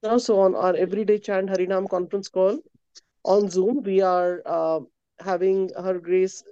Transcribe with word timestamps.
So 0.00 0.38
on 0.38 0.54
our 0.54 0.76
everyday 0.76 1.18
chant 1.18 1.50
Harinam 1.50 1.88
conference 1.88 2.28
call 2.28 2.60
on 3.24 3.50
Zoom, 3.50 3.82
we 3.82 4.00
are 4.00 4.42
uh, 4.46 4.80
having 5.18 5.70
Her 5.76 5.98
Grace 5.98 6.44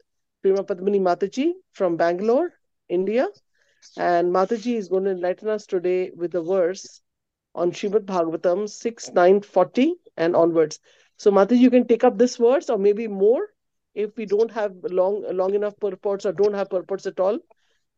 Prema 0.43 0.65
Padmini 0.65 1.01
Mataji 1.01 1.53
from 1.73 1.97
Bangalore, 1.97 2.53
India. 2.89 3.29
And 3.97 4.35
Mataji 4.35 4.75
is 4.75 4.89
going 4.89 5.05
to 5.05 5.11
enlighten 5.13 5.49
us 5.49 5.65
today 5.65 6.11
with 6.11 6.33
the 6.33 6.43
verse 6.43 7.01
on 7.55 7.71
Srimad 7.71 8.05
Bhagavatam 8.05 8.69
6, 8.69 9.11
9, 9.13 9.41
40 9.43 9.95
and 10.17 10.35
onwards. 10.35 10.81
So 11.17 11.31
Mataji, 11.31 11.59
you 11.59 11.71
can 11.71 11.87
take 11.87 12.03
up 12.03 12.19
this 12.19 12.39
verse 12.39 12.69
or 12.69 12.79
maybe 12.79 13.07
more 13.07 13.47
if 13.95 14.17
we 14.17 14.27
don't 14.27 14.51
have 14.51 14.73
long 14.91 15.25
long 15.31 15.55
enough 15.55 15.79
purports 15.79 16.27
or 16.27 16.33
don't 16.33 16.55
have 16.55 16.69
purports 16.69 17.07
at 17.07 17.21
all. 17.21 17.39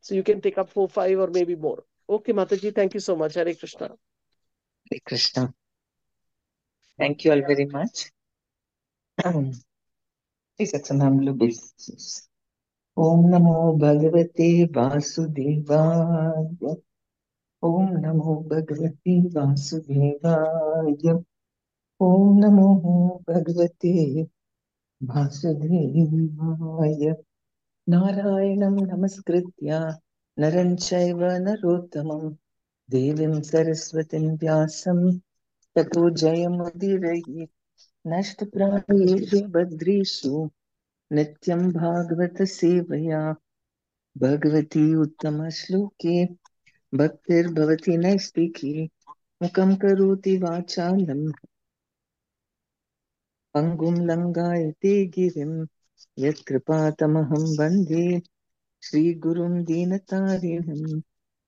So 0.03 0.15
you 0.15 0.23
can 0.23 0.43
take 0.43 0.59
up 0.59 0.69
four, 0.69 0.91
five 0.91 1.19
or 1.19 1.29
maybe 1.29 1.57
more. 1.57 1.85
Okay, 2.07 2.35
Mataji, 2.35 2.75
thank 2.75 2.93
you 2.93 3.01
so 3.01 3.17
much. 3.17 3.33
Hare 3.33 3.55
Krishna. 3.55 3.97
Hare 4.91 5.01
Krishna. 5.01 5.53
Thank 6.99 7.25
you 7.25 7.33
all 7.33 7.43
very 7.43 7.67
much. 7.67 8.11
हम 11.03 11.21
लोग 11.21 11.43
ओम 12.97 13.27
नमो 13.29 13.73
भगवते 13.79 14.49
वासुदेवाय 14.77 16.75
ओम 17.63 17.91
नमो 17.97 18.35
भगवते 18.51 19.21
वासुदेवाय 19.37 21.13
ओम 22.01 22.39
नमो 22.39 22.69
भगवते 23.29 24.23
वासुदेवाय 25.01 27.13
नारायणं 27.87 28.77
नमस्कृत्य 28.89 29.79
नरं 30.37 30.75
चैव 30.89 31.25
नरोत्तमम् 31.47 32.37
देवीं 32.91 33.41
सरस्वतीं 33.51 34.27
व्यासं 34.43 35.01
ततो 35.77 36.09
जयमुदीरये 36.23 37.47
नष्टप्रायेषु 38.13 39.41
भद्रीषु 39.57 40.45
नित्यं 41.19 41.69
भागवतसेवया 41.79 43.23
भगवती 44.17 44.85
उत्तमश्लोके 45.03 46.25
भक्तिर्भवति 46.93 47.97
नैष्टिकी 48.05 48.73
मुखं 49.43 49.75
करोति 49.85 50.37
वाचालं 50.45 51.23
पङ्गुं 53.55 53.95
लङ्गायते 54.09 54.95
गिरिं 55.17 55.53
यत्कृपातमहं 56.25 57.45
वंदे 57.61 58.07
श्रीगुरुं 58.89 59.53
दीनतारिणम् 59.71 61.01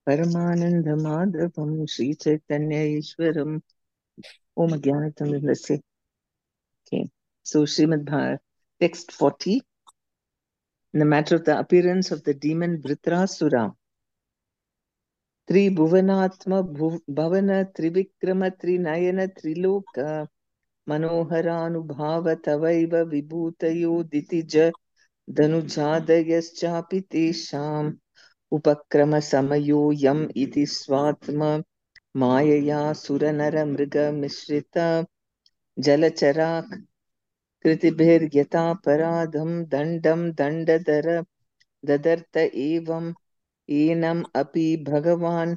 Shri 0.09 0.17
Gurum 0.17 0.33
Dinatarinam 0.33 0.83
Paramananda 0.83 1.01
Madhavam 1.01 1.89
Shri 1.89 2.15
Chaitanya 2.15 3.01
Ishwaram 3.01 3.61
Om 4.57 4.71
Jnanatam 4.71 5.41
Vimlase. 5.41 5.81
Okay, 6.87 7.11
so 7.43 7.63
Srimad 7.63 8.05
Bhagavatam, 8.05 8.39
text 8.81 9.13
40, 9.13 9.63
in 10.93 10.99
the 10.99 11.05
matter 11.05 11.37
of 11.37 11.45
the 11.45 11.59
appearance 11.59 12.11
of 12.11 12.25
the 12.25 12.35
demon 12.35 12.83
Vritrasura. 12.83 13.75
Tri 15.47 15.69
Bhuvanatma 15.69 16.63
Bhuv- 16.73 17.03
Bhavana 17.09 17.73
Trivikrama 17.73 18.51
Trinayana 18.57 19.29
Triloka 19.29 20.29
Manoharanubhava 20.89 22.37
Tavaiva 22.41 23.05
Vibhutayo 23.05 24.05
Ditija 24.05 24.73
Danujadayaschapi 28.52 28.54
Tesham 28.54 28.54
Upakrama 28.54 29.22
Samayo 29.22 30.02
Yam 30.02 30.32
Iti 30.36 30.64
Svatma 30.64 31.64
Mayaya 32.16 32.94
Suranara 32.94 33.66
Mriga 33.66 34.14
Mishrita 34.14 35.06
Jalacharak 35.80 36.86
कृतिभिर्यथा 37.66 38.74
पराधं 38.74 39.64
दण्डं 39.66 40.32
दण्डधर 40.32 41.24
ददर्त 41.86 42.38
एवम् 42.38 43.14
एनम् 43.70 44.24
अपि 44.36 44.84
भगवान् 44.88 45.56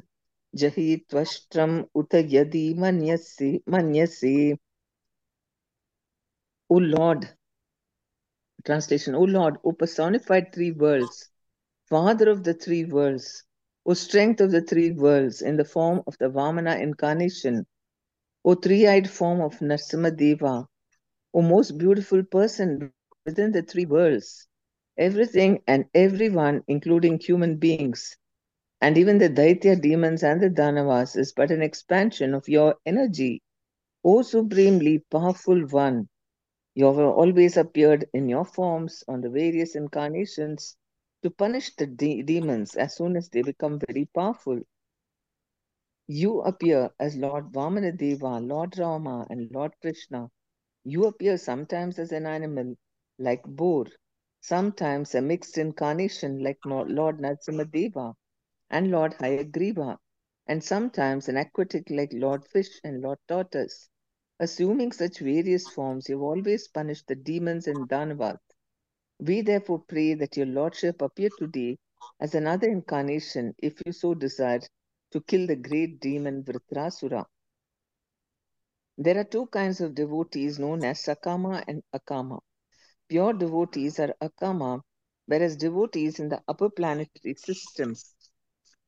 जहि 0.55 1.05
त्वष्ट्रम् 1.09 1.83
उत 1.95 2.15
यदि 2.15 2.73
मन्यसि 2.73 3.61
मन्यसे 3.69 4.57
O 6.71 6.77
Lord, 6.77 7.27
translation, 8.65 9.15
O 9.15 9.23
Lord, 9.23 9.57
O 9.63 9.71
personified 9.71 10.53
three 10.53 10.71
worlds, 10.71 11.29
Father 11.94 12.28
of 12.28 12.42
the 12.42 12.54
three 12.54 12.84
worlds, 12.84 13.44
O 13.86 13.94
strength 13.94 14.40
of 14.40 14.50
the 14.50 14.62
three 14.62 14.90
worlds 14.90 15.42
in 15.42 15.56
the 15.56 15.64
form 15.64 16.02
of 16.08 16.18
the 16.18 16.28
Vamana 16.28 16.76
incarnation, 16.82 17.66
O 18.44 18.56
three-eyed 18.56 19.08
form 19.08 19.40
of 19.40 19.60
Narsimha 19.60 20.66
O 21.32 21.40
most 21.40 21.78
beautiful 21.78 22.24
person 22.24 22.92
within 23.24 23.52
the 23.52 23.62
three 23.62 23.86
worlds, 23.86 24.48
everything 24.98 25.62
and 25.68 25.84
everyone, 25.94 26.64
including 26.66 27.20
human 27.20 27.58
beings, 27.58 28.16
and 28.80 28.98
even 28.98 29.18
the 29.18 29.28
Daitya 29.28 29.76
demons 29.80 30.24
and 30.24 30.40
the 30.40 30.50
Danavas, 30.50 31.14
is 31.16 31.32
but 31.32 31.52
an 31.52 31.62
expansion 31.62 32.34
of 32.34 32.48
your 32.48 32.74
energy. 32.84 33.40
O 34.02 34.22
supremely 34.22 34.98
powerful 35.12 35.60
one, 35.68 36.08
you 36.74 36.86
have 36.86 36.98
always 36.98 37.56
appeared 37.56 38.08
in 38.12 38.28
your 38.28 38.44
forms 38.44 39.04
on 39.06 39.20
the 39.20 39.30
various 39.30 39.76
incarnations 39.76 40.76
to 41.24 41.30
punish 41.32 41.74
the 41.76 41.86
de- 41.88 42.22
demons 42.22 42.76
as 42.76 42.96
soon 42.96 43.16
as 43.16 43.30
they 43.30 43.42
become 43.42 43.80
very 43.88 44.06
powerful. 44.14 44.60
You 46.06 46.42
appear 46.42 46.90
as 47.00 47.16
Lord 47.16 47.52
Vamanadeva, 47.52 48.46
Lord 48.46 48.78
Rama, 48.78 49.26
and 49.30 49.50
Lord 49.50 49.72
Krishna. 49.80 50.30
You 50.84 51.06
appear 51.06 51.38
sometimes 51.38 51.98
as 51.98 52.12
an 52.12 52.26
animal 52.26 52.76
like 53.18 53.42
boar, 53.44 53.86
sometimes 54.42 55.14
a 55.14 55.22
mixed 55.22 55.58
incarnation 55.58 56.42
like 56.44 56.58
Lord 56.64 57.20
Narasimhadeva 57.20 58.14
and 58.70 58.90
Lord 58.90 59.14
Hayagriva, 59.14 59.98
and 60.46 60.62
sometimes 60.62 61.28
an 61.28 61.38
aquatic 61.38 61.90
like 61.90 62.12
Lord 62.12 62.46
Fish 62.48 62.80
and 62.84 63.00
Lord 63.02 63.18
Tortoise. 63.28 63.88
Assuming 64.40 64.92
such 64.92 65.20
various 65.20 65.70
forms, 65.70 66.08
you've 66.08 66.22
always 66.22 66.68
punished 66.68 67.08
the 67.08 67.16
demons 67.16 67.66
and 67.66 67.88
Danavas. 67.88 68.38
We 69.18 69.42
therefore 69.42 69.84
pray 69.86 70.14
that 70.14 70.36
your 70.36 70.46
Lordship 70.46 71.00
appear 71.00 71.30
today 71.38 71.78
as 72.20 72.34
another 72.34 72.68
incarnation, 72.68 73.54
if 73.58 73.80
you 73.86 73.92
so 73.92 74.14
desire, 74.14 74.60
to 75.12 75.20
kill 75.20 75.46
the 75.46 75.56
great 75.56 76.00
demon 76.00 76.42
Vritrasura. 76.42 77.24
There 78.98 79.18
are 79.18 79.24
two 79.24 79.46
kinds 79.46 79.80
of 79.80 79.94
devotees 79.94 80.58
known 80.58 80.84
as 80.84 81.04
Sakama 81.04 81.64
and 81.66 81.82
Akama. 81.94 82.40
Pure 83.08 83.34
devotees 83.34 83.98
are 83.98 84.14
Akama, 84.20 84.80
whereas 85.26 85.56
devotees 85.56 86.18
in 86.18 86.28
the 86.28 86.42
upper 86.48 86.70
planetary 86.70 87.34
systems, 87.34 88.14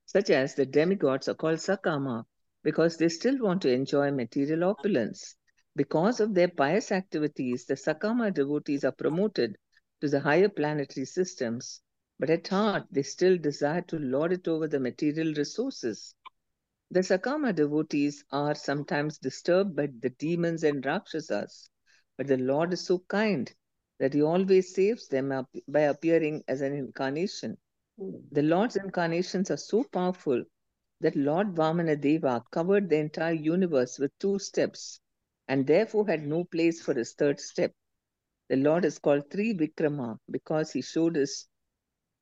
such 0.04 0.30
as 0.30 0.54
the 0.54 0.66
demigods, 0.66 1.28
are 1.28 1.34
called 1.34 1.58
Sakama 1.58 2.24
because 2.62 2.96
they 2.96 3.08
still 3.08 3.38
want 3.38 3.62
to 3.62 3.70
enjoy 3.72 4.10
material 4.10 4.64
opulence. 4.64 5.36
Because 5.76 6.20
of 6.20 6.34
their 6.34 6.48
pious 6.48 6.90
activities, 6.90 7.64
the 7.64 7.74
Sakama 7.74 8.32
devotees 8.32 8.84
are 8.84 8.92
promoted 8.92 9.56
to 10.00 10.08
the 10.08 10.20
higher 10.20 10.48
planetary 10.48 11.06
systems, 11.06 11.80
but 12.18 12.30
at 12.30 12.48
heart 12.48 12.86
they 12.90 13.02
still 13.02 13.38
desire 13.38 13.82
to 13.82 13.98
lord 13.98 14.32
it 14.32 14.48
over 14.48 14.68
the 14.68 14.80
material 14.80 15.32
resources. 15.34 16.14
The 16.90 17.00
Sakama 17.00 17.54
devotees 17.54 18.24
are 18.30 18.54
sometimes 18.54 19.18
disturbed 19.18 19.74
by 19.74 19.88
the 20.00 20.10
demons 20.10 20.62
and 20.62 20.84
Rakshasas, 20.84 21.68
but 22.16 22.26
the 22.26 22.36
Lord 22.36 22.72
is 22.72 22.82
so 22.82 23.00
kind 23.08 23.52
that 23.98 24.14
He 24.14 24.22
always 24.22 24.74
saves 24.74 25.08
them 25.08 25.46
by 25.68 25.80
appearing 25.80 26.44
as 26.46 26.60
an 26.60 26.72
incarnation. 26.74 27.58
The 27.98 28.42
Lord's 28.42 28.76
incarnations 28.76 29.50
are 29.50 29.56
so 29.56 29.82
powerful 29.84 30.44
that 31.00 31.16
Lord 31.16 31.54
Vamanadeva 31.54 32.44
covered 32.50 32.88
the 32.88 32.98
entire 32.98 33.34
universe 33.34 33.98
with 33.98 34.16
two 34.18 34.38
steps 34.38 35.00
and 35.48 35.66
therefore 35.66 36.06
had 36.06 36.26
no 36.26 36.44
place 36.44 36.82
for 36.82 36.94
his 36.94 37.14
third 37.14 37.40
step. 37.40 37.72
The 38.48 38.56
Lord 38.56 38.84
is 38.84 38.98
called 38.98 39.30
Three 39.30 39.54
Trivikrama 39.54 40.18
because 40.30 40.72
he 40.72 40.82
showed 40.82 41.16
his 41.16 41.48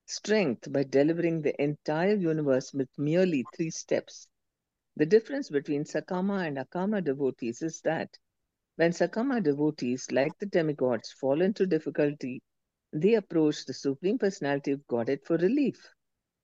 strength 0.07 0.73
by 0.73 0.85
delivering 0.85 1.43
the 1.43 1.61
entire 1.63 2.15
universe 2.15 2.73
with 2.73 2.89
merely 2.99 3.49
three 3.55 3.71
steps. 3.71 4.29
The 4.97 5.07
difference 5.07 5.51
between 5.51 5.85
Sakama 5.85 6.47
and 6.47 6.57
Akama 6.59 7.05
devotees 7.05 7.63
is 7.63 7.81
that 7.83 8.17
when 8.77 8.93
Sakama 8.93 9.43
devotees, 9.43 10.11
like 10.11 10.39
the 10.39 10.47
demigods, 10.47 11.13
fall 11.13 11.43
into 11.43 11.67
difficulty, 11.67 12.43
they 12.93 13.15
approach 13.15 13.65
the 13.65 13.75
Supreme 13.75 14.19
Personality 14.19 14.73
of 14.73 14.87
Godhead 14.87 15.23
for 15.25 15.37
relief. 15.37 15.93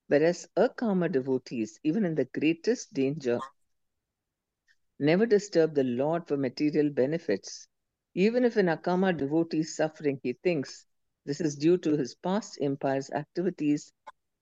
Whereas 0.07 0.47
Akama 0.57 1.11
devotees, 1.11 1.79
even 1.83 2.05
in 2.05 2.15
the 2.15 2.25
greatest 2.25 2.93
danger, 2.93 3.39
never 4.99 5.25
disturb 5.25 5.73
the 5.73 5.83
Lord 5.83 6.27
for 6.27 6.37
material 6.37 6.89
benefits. 6.89 7.67
Even 8.13 8.43
if 8.43 8.57
an 8.57 8.67
Akama 8.67 9.17
devotee 9.17 9.59
is 9.59 9.75
suffering, 9.75 10.19
he 10.21 10.33
thinks 10.33 10.85
this 11.25 11.39
is 11.39 11.55
due 11.55 11.77
to 11.77 11.95
his 11.95 12.15
past 12.15 12.57
impious 12.59 13.11
activities 13.11 13.93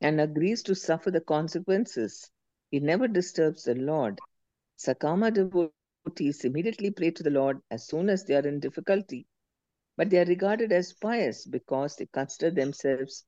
and 0.01 0.19
agrees 0.19 0.63
to 0.63 0.73
suffer 0.73 1.11
the 1.11 1.21
consequences. 1.21 2.31
He 2.71 2.79
never 2.79 3.07
disturbs 3.07 3.63
the 3.63 3.75
Lord. 3.75 4.19
Sakama 4.77 5.31
devotees 5.31 6.43
immediately 6.45 6.89
pray 6.91 7.11
to 7.11 7.21
the 7.21 7.29
Lord 7.29 7.61
as 7.69 7.85
soon 7.85 8.09
as 8.09 8.23
they 8.23 8.35
are 8.35 8.47
in 8.47 8.59
difficulty, 8.59 9.27
but 9.97 10.09
they 10.09 10.19
are 10.19 10.25
regarded 10.25 10.71
as 10.71 10.93
pious 10.93 11.45
because 11.45 11.95
they 11.95 12.07
consider 12.07 12.49
themselves 12.49 13.25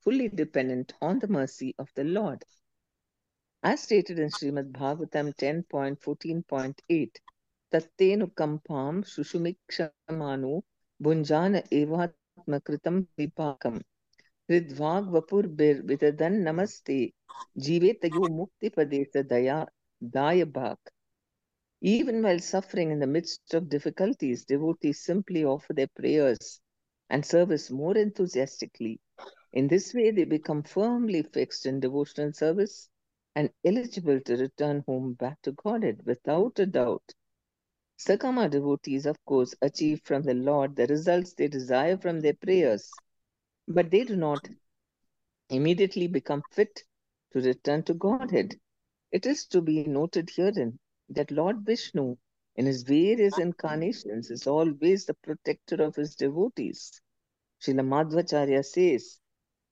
fully 0.00 0.28
dependent 0.28 0.92
on 1.00 1.18
the 1.20 1.28
mercy 1.28 1.74
of 1.78 1.88
the 1.94 2.04
Lord. 2.04 2.42
As 3.62 3.82
stated 3.82 4.18
in 4.18 4.28
Srimad 4.28 4.72
Bhagavatam 4.72 5.34
10.14.8, 5.36 7.10
Vapur 7.72 8.28
bir 15.58 15.88
vidadan 15.88 16.44
namaste 16.44 17.12
jivetayo 17.56 18.28
mukti 18.28 18.70
padesa 18.70 19.30
daya 19.30 19.66
dayabhak. 20.02 20.78
Even 21.80 22.22
while 22.22 22.38
suffering 22.38 22.90
in 22.90 22.98
the 23.00 23.06
midst 23.06 23.54
of 23.54 23.68
difficulties, 23.68 24.44
devotees 24.44 25.00
simply 25.00 25.44
offer 25.44 25.72
their 25.72 25.88
prayers 25.96 26.60
and 27.10 27.24
service 27.24 27.70
more 27.70 27.96
enthusiastically. 27.96 29.00
In 29.52 29.68
this 29.68 29.92
way, 29.94 30.10
they 30.10 30.24
become 30.24 30.62
firmly 30.62 31.22
fixed 31.22 31.66
in 31.66 31.80
devotional 31.80 32.32
service 32.32 32.88
and 33.34 33.50
eligible 33.64 34.20
to 34.20 34.36
return 34.36 34.82
home 34.86 35.14
back 35.14 35.40
to 35.42 35.52
Godhead 35.52 36.04
without 36.06 36.58
a 36.58 36.66
doubt. 36.66 37.14
Sakama 37.98 38.50
devotees, 38.50 39.06
of 39.06 39.16
course, 39.24 39.54
achieve 39.62 40.00
from 40.04 40.22
the 40.22 40.34
Lord 40.34 40.76
the 40.76 40.86
results 40.86 41.32
they 41.34 41.48
desire 41.48 41.96
from 41.96 42.20
their 42.20 42.34
prayers, 42.34 42.90
but 43.68 43.90
they 43.90 44.04
do 44.04 44.16
not 44.16 44.48
immediately 45.48 46.06
become 46.08 46.42
fit 46.50 46.82
to 47.32 47.40
return 47.40 47.82
to 47.84 47.94
Godhead. 47.94 48.58
It 49.12 49.26
is 49.26 49.46
to 49.46 49.62
be 49.62 49.84
noted 49.84 50.30
herein 50.30 50.78
that 51.08 51.30
Lord 51.30 51.64
Vishnu, 51.64 52.16
in 52.56 52.66
his 52.66 52.82
various 52.82 53.38
incarnations, 53.38 54.30
is 54.30 54.46
always 54.46 55.06
the 55.06 55.14
protector 55.14 55.82
of 55.82 55.96
his 55.96 56.16
devotees. 56.16 57.00
Srila 57.60 57.86
Madhvacharya 57.86 58.64
says, 58.64 59.18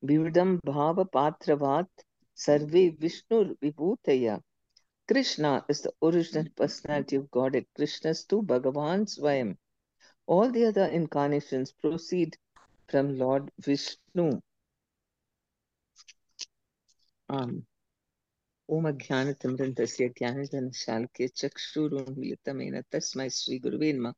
Vividam 0.04 0.60
Bhava 0.64 1.04
Patravat 1.10 1.88
Sarve 2.34 2.96
Vishnu 2.98 3.56
Vibhutaya. 3.56 4.40
Krishna 5.12 5.62
is 5.68 5.82
the 5.82 5.92
original 6.02 6.46
personality 6.56 7.16
of 7.16 7.30
Godhead. 7.30 7.66
Krishna 7.76 8.12
is 8.12 8.24
to 8.24 8.42
Bhagavan 8.42 9.04
Swayam. 9.04 9.58
All 10.26 10.50
the 10.50 10.64
other 10.64 10.86
incarnations 10.86 11.70
proceed 11.70 12.38
from 12.88 13.18
Lord 13.18 13.50
Vishnu. 13.60 14.40
Um, 17.28 17.66
ओम 18.68 18.88
अज्ञानतिमृन्तस्य 18.88 20.08
ज्ञानजनशाल्के 20.18 21.28
चक्षुरुन्मिलितमेन 21.42 22.80
तस्मै 22.92 23.28
श्रीगुरुवे 23.42 23.92
नमः 23.92 24.14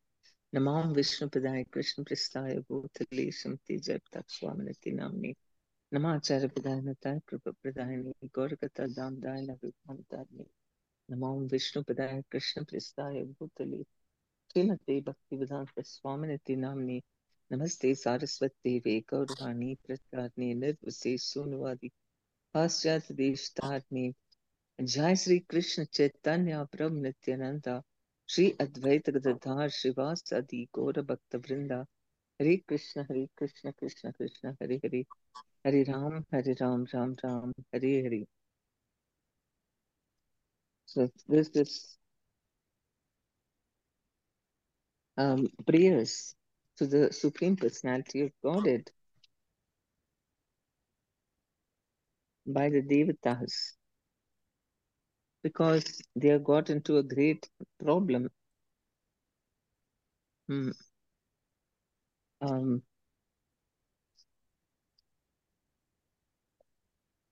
नमां 0.52 0.82
विष्णुपदाय 0.94 1.62
कृष्णप्रस्थाय 1.74 2.58
भूतले 2.70 3.30
शमति 3.42 3.76
जगत्स्वामिनति 3.88 4.92
नाम्ने 5.02 5.34
नमाचार्यपदाय 5.92 6.80
नताय 6.90 7.20
कृपप्रदायिने 7.28 8.28
गौरकथा 8.38 8.86
दामदाय 8.98 9.40
नविभान्तारिणे 9.46 10.52
नमां 11.10 11.38
विष्णुपदाय 11.38 12.22
कृष्णप्रस्थाय 12.30 13.22
भूतले। 13.22 13.82
श्रीमते 14.52 15.04
स्वामिनति 15.82 16.56
नाम्ने 16.56 17.02
नमस्ते 17.52 17.94
सारस्वती 17.94 19.00
गौरवाणी 19.00 19.74
प्रचारणे 19.74 20.54
निर्विशेष 20.54 21.22
शून्यवादी 21.22 21.88
पाश्चात्य 22.54 23.14
देशतारणे 23.14 24.12
जय 24.80 25.16
श्री 25.16 25.38
कृष्ण 25.38 25.84
चैतन्य 25.84 26.64
प्रभु 26.72 26.96
नित्यानंदा 26.96 27.82
श्री 28.28 28.50
अद्वैत 28.60 29.10
गदाधार 29.10 29.68
श्रीवासादि, 29.68 30.68
गौर 30.74 31.02
भक्त 31.02 31.34
वृंदा 31.34 31.80
हरे 32.40 32.56
कृष्ण 32.56 33.00
हरे 33.00 33.26
कृष्ण 33.36 33.70
कृष्ण 33.70 34.10
कृष्ण, 34.10 34.52
हरे 34.62 34.76
हरे। 34.76 35.04
हरे 35.66 35.82
राम 35.82 36.24
हरे 36.34 36.52
Ram 36.52 36.84
Ram 36.94 37.12
Ram, 37.12 37.50
Hare 37.74 38.02
Hare. 38.02 38.24
So 40.94 41.10
this 41.28 41.48
is 41.56 41.98
um, 45.18 45.48
prayers 45.66 46.34
to 46.76 46.86
the 46.86 47.12
supreme 47.12 47.56
personality 47.56 48.20
of 48.22 48.32
godhead 48.42 48.90
by 52.46 52.70
the 52.70 52.82
devatas 52.82 53.74
because 55.44 56.02
they 56.16 56.28
have 56.28 56.44
got 56.44 56.70
into 56.70 56.98
a 56.98 57.02
great 57.02 57.48
problem 57.78 58.30
Hmm. 60.48 60.70
um, 62.40 62.82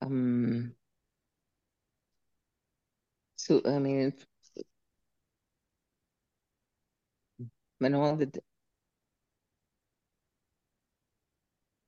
um, 0.02 0.74
so 3.52 3.60
I 3.70 3.78
mean, 3.78 4.12
when 7.78 7.94
all 7.94 8.16
the 8.16 8.30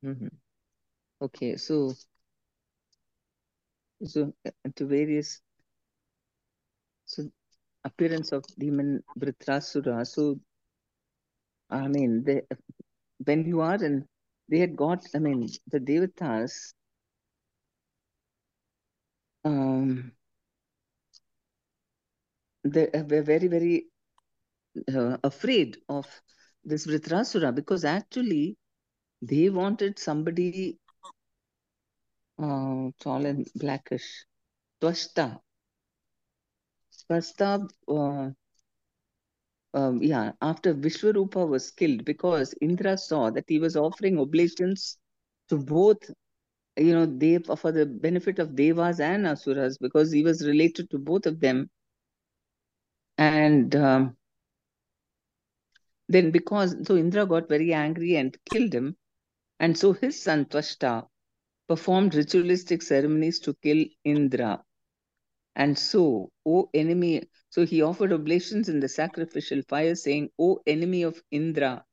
mm-hmm. 0.04 0.28
okay, 1.22 1.56
so 1.56 1.94
so 4.04 4.32
uh, 4.46 4.50
to 4.76 4.86
various 4.86 5.40
so 7.06 7.30
appearance 7.84 8.32
of 8.32 8.44
demon 8.58 9.02
Vritrasura. 9.18 10.06
So 10.06 10.38
I 11.70 11.88
mean, 11.88 12.24
they 12.24 12.42
when 13.24 13.46
you 13.46 13.60
are 13.62 13.82
in, 13.82 14.06
they 14.48 14.58
had 14.58 14.76
got. 14.76 15.04
I 15.14 15.18
mean, 15.18 15.48
the 15.68 15.80
devatas. 15.80 16.74
Um, 19.44 20.12
they 22.64 22.88
were 22.94 23.22
very 23.22 23.48
very 23.48 23.86
uh, 24.94 25.16
afraid 25.22 25.76
of 25.88 26.06
this 26.64 26.86
Vritrasura 26.86 27.54
because 27.54 27.84
actually 27.84 28.56
they 29.22 29.48
wanted 29.48 29.98
somebody 29.98 30.78
uh, 32.38 32.90
tall 33.00 33.26
and 33.26 33.46
blackish, 33.54 34.24
Twashta. 34.80 35.40
Twashta, 37.08 37.68
uh, 37.88 38.30
um, 39.74 40.02
yeah, 40.02 40.32
after 40.40 40.74
Vishwarupa 40.74 41.46
was 41.48 41.70
killed 41.70 42.04
because 42.04 42.54
Indra 42.60 42.96
saw 42.96 43.30
that 43.30 43.44
he 43.48 43.58
was 43.58 43.76
offering 43.76 44.18
oblations 44.18 44.98
to 45.48 45.58
both, 45.58 45.98
you 46.76 46.92
know, 46.92 47.06
they 47.06 47.38
for 47.38 47.72
the 47.72 47.86
benefit 47.86 48.38
of 48.38 48.54
Devas 48.56 49.00
and 49.00 49.26
Asuras 49.26 49.78
because 49.78 50.12
he 50.12 50.22
was 50.22 50.46
related 50.46 50.90
to 50.90 50.98
both 50.98 51.26
of 51.26 51.40
them. 51.40 51.68
And 53.16 53.74
um, 53.76 54.16
then 56.08 56.30
because, 56.30 56.76
so 56.86 56.96
Indra 56.96 57.26
got 57.26 57.48
very 57.48 57.72
angry 57.72 58.16
and 58.16 58.36
killed 58.50 58.74
him. 58.74 58.96
And 59.60 59.76
so 59.76 59.92
his 59.92 60.20
son 60.20 60.46
Twashta 60.46 61.06
performed 61.68 62.14
ritualistic 62.14 62.82
ceremonies 62.82 63.40
to 63.40 63.54
kill 63.62 63.84
Indra. 64.04 64.62
And 65.56 65.78
so, 65.78 66.30
O 66.44 66.68
enemy, 66.74 67.22
so 67.50 67.64
he 67.64 67.80
offered 67.82 68.12
oblations 68.12 68.68
in 68.68 68.80
the 68.80 68.88
sacrificial 68.88 69.62
fire, 69.68 69.94
saying, 69.94 70.30
O 70.38 70.58
enemy 70.66 71.02
of 71.02 71.22
Indra, 71.30 71.84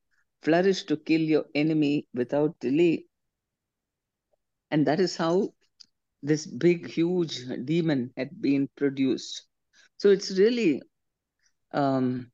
flourish 0.42 0.84
to 0.86 0.98
kill 0.98 1.22
your 1.22 1.46
enemy 1.54 2.08
without 2.14 2.60
delay. 2.60 3.06
And 4.72 4.88
that 4.88 5.00
is 5.00 5.16
how 5.16 5.54
this 6.24 6.48
big, 6.48 6.88
huge 6.88 7.40
demon 7.66 8.12
had 8.18 8.42
been 8.42 8.68
produced. 8.76 9.44
So 9.98 10.10
it's 10.10 10.38
really, 10.38 10.82
um, 11.74 12.32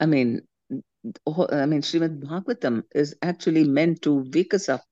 I 0.00 0.06
mean, 0.06 0.42
I 1.26 1.66
mean, 1.66 1.82
Srimad 1.82 2.20
Bhagavatam 2.20 2.84
is 2.94 3.14
actually 3.22 3.64
meant 3.64 4.02
to 4.02 4.24
wake 4.32 4.54
us 4.54 4.68
up 4.68 4.84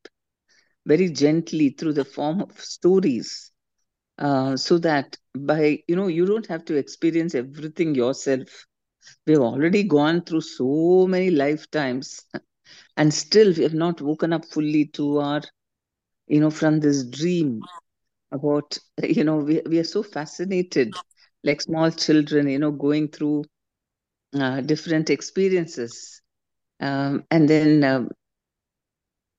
very 0.87 1.09
gently 1.11 1.71
through 1.71 1.93
the 1.95 2.05
form 2.05 2.41
of 2.43 2.59
stories 2.61 3.51
uh, 4.19 4.57
so 4.57 4.79
that 4.79 5.17
by 5.37 5.79
you 5.89 5.97
know 5.97 6.07
you 6.09 6.27
don't 6.27 6.47
have 6.47 6.65
to 6.67 6.77
experience 6.77 7.35
everything 7.35 7.95
yourself. 7.95 8.67
We've 9.27 9.39
already 9.39 9.85
gone 9.85 10.23
through 10.23 10.43
so 10.43 11.07
many 11.09 11.31
lifetimes 11.31 12.23
and 12.97 13.13
still 13.13 13.53
we 13.55 13.63
have 13.65 13.75
not 13.75 14.01
woken 14.01 14.33
up 14.33 14.45
fully 14.47 14.87
to 14.95 15.19
our 15.19 15.43
you 16.27 16.41
know 16.41 16.51
from 16.51 16.81
this 16.81 17.05
dream 17.05 17.69
about 18.33 18.79
you 19.03 19.25
know 19.25 19.37
we, 19.37 19.61
we 19.69 19.79
are 19.79 19.85
so 19.97 20.03
fascinated 20.03 21.01
like 21.45 21.61
small 21.63 21.91
children 21.91 22.49
you 22.49 22.59
know 22.59 22.71
going 22.73 23.09
through 23.09 23.45
uh, 24.41 24.61
different 24.61 25.11
experiences 25.11 26.21
um, 26.81 27.25
and 27.31 27.49
then 27.49 27.85
um, 27.85 28.11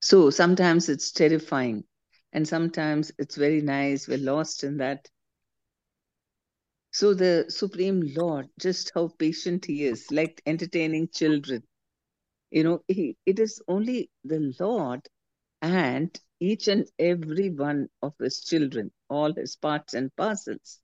so 0.01 0.29
sometimes 0.29 0.87
it's 0.89 1.11
terrifying 1.11 1.83
and 2.31 2.47
sometimes 2.47 3.11
it's 3.17 3.35
very 3.35 3.61
nice 3.61 4.07
we're 4.07 4.17
lost 4.17 4.63
in 4.63 4.77
that 4.77 5.09
So 6.91 7.13
the 7.13 7.45
Supreme 7.49 8.01
Lord, 8.15 8.49
just 8.59 8.91
how 8.95 9.09
patient 9.09 9.65
He 9.65 9.83
is, 9.83 10.09
like 10.11 10.41
entertaining 10.47 11.09
children. 11.09 11.63
You 12.51 12.63
know, 12.63 12.83
he, 12.87 13.17
it 13.25 13.39
is 13.39 13.61
only 13.67 14.09
the 14.23 14.53
Lord 14.59 15.07
and 15.61 16.19
each 16.39 16.67
and 16.67 16.87
every 16.99 17.49
one 17.49 17.89
of 18.01 18.15
His 18.19 18.43
children, 18.43 18.91
all 19.09 19.33
His 19.33 19.55
parts 19.55 19.93
and 19.93 20.15
parcels. 20.15 20.81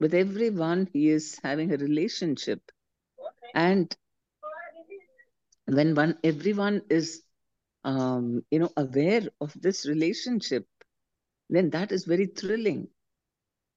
With 0.00 0.14
everyone, 0.14 0.88
He 0.92 1.08
is 1.08 1.38
having 1.42 1.72
a 1.72 1.76
relationship. 1.78 2.72
And 3.54 3.94
when 5.66 5.94
one 5.94 6.18
everyone 6.24 6.82
is 6.90 7.22
um, 7.84 8.42
you 8.50 8.58
know 8.58 8.70
aware 8.76 9.22
of 9.40 9.52
this 9.60 9.86
relationship 9.86 10.66
then 11.50 11.70
that 11.70 11.92
is 11.92 12.04
very 12.04 12.26
thrilling. 12.26 12.88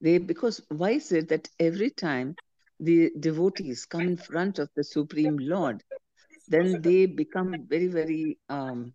They 0.01 0.18
because 0.18 0.62
why 0.70 0.92
is 0.92 1.12
it 1.12 1.30
that 1.30 1.50
every 1.60 1.90
time 1.92 2.36
the 2.80 3.12
devotees 3.20 3.86
come 3.86 4.08
in 4.08 4.18
front 4.18 4.60
of 4.60 4.70
the 4.75 4.84
supreme 4.84 5.38
lord 5.38 5.84
then 6.48 6.82
they 6.82 7.06
become 7.06 7.66
very 7.70 7.88
very 7.88 8.38
um, 8.50 8.94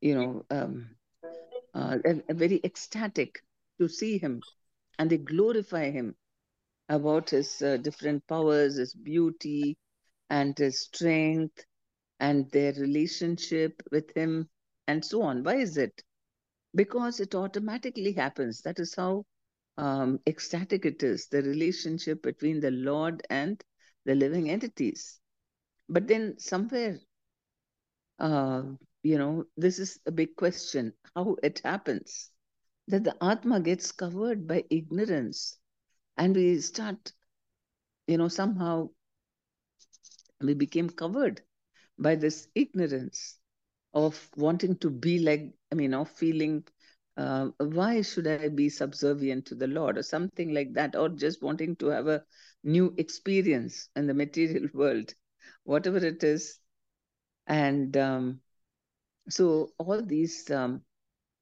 you 0.00 0.14
know 0.14 0.44
um, 0.50 0.96
uh, 1.74 1.98
very 2.30 2.60
ecstatic 2.64 3.42
to 3.78 3.88
see 3.88 4.18
him 4.18 4.42
and 4.98 5.10
they 5.10 5.18
glorify 5.18 5.90
him 5.90 6.14
about 6.88 7.30
his 7.30 7.62
uh, 7.62 7.76
different 7.78 8.26
powers 8.26 8.76
his 8.76 8.94
beauty 8.94 9.76
and 10.30 10.56
his 10.58 10.80
strength 10.80 11.64
and 12.20 12.50
their 12.50 12.72
relationship 12.74 13.82
with 13.90 14.10
him 14.16 14.48
and 14.86 15.04
so 15.04 15.22
on. 15.22 15.42
Why 15.44 15.56
is 15.56 15.76
it? 15.76 16.02
Because 16.74 17.20
it 17.20 17.34
automatically 17.34 18.12
happens. 18.12 18.62
That 18.62 18.78
is 18.78 18.94
how 18.94 19.24
um, 19.76 20.20
ecstatic 20.26 20.84
it 20.86 21.02
is 21.02 21.28
the 21.28 21.42
relationship 21.42 22.22
between 22.22 22.60
the 22.60 22.70
lord 22.70 23.22
and 23.30 23.62
the 24.04 24.14
living 24.14 24.50
entities. 24.50 25.20
But 25.88 26.08
then 26.08 26.38
somewhere 26.38 26.98
uh, 28.18 28.62
you 29.02 29.18
know 29.18 29.44
this 29.56 29.78
is 29.78 29.98
a 30.06 30.10
big 30.12 30.34
question 30.36 30.92
how 31.14 31.36
it 31.42 31.60
happens. 31.64 32.30
That 32.88 33.04
the 33.04 33.16
atma 33.22 33.60
gets 33.60 33.92
covered 33.92 34.46
by 34.46 34.64
ignorance 34.70 35.58
and 36.16 36.34
we 36.36 36.60
start 36.60 37.12
you 38.06 38.16
know 38.18 38.28
somehow 38.28 38.88
we 40.40 40.54
became 40.54 40.90
covered 40.90 41.40
by 41.98 42.14
this 42.14 42.48
ignorance 42.54 43.38
of 43.94 44.30
wanting 44.36 44.76
to 44.76 44.90
be 44.90 45.18
like 45.20 45.52
i 45.72 45.74
mean 45.74 45.94
of 45.94 46.10
feeling 46.10 46.64
uh, 47.16 47.46
why 47.58 48.02
should 48.02 48.26
I 48.26 48.48
be 48.48 48.68
subservient 48.68 49.46
to 49.46 49.54
the 49.54 49.66
Lord 49.68 49.98
or 49.98 50.02
something 50.02 50.54
like 50.54 50.72
that, 50.74 50.96
or 50.96 51.10
just 51.10 51.42
wanting 51.42 51.76
to 51.76 51.86
have 51.88 52.06
a 52.08 52.24
new 52.64 52.94
experience 52.96 53.88
in 53.96 54.06
the 54.06 54.14
material 54.14 54.68
world, 54.74 55.14
whatever 55.64 55.98
it 55.98 56.24
is. 56.24 56.58
And 57.46 57.96
um, 57.96 58.40
so 59.28 59.72
all 59.78 60.02
these, 60.02 60.50
um, 60.50 60.82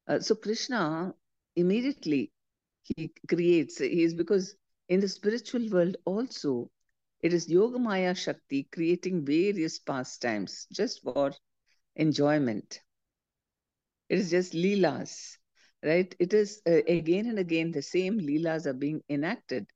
uh, 0.07 0.19
so 0.19 0.35
Krishna 0.35 1.13
immediately 1.55 2.31
he 2.83 3.13
creates, 3.29 3.79
he 3.79 4.03
is 4.03 4.13
because 4.13 4.55
in 4.91 5.07
the 5.07 5.09
spiritual 5.09 5.75
world 5.79 5.97
also, 6.11 6.71
it 7.23 7.33
is 7.33 7.49
Yogamaya 7.49 8.17
Shakti 8.17 8.69
creating 8.73 9.35
various 9.35 9.79
pastimes 9.79 10.67
just 10.77 11.03
for 11.03 11.33
enjoyment. 11.95 12.81
It 14.09 14.19
is 14.19 14.31
just 14.31 14.53
Leelas 14.53 15.37
right? 15.83 16.15
It 16.19 16.33
is 16.33 16.61
uh, 16.67 16.81
again 16.87 17.27
and 17.27 17.39
again 17.39 17.71
the 17.71 17.81
same 17.81 18.19
leelas 18.19 18.65
are 18.67 18.73
being 18.73 19.03
enacted 19.09 19.67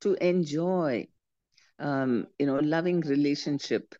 to 0.00 0.14
enjoy, 0.24 1.08
um, 1.78 2.26
you 2.38 2.46
know, 2.46 2.58
loving 2.58 3.00
relationship 3.00 3.94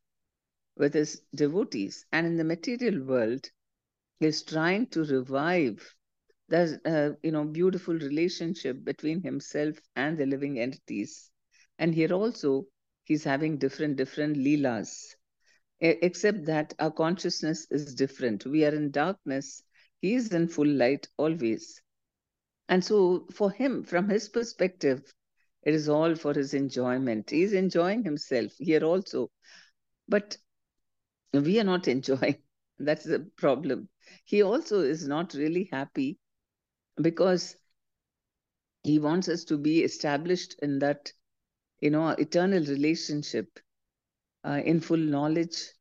with 0.76 0.94
his 0.94 1.22
devotees. 1.34 2.06
And 2.12 2.26
in 2.26 2.36
the 2.36 2.44
material 2.44 3.04
world, 3.04 3.50
is 4.20 4.42
trying 4.42 4.86
to 4.88 5.04
revive 5.04 5.94
that, 6.52 6.80
uh, 6.86 7.16
you 7.24 7.32
know, 7.32 7.44
beautiful 7.44 7.94
relationship 7.94 8.84
between 8.84 9.22
himself 9.22 9.80
and 9.96 10.18
the 10.18 10.26
living 10.26 10.60
entities. 10.60 11.32
And 11.78 11.94
here 11.94 12.12
also, 12.12 12.68
he's 13.04 13.24
having 13.24 13.58
different, 13.58 13.96
different 13.98 14.36
leelas, 14.38 15.16
except 15.80 16.46
that 16.46 16.74
our 16.80 16.92
consciousness 16.92 17.66
is 17.70 17.94
different. 17.94 18.46
We 18.46 18.64
are 18.66 18.74
in 18.74 18.90
darkness 18.92 19.62
he 20.00 20.14
is 20.14 20.32
in 20.32 20.48
full 20.48 20.66
light 20.68 21.08
always. 21.18 21.82
And 22.68 22.84
so, 22.84 23.26
for 23.32 23.50
him, 23.52 23.84
from 23.84 24.08
his 24.08 24.28
perspective, 24.28 25.14
it 25.64 25.74
is 25.74 25.88
all 25.88 26.14
for 26.16 26.34
his 26.34 26.54
enjoyment. 26.54 27.30
He 27.30 27.42
is 27.42 27.52
enjoying 27.52 28.04
himself 28.04 28.52
here 28.58 28.84
also. 28.84 29.30
But 30.08 30.38
we 31.32 31.58
are 31.60 31.64
not 31.64 31.88
enjoying. 31.88 32.42
That's 32.78 33.04
the 33.04 33.20
problem. 33.36 33.88
He 34.24 34.42
also 34.42 34.80
is 34.80 35.06
not 35.08 35.34
really 35.34 35.68
happy 35.72 36.18
because 37.00 37.56
he 38.84 38.98
wants 38.98 39.28
us 39.28 39.44
to 39.44 39.58
be 39.58 39.82
established 39.82 40.54
in 40.62 40.78
that, 40.78 41.12
you 41.80 41.90
know, 41.90 42.08
eternal 42.10 42.64
relationship 42.64 43.58
uh, 44.44 44.60
in 44.64 44.80
full 44.80 44.96
knowledge 44.98 45.72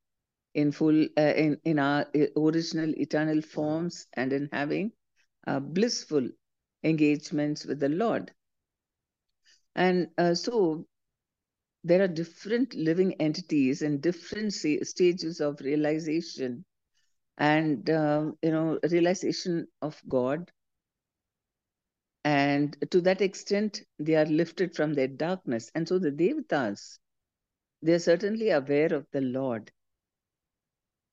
in 0.54 0.72
full 0.72 1.06
uh, 1.18 1.34
in 1.36 1.60
in 1.66 1.80
our 1.80 2.06
uh, 2.16 2.28
original 2.38 2.94
eternal 3.00 3.42
forms 3.42 4.08
and 4.14 4.34
in 4.34 4.50
having 4.52 4.92
uh, 5.48 5.60
blissful 5.60 6.28
engagements 6.84 7.66
with 7.66 7.80
the 7.80 7.90
lord. 7.90 8.32
And 9.76 10.10
uh, 10.18 10.34
so 10.36 10.86
there 11.84 12.02
are 12.04 12.08
different 12.08 12.74
living 12.74 13.14
entities 13.22 13.82
in 13.82 14.00
different 14.02 14.54
stages 14.54 15.40
of 15.42 15.60
realization. 15.62 16.66
And 17.38 17.90
um, 17.90 18.38
you 18.42 18.52
know 18.52 18.80
realization 18.90 19.68
of 19.82 20.02
god 20.10 20.52
and 22.24 22.76
to 22.92 23.02
that 23.02 23.22
extent 23.22 23.82
they 24.00 24.16
are 24.16 24.26
lifted 24.26 24.76
from 24.76 24.94
their 24.94 25.08
darkness 25.08 25.72
and 25.76 25.88
so 25.88 25.98
the 26.00 26.12
devatas 26.12 27.00
they 27.82 27.94
are 27.94 28.00
certainly 28.00 28.50
aware 28.50 28.94
of 28.94 29.06
the 29.12 29.22
lord 29.22 29.72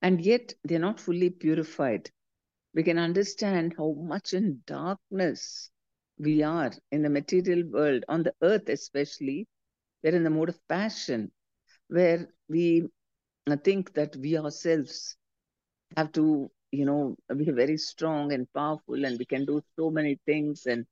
and 0.03 0.21
yet 0.25 0.53
they're 0.65 0.79
not 0.79 1.01
fully 1.01 1.31
purified. 1.31 2.11
We 2.75 2.83
can 2.83 2.99
understand 2.99 3.75
how 3.77 3.93
much 3.93 4.33
in 4.35 4.63
darkness 4.67 5.71
we 6.19 6.43
are 6.43 6.73
in 6.91 7.03
the 7.03 7.11
material 7.11 7.65
world, 7.69 8.05
on 8.09 8.23
the 8.23 8.35
earth 8.43 8.69
especially. 8.69 9.47
We're 10.03 10.15
in 10.15 10.25
the 10.25 10.31
mode 10.31 10.51
of 10.51 10.69
passion, 10.69 11.33
where 11.89 12.29
we 12.49 12.89
uh, 13.47 13.57
think 13.57 13.93
that 13.95 14.17
we 14.17 14.37
ourselves 14.39 15.17
have 15.97 16.13
to, 16.13 16.51
you 16.71 16.85
know, 16.85 17.17
be 17.37 17.51
very 17.51 17.77
strong 17.79 18.33
and 18.33 18.53
powerful 18.53 19.05
and 19.05 19.19
we 19.19 19.25
can 19.27 19.45
do 19.45 19.61
so 19.77 19.91
many 19.91 20.19
things 20.27 20.67
and 20.67 20.87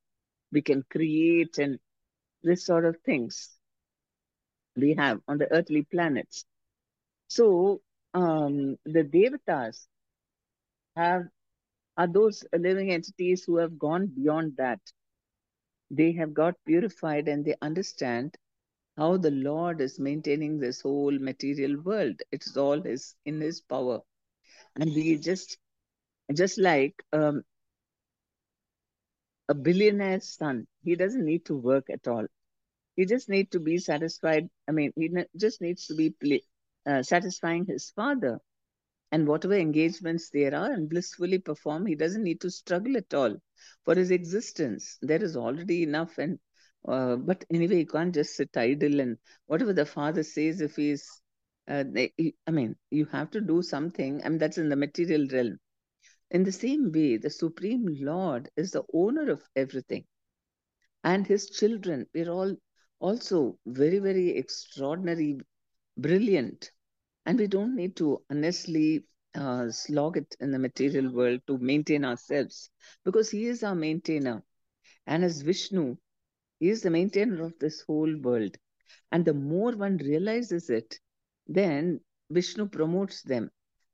we 0.53 0.63
can 0.63 0.83
create 0.91 1.59
and 1.59 1.79
this 2.43 2.65
sort 2.65 2.85
of 2.85 2.99
things 3.01 3.59
we 4.77 4.95
have 4.95 5.21
on 5.29 5.39
the 5.39 5.51
earthly 5.53 5.83
planets. 5.83 6.45
So 7.29 7.81
um, 8.15 8.77
the 8.85 9.05
devatas 9.05 9.87
have 10.97 11.29
are 11.97 12.07
those 12.07 12.45
living 12.53 12.91
entities 12.91 13.45
who 13.45 13.57
have 13.57 13.79
gone 13.79 14.07
beyond 14.07 14.57
that. 14.57 14.81
They 15.91 16.13
have 16.13 16.33
got 16.33 16.65
purified 16.65 17.29
and 17.29 17.45
they 17.45 17.57
understand 17.61 18.37
how 18.97 19.17
the 19.17 19.31
Lord 19.31 19.81
is 19.81 19.99
maintaining 19.99 20.59
this 20.59 20.81
whole 20.83 21.19
material 21.19 21.81
world. 21.81 22.23
It's 22.33 22.57
all 22.57 22.81
his 22.81 23.17
in 23.25 23.41
his 23.41 23.61
power. 23.61 24.01
And 24.77 24.95
we 24.95 25.17
just 25.19 25.59
just 26.35 26.59
like 26.59 27.03
um, 27.13 27.45
a 29.49 29.55
billionaire's 29.55 30.29
son, 30.37 30.67
he 30.83 30.97
doesn't 30.97 31.25
need 31.25 31.45
to 31.47 31.57
work 31.57 31.91
at 31.91 32.07
all. 32.09 32.27
He 32.97 33.07
just 33.07 33.29
needs 33.29 33.51
to 33.51 33.61
be 33.61 33.79
satisfied. 33.79 34.49
I 34.69 34.73
mean, 34.73 34.93
he 34.97 35.11
just 35.37 35.61
needs 35.61 35.87
to 35.87 35.95
be 35.95 36.11
play, 36.11 36.43
uh, 36.87 37.03
satisfying 37.03 37.67
his 37.67 37.91
father 37.91 38.41
and 39.13 39.27
whatever 39.27 39.55
engagements 39.55 40.31
there 40.31 40.55
are 40.55 40.71
and 40.73 40.89
blissfully 40.89 41.39
perform 41.39 41.87
he 41.87 41.95
doesn't 41.95 42.23
need 42.23 42.41
to 42.41 42.51
struggle 42.51 42.97
at 42.97 43.15
all 43.15 43.35
for 43.85 43.95
his 43.95 44.11
existence 44.11 44.99
there 45.03 45.23
is 45.23 45.37
already 45.37 45.83
enough 45.83 46.19
and 46.19 46.39
uh, 46.89 47.17
but 47.17 47.45
anyway 47.53 47.79
you 47.79 47.87
can't 47.87 48.15
just 48.15 48.37
sit 48.37 48.57
idle 48.57 49.01
and 49.01 49.17
whatever 49.47 49.73
the 49.73 49.87
father 49.87 50.23
says 50.23 50.61
if 50.61 50.77
he's 50.77 51.21
uh, 51.69 51.85
they, 51.93 52.13
i 52.47 52.51
mean 52.51 52.77
you 52.91 53.05
have 53.07 53.31
to 53.31 53.41
do 53.41 53.63
something 53.63 54.23
I 54.25 54.29
mean, 54.29 54.39
that's 54.39 54.59
in 54.59 54.69
the 54.69 54.77
material 54.77 55.27
realm 55.33 55.59
in 56.31 56.45
the 56.45 56.53
same 56.53 56.93
way 56.93 57.17
the 57.17 57.31
supreme 57.31 57.87
lord 58.01 58.51
is 58.57 58.71
the 58.73 58.85
owner 58.93 59.31
of 59.31 59.43
everything. 59.57 60.05
And 61.05 61.27
his 61.27 61.49
children 61.51 62.07
we're 62.15 62.31
all 62.31 62.57
also 63.01 63.59
very 63.67 63.99
very 63.99 64.31
extraordinary 64.37 65.41
brilliant. 65.97 66.71
And 67.27 67.39
we 67.39 67.47
don't 67.47 67.77
need 67.77 67.97
to 67.97 68.23
honestly 68.31 69.07
uh, 69.35 69.71
slog 69.71 70.17
it 70.17 70.37
in 70.41 70.51
the 70.53 70.59
material 70.59 71.13
world 71.13 71.41
to 71.47 71.59
maintain 71.59 72.05
ourselves 72.05 72.71
because 73.05 73.31
he 73.31 73.47
is 73.47 73.63
our 73.63 73.75
maintainer. 73.75 74.43
And 75.07 75.25
as 75.25 75.43
vishnu 75.43 75.97
He 76.61 76.69
is 76.71 76.83
the 76.83 76.91
maintainer 76.91 77.43
of 77.45 77.59
this 77.59 77.81
whole 77.83 78.17
world. 78.19 78.57
And 79.13 79.25
the 79.25 79.35
more 79.35 79.73
one 79.77 79.97
realizes 79.99 80.71
it, 80.71 81.01
then 81.47 82.01
Vishnu 82.31 82.67
promotes 82.69 83.23
them 83.23 83.51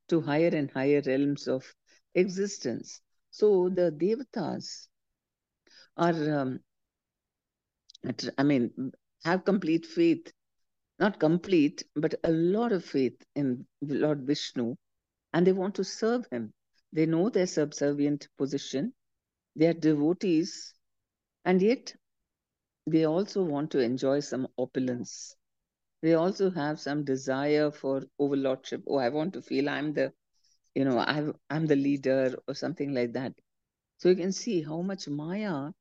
to 0.08 0.20
higher 0.20 0.48
and 0.48 0.70
higher 0.70 1.02
realms 1.06 1.48
of 1.48 1.74
existence. 2.14 3.00
So 3.30 3.68
the 3.68 3.90
devatas 3.90 4.88
are, 5.96 6.40
um, 6.40 6.60
I 8.38 8.42
mean, 8.42 8.92
have 9.24 9.44
complete 9.44 9.86
faith, 9.86 10.32
not 10.98 11.18
complete, 11.18 11.84
but 11.94 12.14
a 12.24 12.30
lot 12.30 12.72
of 12.72 12.84
faith 12.84 13.20
in 13.34 13.66
Lord 13.80 14.26
Vishnu, 14.26 14.76
and 15.32 15.46
they 15.46 15.52
want 15.52 15.74
to 15.76 15.84
serve 15.84 16.26
him. 16.30 16.52
They 16.92 17.06
know 17.06 17.30
their 17.30 17.46
subservient 17.46 18.28
position, 18.36 18.92
they 19.56 19.66
are 19.66 19.72
devotees, 19.74 20.74
and 21.44 21.62
yet 21.62 21.94
they 22.86 23.04
also 23.04 23.42
want 23.42 23.70
to 23.70 23.78
enjoy 23.78 24.20
some 24.20 24.48
opulence. 24.58 25.36
They 26.02 26.14
also 26.14 26.50
have 26.50 26.80
some 26.80 27.04
desire 27.04 27.70
for 27.70 28.02
overlordship. 28.18 28.82
Oh, 28.88 28.98
I 28.98 29.08
want 29.08 29.34
to 29.34 29.42
feel 29.42 29.68
I'm 29.68 29.92
the, 29.92 30.12
you 30.74 30.84
know, 30.84 30.98
i 30.98 31.22
I'm 31.50 31.66
the 31.66 31.76
leader 31.76 32.36
or 32.48 32.54
something 32.54 32.92
like 32.94 33.12
that. 33.14 33.32
So 33.98 34.08
you 34.08 34.16
can 34.16 34.32
see 34.32 34.62
how 34.62 34.82
much 34.82 35.08
Maya 35.08 35.72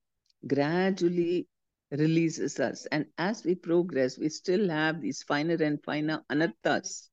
gradually 0.46 1.48
releases 1.90 2.58
us. 2.60 2.86
And 2.86 3.06
as 3.18 3.44
we 3.44 3.54
progress, 3.54 4.18
we 4.18 4.28
still 4.28 4.68
have 4.70 5.00
these 5.00 5.22
finer 5.22 5.56
and 5.62 5.82
finer 5.82 6.22
anarthas 6.30 7.08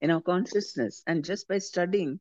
in 0.00 0.10
our 0.10 0.22
consciousness. 0.22 1.02
And 1.06 1.24
just 1.24 1.48
by 1.48 1.58
studying 1.58 2.20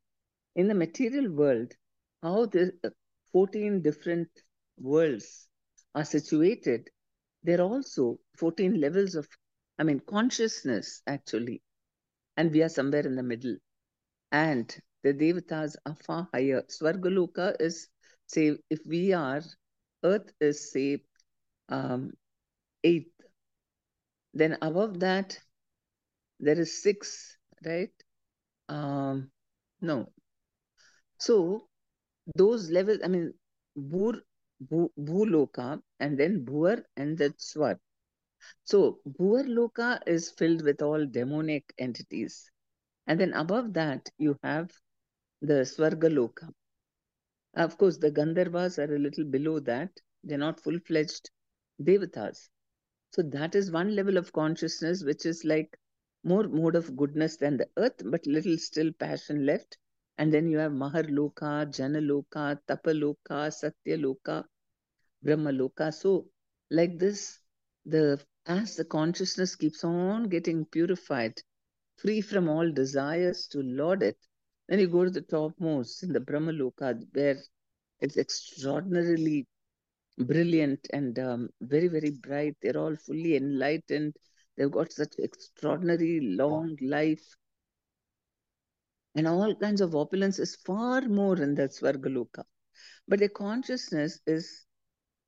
in 0.56 0.68
the 0.68 0.76
material 0.76 1.32
world, 1.32 1.74
how 2.22 2.46
the 2.48 2.74
uh, 2.84 2.90
14 3.32 3.82
different 3.82 4.30
worlds 4.78 5.48
are 5.96 6.06
situated, 6.06 6.90
there 7.44 7.60
are 7.62 7.70
also 7.70 8.20
14 8.38 8.80
levels 8.82 9.16
of, 9.16 9.28
I 9.80 9.84
mean, 9.84 10.00
consciousness 10.02 11.02
actually. 11.08 11.62
And 12.38 12.52
we 12.52 12.64
are 12.64 12.70
somewhere 12.70 13.06
in 13.06 13.16
the 13.16 13.24
middle. 13.24 13.58
And 14.32 14.76
the 15.06 15.14
devatas 15.14 15.76
are 15.86 15.96
far 15.96 16.28
higher. 16.34 16.64
Swargaloka 16.64 17.56
is, 17.60 17.90
say, 18.26 18.58
if 18.72 18.80
we 18.88 19.14
are, 19.14 19.44
earth 20.04 20.34
is, 20.42 20.72
say, 20.72 21.04
um, 21.70 22.12
eighth. 22.84 23.14
Then 24.34 24.58
above 24.64 25.00
that, 25.02 25.38
there 26.40 26.60
is 26.60 26.82
six, 26.82 27.38
right? 27.64 27.94
Um, 28.68 29.30
no. 29.80 30.12
So 31.20 31.68
those 32.36 32.72
levels, 32.72 32.98
I 33.04 33.08
mean, 33.08 33.32
Bhur, 33.78 34.22
Bhuloka, 34.72 35.80
and 36.00 36.18
then 36.18 36.44
Bhuar, 36.44 36.82
and 36.98 37.16
then 37.16 37.36
Swar. 37.38 37.80
So 38.64 39.02
Bhuar 39.08 39.46
Loka 39.46 40.00
is 40.08 40.32
filled 40.32 40.64
with 40.64 40.82
all 40.82 41.06
demonic 41.06 41.72
entities. 41.78 42.50
And 43.06 43.20
then 43.20 43.34
above 43.34 43.74
that, 43.74 44.10
you 44.18 44.36
have 44.42 44.72
the 45.46 45.66
Swargaloka. 45.66 46.52
Of 47.56 47.78
course, 47.78 47.98
the 47.98 48.12
Gandharvas 48.12 48.78
are 48.80 48.96
a 48.96 49.00
little 49.00 49.26
below 49.26 49.60
that. 49.60 49.92
They're 50.24 50.38
not 50.38 50.60
full 50.60 50.80
fledged 50.80 51.30
devatas. 51.82 52.50
So 53.12 53.22
that 53.22 53.56
is 53.56 53.72
one 53.72 53.96
level 53.96 54.18
of 54.18 54.34
consciousness 54.34 55.04
which 55.04 55.26
is 55.26 55.46
like 55.46 55.78
more 56.24 56.48
mode 56.48 56.76
of 56.76 56.96
goodness 56.98 57.38
than 57.38 57.58
the 57.58 57.70
earth, 57.78 58.02
but 58.04 58.26
little 58.26 58.58
still 58.58 58.92
passion 58.94 59.46
left. 59.46 59.78
And 60.18 60.34
then 60.34 60.48
you 60.48 60.58
have 60.58 60.72
Maharloka, 60.72 61.66
Janaloka, 61.72 62.60
Tapaloka, 62.68 63.52
Satyaloka, 63.52 64.46
Brahmaloka. 65.24 65.94
So, 65.94 66.28
like 66.72 66.98
this, 66.98 67.40
the 67.86 68.20
as 68.46 68.76
the 68.76 68.86
consciousness 68.86 69.56
keeps 69.56 69.84
on 69.84 70.30
getting 70.30 70.66
purified, 70.66 71.42
free 71.98 72.22
from 72.22 72.48
all 72.48 72.72
desires 72.72 73.48
to 73.48 73.62
lord 73.62 74.04
it, 74.04 74.18
then 74.68 74.80
you 74.80 74.88
go 74.88 75.04
to 75.04 75.12
the 75.12 75.22
topmost 75.22 76.04
in 76.04 76.12
the 76.12 76.20
Brahmaloka, 76.20 77.00
where 77.14 77.38
it's 78.00 78.18
extraordinarily 78.18 79.48
brilliant 80.18 80.88
and 80.94 81.18
um, 81.20 81.50
very, 81.62 81.88
very 81.88 82.12
bright. 82.12 82.56
They're 82.62 82.78
all 82.78 82.96
fully 82.96 83.36
enlightened. 83.36 84.16
They've 84.58 84.72
got 84.72 84.92
such 84.92 85.16
extraordinary 85.20 86.20
long 86.22 86.78
life. 86.82 87.24
And 89.16 89.28
all 89.28 89.56
kinds 89.56 89.82
of 89.82 89.96
opulence 89.96 90.40
is 90.40 90.56
far 90.66 91.02
more 91.02 91.38
in 91.42 91.56
that 91.56 91.72
Svargaloka. 91.72 92.44
But 93.08 93.20
the 93.20 93.30
consciousness 93.30 94.20
is 94.26 94.66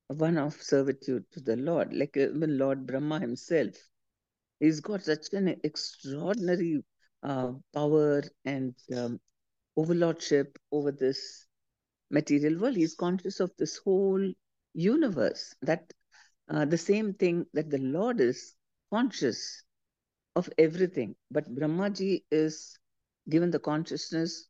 one 0.08 0.36
of 0.38 0.54
servitude 0.54 1.24
to 1.32 1.40
the 1.40 1.56
Lord, 1.56 1.92
like 1.92 2.16
even 2.16 2.58
Lord 2.58 2.86
Brahma 2.86 3.20
himself. 3.20 3.74
He's 4.58 4.80
got 4.80 5.04
such 5.04 5.32
an 5.32 5.54
extraordinary 5.62 6.82
uh, 7.22 7.52
power 7.74 8.22
and 8.44 8.74
um, 8.96 9.20
overlordship 9.76 10.58
over 10.72 10.92
this 10.92 11.46
material 12.10 12.58
world. 12.60 12.76
He's 12.76 12.94
conscious 12.94 13.40
of 13.40 13.50
this 13.58 13.78
whole 13.78 14.32
universe. 14.74 15.54
That 15.62 15.92
uh, 16.48 16.64
the 16.64 16.78
same 16.78 17.14
thing 17.14 17.46
that 17.54 17.70
the 17.70 17.78
Lord 17.78 18.20
is 18.20 18.54
conscious 18.92 19.62
of 20.36 20.48
everything, 20.58 21.14
but 21.30 21.52
Brahmaji 21.54 22.24
is 22.30 22.78
given 23.28 23.50
the 23.50 23.58
consciousness 23.58 24.46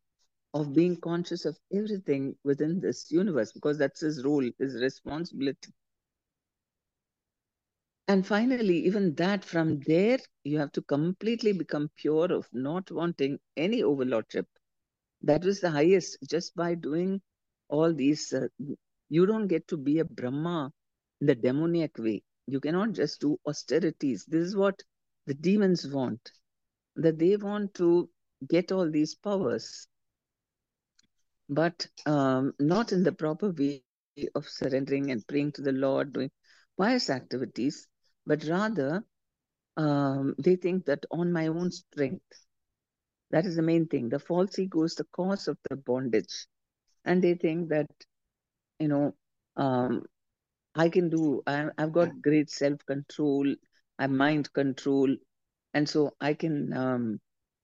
of 0.53 0.73
being 0.73 0.95
conscious 0.97 1.45
of 1.45 1.57
everything 1.73 2.35
within 2.43 2.79
this 2.79 3.11
universe 3.11 3.51
because 3.51 3.77
that's 3.77 4.01
his 4.01 4.23
role, 4.23 4.47
his 4.59 4.75
responsibility. 4.81 5.73
And 8.09 8.27
finally, 8.27 8.85
even 8.87 9.15
that 9.15 9.45
from 9.45 9.79
there, 9.87 10.19
you 10.43 10.59
have 10.59 10.73
to 10.73 10.81
completely 10.81 11.53
become 11.53 11.89
pure 11.95 12.33
of 12.33 12.49
not 12.53 12.91
wanting 12.91 13.39
any 13.55 13.83
overlordship. 13.83 14.47
That 15.21 15.45
was 15.45 15.61
the 15.61 15.71
highest 15.71 16.17
just 16.27 16.55
by 16.55 16.75
doing 16.75 17.21
all 17.69 17.93
these. 17.93 18.33
Uh, 18.33 18.47
you 19.09 19.25
don't 19.25 19.47
get 19.47 19.67
to 19.69 19.77
be 19.77 19.99
a 19.99 20.05
Brahma 20.05 20.73
in 21.21 21.27
the 21.27 21.35
demoniac 21.35 21.97
way. 21.97 22.23
You 22.47 22.59
cannot 22.59 22.93
just 22.93 23.21
do 23.21 23.39
austerities. 23.47 24.25
This 24.25 24.47
is 24.47 24.55
what 24.57 24.83
the 25.27 25.35
demons 25.35 25.87
want, 25.87 26.31
that 26.97 27.19
they 27.19 27.37
want 27.37 27.75
to 27.75 28.09
get 28.47 28.71
all 28.71 28.89
these 28.91 29.15
powers, 29.15 29.87
but 31.49 31.87
um, 32.07 32.53
not 32.59 32.91
in 32.91 33.03
the 33.03 33.11
proper 33.13 33.51
way 33.51 33.83
of 34.35 34.49
surrendering 34.49 35.11
and 35.11 35.27
praying 35.27 35.53
to 35.53 35.61
the 35.61 35.73
Lord, 35.73 36.13
doing 36.13 36.31
pious 36.79 37.09
activities, 37.11 37.88
but 38.29 38.43
rather 38.45 39.03
um, 39.75 40.35
they 40.37 40.55
think 40.55 40.85
that 40.85 41.03
on 41.11 41.33
my 41.33 41.47
own 41.47 41.71
strength, 41.71 42.45
that 43.31 43.45
is 43.47 43.55
the 43.55 43.63
main 43.63 43.87
thing. 43.87 44.09
The 44.09 44.19
false 44.19 44.59
ego 44.59 44.83
is 44.83 44.95
the 44.95 45.05
cause 45.05 45.47
of 45.47 45.57
the 45.69 45.75
bondage. 45.75 46.45
And 47.05 47.23
they 47.23 47.33
think 47.33 47.69
that, 47.69 47.89
you 48.79 48.87
know, 48.87 49.15
um, 49.57 50.03
I 50.75 50.89
can 50.89 51.09
do, 51.09 51.41
I, 51.47 51.69
I've 51.79 51.91
got 51.91 52.21
great 52.21 52.51
self 52.51 52.85
control, 52.85 53.55
I 53.97 54.05
mind 54.05 54.53
control, 54.53 55.15
and 55.73 55.89
so 55.89 56.11
I 56.21 56.35
can, 56.35 56.71
um, 56.73 57.19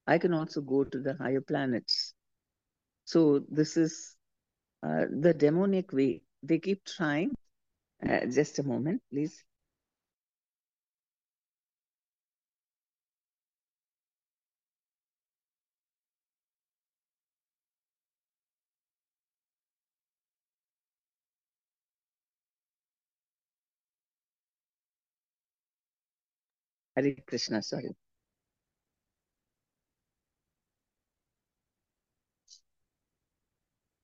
I 0.08 0.18
can 0.18 0.34
also 0.34 0.60
go 0.62 0.82
to 0.82 0.98
the 0.98 1.14
higher 1.14 1.40
planets. 1.40 2.12
So 3.04 3.44
this 3.48 3.76
is 3.76 4.16
uh, 4.82 5.04
the 5.20 5.32
demonic 5.32 5.92
way. 5.92 6.22
They 6.42 6.58
keep 6.58 6.84
trying. 6.84 7.36
Uh, 8.04 8.26
just 8.26 8.58
a 8.58 8.64
moment, 8.64 9.02
please. 9.12 9.44
Hare 26.96 27.14
Krishna, 27.26 27.62
sorry. 27.62 27.94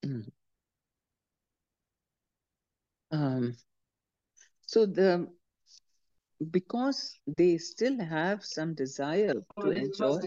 Mm. 0.05 0.29
Um, 3.11 3.55
so 4.65 4.85
the 4.85 5.27
because 6.51 7.19
they 7.37 7.57
still 7.57 7.99
have 7.99 8.43
some 8.43 8.73
desire 8.73 9.33
to 9.61 9.69
enjoy. 9.71 10.19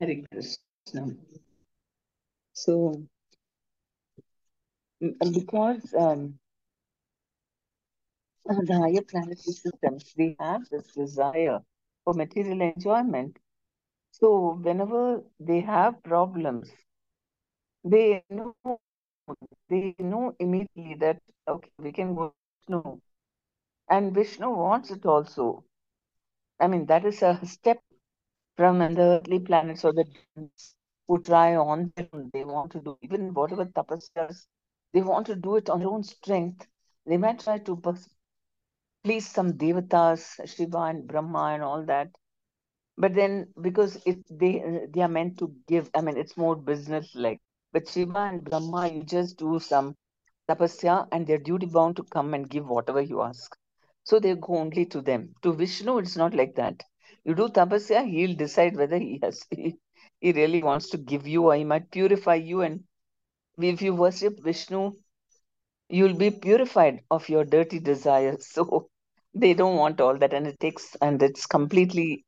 Hare 0.00 0.22
Krishna. 0.30 1.16
So, 2.52 3.06
mm, 5.02 5.14
because 5.34 5.94
um, 5.94 6.38
uh, 8.50 8.54
the 8.66 8.74
higher 8.78 9.02
planetary 9.02 9.52
systems, 9.52 10.12
they 10.16 10.36
have 10.38 10.62
this 10.70 10.92
desire 10.94 11.60
for 12.04 12.14
material 12.14 12.60
enjoyment. 12.62 13.38
So, 14.12 14.54
whenever 14.62 15.22
they 15.40 15.60
have 15.60 16.02
problems, 16.02 16.70
they 17.84 18.22
know 18.30 18.58
they 19.68 19.94
know 19.98 20.34
immediately 20.38 20.94
that 20.94 21.20
okay, 21.48 21.70
we 21.78 21.92
can 21.92 22.14
go 22.14 22.32
Vishnu, 22.50 23.00
and 23.88 24.14
Vishnu 24.14 24.50
wants 24.50 24.90
it 24.90 25.04
also. 25.06 25.64
I 26.60 26.68
mean, 26.68 26.86
that 26.86 27.04
is 27.06 27.22
a 27.22 27.40
step 27.46 27.80
from 28.56 28.78
the 28.78 29.02
earthly 29.02 29.40
planets 29.40 29.84
or 29.84 29.92
the 29.92 30.04
who 31.08 31.22
try 31.22 31.56
on 31.56 31.92
their 31.96 32.08
own. 32.12 32.30
They 32.32 32.44
want 32.44 32.72
to 32.72 32.80
do 32.80 32.98
even 33.02 33.32
whatever 33.34 33.64
tapasyas, 33.66 34.46
they 34.92 35.02
want 35.02 35.26
to 35.26 35.36
do 35.36 35.56
it 35.56 35.68
on 35.70 35.80
their 35.80 35.88
own 35.88 36.02
strength. 36.04 36.66
They 37.06 37.16
might 37.16 37.40
try 37.40 37.58
to 37.58 37.76
please 39.04 39.28
some 39.28 39.52
devatas, 39.54 40.22
Shiva 40.48 40.78
and 40.78 41.06
Brahma 41.06 41.44
and 41.54 41.62
all 41.62 41.84
that. 41.86 42.10
But 42.98 43.14
then 43.14 43.52
because 43.60 43.96
it 44.06 44.18
they 44.30 44.86
they 44.92 45.00
are 45.02 45.08
meant 45.08 45.38
to 45.38 45.54
give, 45.68 45.90
I 45.94 46.00
mean 46.02 46.16
it's 46.16 46.36
more 46.36 46.56
business 46.56 47.14
like. 47.14 47.40
But 47.72 47.88
Shiva 47.88 48.18
and 48.18 48.44
Brahma, 48.44 48.88
you 48.88 49.02
just 49.04 49.38
do 49.38 49.58
some 49.60 49.96
tapasya 50.48 51.08
and 51.12 51.26
they're 51.26 51.38
duty 51.38 51.66
bound 51.66 51.96
to 51.96 52.04
come 52.04 52.34
and 52.34 52.48
give 52.50 52.68
whatever 52.68 53.00
you 53.00 53.22
ask. 53.22 53.56
So 54.04 54.18
they 54.20 54.34
go 54.34 54.56
only 54.58 54.86
to 54.86 55.00
them. 55.02 55.34
To 55.42 55.52
Vishnu, 55.52 55.98
it's 55.98 56.16
not 56.16 56.34
like 56.34 56.54
that. 56.56 56.82
You 57.24 57.34
do 57.34 57.48
tapasya, 57.48 58.06
he'll 58.08 58.36
decide 58.36 58.76
whether 58.76 58.98
he 58.98 59.18
has 59.22 59.44
he, 59.50 59.76
he 60.20 60.32
really 60.32 60.62
wants 60.62 60.90
to 60.90 60.98
give 60.98 61.26
you 61.26 61.44
or 61.46 61.54
he 61.56 61.64
might 61.64 61.90
purify 61.90 62.34
you. 62.36 62.62
And 62.62 62.84
if 63.58 63.82
you 63.82 63.94
worship 63.94 64.42
Vishnu, 64.42 64.92
you'll 65.88 66.14
be 66.14 66.30
purified 66.30 67.00
of 67.10 67.28
your 67.28 67.44
dirty 67.44 67.80
desires. 67.80 68.46
So 68.54 68.88
they 69.34 69.54
don't 69.54 69.76
want 69.76 70.00
all 70.00 70.16
that, 70.18 70.32
and 70.32 70.46
it 70.46 70.58
takes 70.60 70.96
and 71.00 71.22
it's 71.22 71.46
completely 71.46 72.24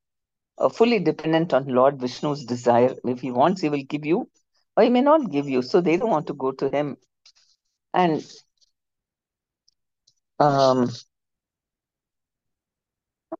uh, 0.58 0.68
fully 0.68 0.98
dependent 1.00 1.52
on 1.54 1.66
Lord 1.66 1.98
Vishnu's 1.98 2.44
desire. 2.44 2.94
If 3.04 3.20
he 3.20 3.30
wants, 3.30 3.60
he 3.62 3.68
will 3.70 3.84
give 3.88 4.04
you, 4.04 4.28
or 4.76 4.84
he 4.84 4.90
may 4.90 5.02
not 5.02 5.30
give 5.30 5.48
you. 5.48 5.62
So 5.62 5.80
they 5.80 5.96
don't 5.96 6.10
want 6.10 6.26
to 6.28 6.34
go 6.34 6.52
to 6.52 6.68
him. 6.68 6.96
And 7.94 8.22
um, 10.40 10.88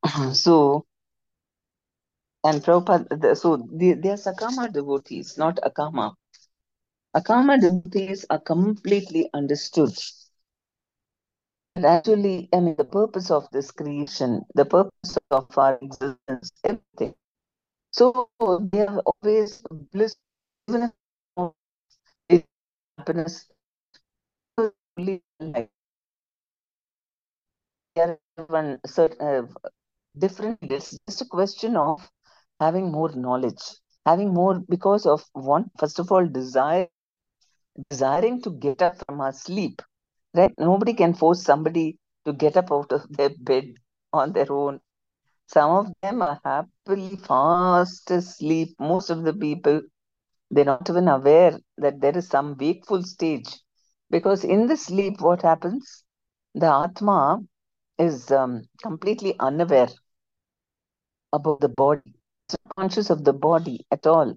so 0.32 0.84
and 2.48 2.62
Prabhupada, 2.64 3.36
so 3.36 3.56
they, 3.70 3.90
are 3.90 4.16
Sakama 4.16 4.72
devotees, 4.72 5.36
not 5.36 5.58
Akama. 5.62 6.14
Akama 7.14 7.60
devotees 7.60 8.24
are 8.30 8.40
completely 8.40 9.28
understood. 9.34 9.92
And 11.76 11.84
actually, 11.84 12.48
I 12.52 12.60
mean, 12.60 12.74
the 12.76 12.84
purpose 12.84 13.30
of 13.30 13.48
this 13.52 13.70
creation, 13.70 14.44
the 14.54 14.64
purpose 14.64 15.18
of 15.30 15.58
our 15.58 15.78
existence, 15.82 16.50
everything. 16.64 17.14
So 17.92 18.28
they 18.72 18.86
are 18.86 19.02
always 19.04 19.62
bliss, 19.92 20.16
even 20.68 20.92
if 22.28 22.44
happiness, 22.98 23.48
are 27.96 28.18
one 28.46 28.80
certain 28.86 29.20
uh, 29.20 29.42
different. 30.16 30.58
It's 30.62 30.98
just 31.08 31.22
a 31.22 31.26
question 31.26 31.76
of 31.76 32.10
having 32.60 32.90
more 32.92 33.10
knowledge, 33.14 33.62
having 34.06 34.32
more 34.34 34.60
because 34.68 35.06
of 35.06 35.22
one. 35.32 35.70
First 35.78 35.98
of 35.98 36.10
all, 36.12 36.26
desire, 36.26 36.88
desiring 37.90 38.40
to 38.42 38.50
get 38.50 38.82
up 38.82 38.96
from 39.06 39.20
our 39.20 39.32
sleep. 39.32 39.82
Right? 40.34 40.52
Nobody 40.58 40.94
can 40.94 41.14
force 41.14 41.42
somebody 41.42 41.98
to 42.24 42.32
get 42.32 42.56
up 42.56 42.70
out 42.72 42.92
of 42.92 43.06
their 43.10 43.30
bed 43.40 43.74
on 44.12 44.32
their 44.32 44.50
own. 44.52 44.80
Some 45.46 45.70
of 45.70 45.92
them 46.02 46.22
are 46.22 46.40
happily 46.44 47.16
fast 47.16 48.10
asleep. 48.10 48.74
Most 48.80 49.10
of 49.10 49.24
the 49.24 49.32
people, 49.34 49.82
they're 50.50 50.64
not 50.64 50.88
even 50.90 51.08
aware 51.08 51.58
that 51.78 52.00
there 52.00 52.16
is 52.16 52.28
some 52.28 52.56
wakeful 52.58 53.02
stage. 53.02 53.48
Because 54.10 54.44
in 54.44 54.66
the 54.66 54.76
sleep, 54.76 55.20
what 55.20 55.42
happens? 55.42 56.04
The 56.54 56.66
Atma 56.72 57.40
is 57.98 58.30
um, 58.30 58.62
completely 58.82 59.34
unaware 59.40 59.88
about 61.32 61.60
the 61.60 61.68
body, 61.68 62.17
conscious 62.56 63.10
of 63.10 63.24
the 63.24 63.32
body 63.32 63.84
at 63.90 64.06
all. 64.06 64.34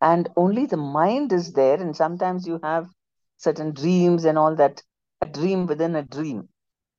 And 0.00 0.28
only 0.36 0.66
the 0.66 0.76
mind 0.76 1.32
is 1.32 1.52
there. 1.52 1.80
And 1.80 1.96
sometimes 1.96 2.46
you 2.46 2.58
have 2.62 2.88
certain 3.38 3.72
dreams 3.72 4.24
and 4.24 4.38
all 4.38 4.54
that, 4.56 4.82
a 5.20 5.26
dream 5.26 5.66
within 5.66 5.94
a 5.96 6.02
dream. 6.02 6.48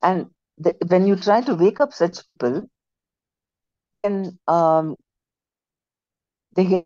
And 0.02 0.28
the, 0.58 0.76
when 0.88 1.08
you 1.08 1.16
try 1.16 1.42
to 1.42 1.56
wake 1.56 1.80
up 1.80 1.94
such 1.94 2.20
people, 2.40 2.68
and 4.04 4.38
um, 4.48 4.96
they 6.56 6.66
get 6.66 6.86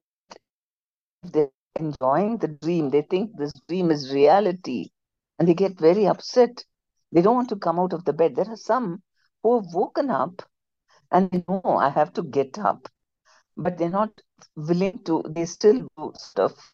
they're 1.24 1.52
enjoying 1.76 2.38
the 2.38 2.48
dream. 2.48 2.90
They 2.90 3.02
think 3.02 3.38
this 3.38 3.54
dream 3.68 3.92
is 3.92 4.14
reality 4.14 4.90
and 5.38 5.48
they 5.48 5.54
get 5.54 5.80
very 5.80 6.06
upset. 6.08 6.64
They 7.12 7.22
don't 7.22 7.36
want 7.36 7.50
to 7.50 7.56
come 7.56 7.80
out 7.80 7.94
of 7.94 8.06
the 8.06 8.14
bed. 8.14 8.36
There 8.36 8.50
are 8.50 8.56
some 8.58 9.02
who 9.44 9.60
have 9.60 9.74
woken 9.74 10.10
up 10.10 10.42
and 11.12 11.30
they 11.32 11.44
know 11.48 11.76
I 11.76 11.90
have 11.90 12.14
to 12.14 12.24
get 12.24 12.58
up, 12.60 12.88
but 13.58 13.78
they're 13.78 13.90
not 13.90 14.22
willing 14.56 15.00
to, 15.06 15.24
they 15.30 15.46
still 15.46 15.88
do 15.98 16.14
stuff 16.16 16.74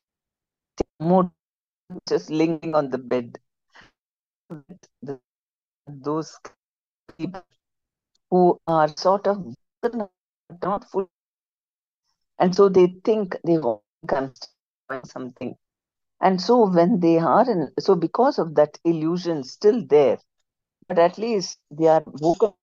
more 0.99 1.31
just 2.07 2.29
lingering 2.29 2.75
on 2.75 2.89
the 2.89 2.97
bed. 2.97 3.37
Those 5.87 6.39
people 7.17 7.43
who 8.31 8.59
are 8.67 8.89
sort 8.97 9.27
of 9.27 9.55
not 10.63 10.89
full, 10.91 11.09
and 12.39 12.55
so 12.55 12.69
they 12.69 12.87
think 13.03 13.37
they 13.43 13.57
want 13.57 14.49
something. 15.05 15.55
And 16.21 16.41
so 16.41 16.69
when 16.69 16.99
they 16.99 17.17
are 17.19 17.49
in, 17.49 17.71
so 17.79 17.95
because 17.95 18.39
of 18.39 18.55
that 18.55 18.79
illusion 18.83 19.43
still 19.43 19.85
there, 19.85 20.19
but 20.87 20.99
at 20.99 21.17
least 21.17 21.59
they 21.71 21.87
are 21.87 22.03
woken 22.05 22.53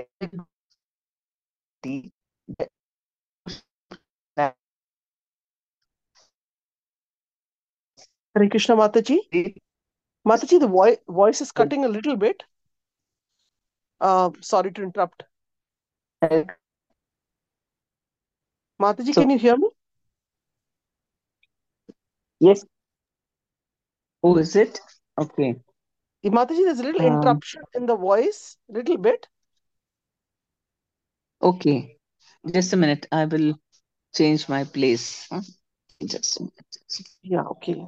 personality 0.00 2.12
Hare 8.34 8.48
Krishna 8.48 8.76
Mataji. 8.76 9.18
Mataji, 10.26 10.60
the 10.60 10.66
voi- 10.66 10.98
voice 11.08 11.40
is 11.40 11.52
cutting 11.52 11.84
a 11.84 11.88
little 11.88 12.16
bit. 12.16 12.42
Uh, 14.00 14.30
sorry 14.40 14.72
to 14.72 14.82
interrupt. 14.82 15.24
Mataji, 18.80 19.14
So- 19.14 19.20
can 19.20 19.30
you 19.30 19.38
hear 19.38 19.56
me? 19.56 19.68
Yes. 22.40 22.64
Oh, 24.22 24.36
is 24.38 24.56
it? 24.56 24.80
Okay. 25.18 25.56
Mataji, 26.24 26.64
there's 26.64 26.80
a 26.80 26.84
little 26.84 27.02
Um, 27.02 27.14
interruption 27.14 27.62
in 27.74 27.86
the 27.86 27.96
voice, 27.96 28.56
little 28.68 28.96
bit. 28.96 29.28
Okay. 31.42 31.98
Just 32.52 32.72
a 32.72 32.76
minute. 32.76 33.06
I 33.12 33.24
will 33.26 33.54
change 34.14 34.48
my 34.48 34.64
place. 34.64 35.26
huh? 35.30 35.42
Just 36.04 36.40
a 36.40 36.44
minute. 36.44 36.76
Yeah, 37.22 37.42
okay. 37.52 37.86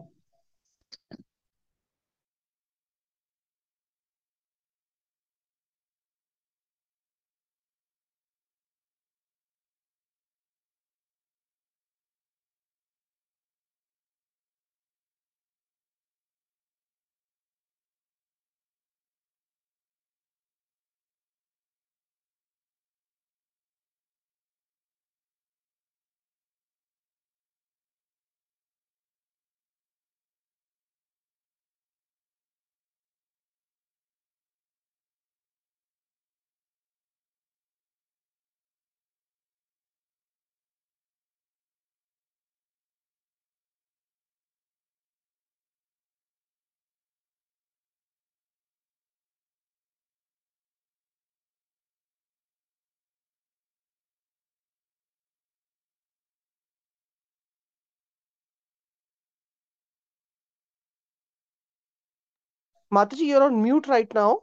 Mataji, 62.93 63.27
you're 63.27 63.43
on 63.43 63.63
mute 63.63 63.87
right 63.87 64.13
now. 64.15 64.43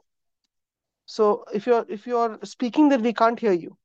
So 1.06 1.44
if 1.52 1.66
you're 1.66 1.84
if 1.88 2.06
you're 2.06 2.38
speaking, 2.44 2.88
then 2.88 3.02
we 3.02 3.12
can't 3.12 3.38
hear 3.38 3.52
you. 3.52 3.76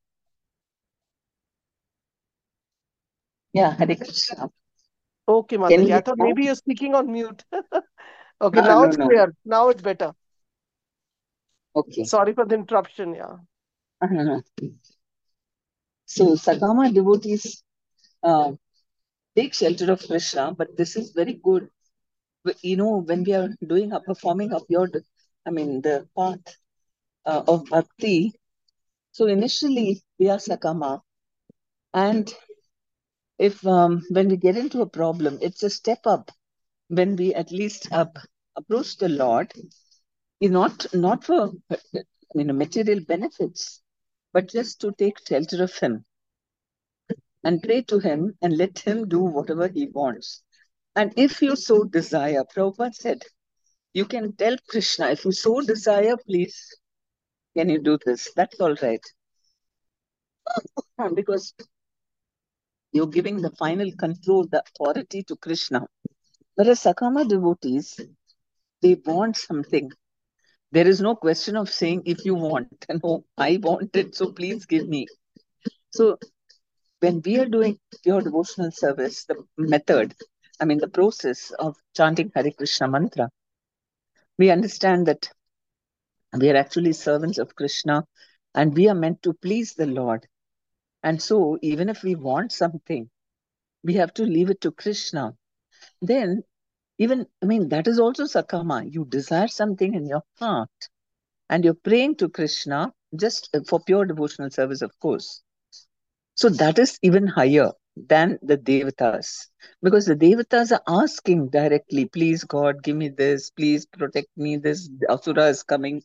Yeah, 3.52 3.74
Hare 3.76 3.96
Krishna. 3.96 4.50
Okay, 5.28 5.56
Mataji. 5.58 5.92
I 5.92 6.00
thought 6.00 6.18
maybe 6.18 6.44
you're 6.44 6.54
speaking 6.54 6.94
on 6.94 7.10
mute. 7.12 7.44
okay, 8.40 8.60
Ah, 8.60 8.66
now 8.68 8.82
no, 8.82 8.88
it's 8.88 8.96
no. 8.96 9.06
clear. 9.08 9.34
Now 9.44 9.68
it's 9.68 9.82
better. 9.82 10.12
Okay. 11.74 12.04
Sorry 12.04 12.32
for 12.34 12.44
the 12.46 12.54
interruption. 12.54 13.14
Yeah. 13.14 13.36
Ah, 14.00 14.06
no, 14.06 14.22
no. 14.24 14.42
So 16.06 16.34
Sakama 16.36 16.92
devotees 16.92 17.62
uh, 18.22 18.52
take 19.36 19.54
shelter 19.54 19.92
of 19.92 20.06
Krishna, 20.06 20.54
but 20.56 20.76
this 20.76 20.96
is 20.96 21.10
very 21.12 21.34
good. 21.34 21.68
You 22.62 22.76
know, 22.76 22.98
when 23.02 23.24
we 23.24 23.32
are 23.34 23.48
doing 23.66 23.92
a 23.92 24.00
performing 24.00 24.52
of 24.52 24.64
your, 24.68 24.88
I 25.46 25.50
mean, 25.50 25.80
the 25.82 26.08
path 26.16 26.56
uh, 27.26 27.42
of 27.48 27.66
bhakti. 27.66 28.32
So 29.12 29.26
initially 29.26 30.02
we 30.18 30.28
are 30.30 30.38
Sakama, 30.38 31.02
and 31.94 32.32
if 33.38 33.66
um, 33.66 34.02
when 34.10 34.28
we 34.28 34.36
get 34.36 34.56
into 34.56 34.80
a 34.82 34.86
problem, 34.88 35.38
it's 35.40 35.62
a 35.62 35.70
step 35.70 36.00
up. 36.06 36.30
When 36.88 37.16
we 37.16 37.34
at 37.34 37.50
least 37.50 37.88
up, 37.92 38.16
approach 38.56 38.96
the 38.98 39.08
Lord, 39.08 39.52
is 40.40 40.50
not 40.50 40.86
not 40.94 41.24
for 41.24 41.52
you 42.34 42.44
know 42.44 42.54
material 42.54 43.00
benefits, 43.06 43.82
but 44.32 44.48
just 44.48 44.80
to 44.80 44.92
take 44.92 45.26
shelter 45.26 45.62
of 45.62 45.74
Him 45.78 46.04
and 47.44 47.62
pray 47.62 47.82
to 47.82 47.98
Him 47.98 48.36
and 48.42 48.56
let 48.56 48.78
Him 48.80 49.08
do 49.08 49.20
whatever 49.20 49.68
He 49.68 49.86
wants. 49.86 50.42
And 50.98 51.12
if 51.16 51.40
you 51.42 51.54
so 51.54 51.84
desire, 51.84 52.42
Prabhupada 52.52 52.92
said, 52.92 53.22
you 53.94 54.04
can 54.04 54.32
tell 54.32 54.56
Krishna, 54.68 55.10
if 55.10 55.24
you 55.24 55.30
so 55.30 55.60
desire, 55.60 56.16
please, 56.16 56.56
can 57.56 57.68
you 57.68 57.78
do 57.80 57.98
this? 58.04 58.32
That's 58.34 58.58
all 58.58 58.74
right. 58.82 59.04
Because 61.14 61.54
you're 62.90 63.12
giving 63.18 63.40
the 63.40 63.52
final 63.52 63.92
control, 63.92 64.48
the 64.50 64.64
authority 64.66 65.22
to 65.22 65.36
Krishna. 65.36 65.86
Whereas 66.56 66.82
Sakama 66.82 67.28
devotees, 67.28 68.00
they 68.82 68.96
want 69.04 69.36
something. 69.36 69.92
There 70.72 70.88
is 70.88 71.00
no 71.00 71.14
question 71.14 71.56
of 71.56 71.70
saying 71.70 72.02
if 72.06 72.24
you 72.24 72.34
want. 72.34 72.86
No, 73.04 73.24
I 73.36 73.60
want 73.62 73.94
it, 73.94 74.16
so 74.16 74.32
please 74.32 74.66
give 74.66 74.88
me. 74.88 75.06
So 75.90 76.18
when 76.98 77.22
we 77.24 77.38
are 77.38 77.46
doing 77.46 77.78
pure 78.02 78.20
devotional 78.20 78.72
service, 78.72 79.26
the 79.26 79.36
method, 79.56 80.16
I 80.60 80.64
mean 80.64 80.78
the 80.78 80.88
process 80.88 81.50
of 81.52 81.76
chanting 81.96 82.32
Hare 82.34 82.50
Krishna 82.50 82.88
mantra, 82.88 83.30
we 84.38 84.50
understand 84.50 85.06
that 85.06 85.30
we 86.38 86.50
are 86.50 86.56
actually 86.56 86.92
servants 86.92 87.38
of 87.38 87.54
Krishna 87.54 88.04
and 88.54 88.76
we 88.76 88.88
are 88.88 88.94
meant 88.94 89.22
to 89.22 89.32
please 89.32 89.74
the 89.74 89.86
Lord. 89.86 90.26
And 91.02 91.22
so 91.22 91.58
even 91.62 91.88
if 91.88 92.02
we 92.02 92.14
want 92.14 92.52
something, 92.52 93.08
we 93.84 93.94
have 93.94 94.12
to 94.14 94.24
leave 94.24 94.50
it 94.50 94.60
to 94.62 94.72
Krishna. 94.72 95.34
Then 96.02 96.42
even 96.98 97.26
I 97.42 97.46
mean 97.46 97.68
that 97.68 97.86
is 97.86 97.98
also 97.98 98.24
sakama. 98.24 98.92
You 98.92 99.04
desire 99.04 99.48
something 99.48 99.94
in 99.94 100.06
your 100.06 100.22
heart 100.38 100.88
and 101.48 101.64
you're 101.64 101.74
praying 101.74 102.16
to 102.16 102.28
Krishna 102.28 102.92
just 103.16 103.54
for 103.68 103.80
pure 103.80 104.04
devotional 104.04 104.50
service, 104.50 104.82
of 104.82 104.98
course. 105.00 105.42
So 106.34 106.48
that 106.50 106.78
is 106.78 106.98
even 107.02 107.26
higher 107.26 107.72
than 108.06 108.38
the 108.42 108.56
devatas 108.56 109.48
because 109.82 110.06
the 110.06 110.16
devatas 110.16 110.72
are 110.72 110.82
asking 111.02 111.48
directly, 111.48 112.06
please 112.06 112.44
God, 112.44 112.82
give 112.82 112.96
me 112.96 113.08
this, 113.08 113.50
please 113.50 113.86
protect 113.86 114.28
me, 114.36 114.56
this 114.56 114.90
asura 115.08 115.46
is 115.46 115.62
coming, 115.62 116.02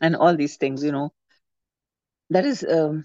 and 0.00 0.16
all 0.16 0.36
these 0.36 0.56
things, 0.56 0.82
you 0.82 0.92
know. 0.92 1.12
That 2.30 2.44
is 2.44 2.64
um, 2.64 3.04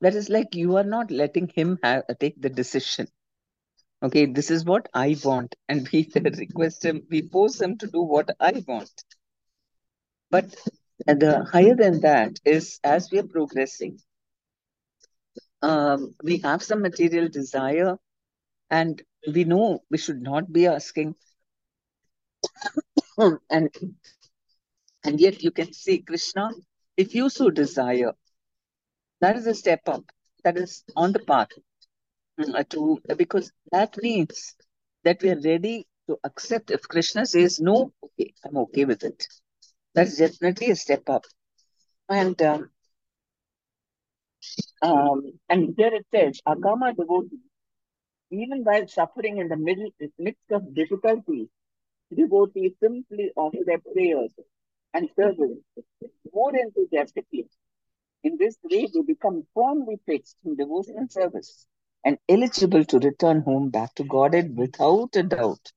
that 0.00 0.14
is 0.14 0.28
like 0.28 0.54
you 0.54 0.76
are 0.76 0.84
not 0.84 1.10
letting 1.10 1.48
him 1.54 1.78
have 1.82 2.04
take 2.20 2.40
the 2.40 2.50
decision. 2.50 3.08
Okay, 4.02 4.26
this 4.26 4.50
is 4.50 4.64
what 4.64 4.88
I 4.94 5.16
want, 5.24 5.54
and 5.68 5.88
we 5.92 6.10
request 6.14 6.84
him, 6.84 7.02
we 7.10 7.22
force 7.22 7.60
him 7.60 7.78
to 7.78 7.86
do 7.86 8.02
what 8.02 8.30
I 8.40 8.62
want. 8.66 8.90
But 10.30 10.54
the 11.06 11.44
higher 11.44 11.74
than 11.74 12.00
that 12.00 12.38
is 12.44 12.80
as 12.82 13.10
we 13.10 13.18
are 13.18 13.26
progressing, 13.26 13.98
um, 15.66 16.14
we 16.22 16.38
have 16.38 16.62
some 16.62 16.80
material 16.80 17.28
desire, 17.28 17.96
and 18.70 19.02
we 19.32 19.44
know 19.44 19.80
we 19.90 19.98
should 19.98 20.22
not 20.22 20.52
be 20.52 20.66
asking. 20.68 21.16
and 23.50 23.70
and 25.02 25.20
yet 25.20 25.42
you 25.42 25.50
can 25.50 25.72
see 25.72 25.98
Krishna, 25.98 26.50
if 26.96 27.14
you 27.14 27.28
so 27.28 27.50
desire, 27.50 28.12
that 29.20 29.36
is 29.36 29.46
a 29.46 29.54
step 29.54 29.80
up. 29.86 30.04
That 30.44 30.56
is 30.56 30.84
on 30.94 31.12
the 31.12 31.18
path 31.18 31.48
uh, 32.38 32.62
to 32.70 33.00
because 33.16 33.50
that 33.72 33.96
means 34.00 34.54
that 35.02 35.20
we 35.20 35.30
are 35.30 35.40
ready 35.40 35.88
to 36.08 36.18
accept. 36.22 36.70
If 36.70 36.82
Krishna 36.82 37.26
says 37.26 37.58
no, 37.58 37.92
okay, 38.04 38.32
I'm 38.44 38.56
okay 38.58 38.84
with 38.84 39.02
it. 39.02 39.26
That's 39.94 40.16
definitely 40.16 40.70
a 40.70 40.76
step 40.76 41.08
up. 41.08 41.24
And 42.08 42.40
um, 42.42 42.70
um, 44.82 45.32
and 45.48 45.74
there 45.76 45.94
it 45.94 46.06
says, 46.14 46.40
Akama 46.46 46.94
devotee, 46.96 47.40
even 48.30 48.64
while 48.64 48.86
suffering 48.86 49.38
in 49.38 49.48
the 49.48 49.56
middle 49.56 49.90
midst 50.18 50.50
of 50.50 50.74
difficulties, 50.74 51.48
devotees 52.14 52.72
simply 52.82 53.30
offer 53.36 53.58
their 53.66 53.78
prayers 53.80 54.30
and 54.94 55.08
service 55.16 55.58
more 56.32 56.54
enthusiastically. 56.56 57.48
In 58.22 58.36
this 58.38 58.56
way, 58.62 58.86
they 58.92 59.02
become 59.02 59.46
firmly 59.54 59.98
fixed 60.06 60.36
in 60.44 60.56
devotional 60.56 61.08
service 61.08 61.66
and 62.04 62.18
eligible 62.28 62.84
to 62.84 62.98
return 62.98 63.40
home 63.42 63.70
back 63.70 63.94
to 63.96 64.04
Godhead 64.04 64.56
without 64.56 65.16
a 65.16 65.22
doubt. 65.22 65.72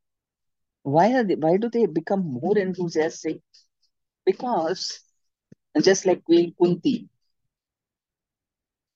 Why 0.84 1.14
are 1.14 1.24
they? 1.24 1.36
Why 1.36 1.58
do 1.58 1.70
they 1.70 1.86
become 1.86 2.26
more 2.26 2.58
enthusiastic? 2.58 3.42
Because 4.26 5.02
just 5.82 6.06
like 6.06 6.24
Queen 6.26 6.54
Kunti, 6.60 7.08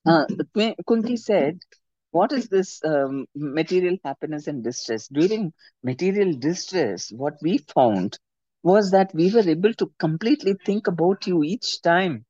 uh, 0.06 0.26
Kunti 0.88 1.18
said, 1.18 1.60
"What 2.12 2.32
is 2.32 2.48
this 2.50 2.84
um, 2.84 3.28
material 3.36 3.98
happiness 4.04 4.48
and 4.48 4.64
distress?" 4.64 5.08
During 5.08 5.54
material 5.84 6.34
distress, 6.38 7.12
what 7.12 7.36
we 7.42 7.58
found 7.60 8.18
was 8.64 8.92
that 8.92 9.14
we 9.14 9.32
were 9.32 9.48
able 9.50 9.74
to 9.76 9.92
completely 10.00 10.56
think 10.66 10.88
about 10.88 11.28
you 11.28 11.44
each 11.44 11.82
time. 11.82 12.26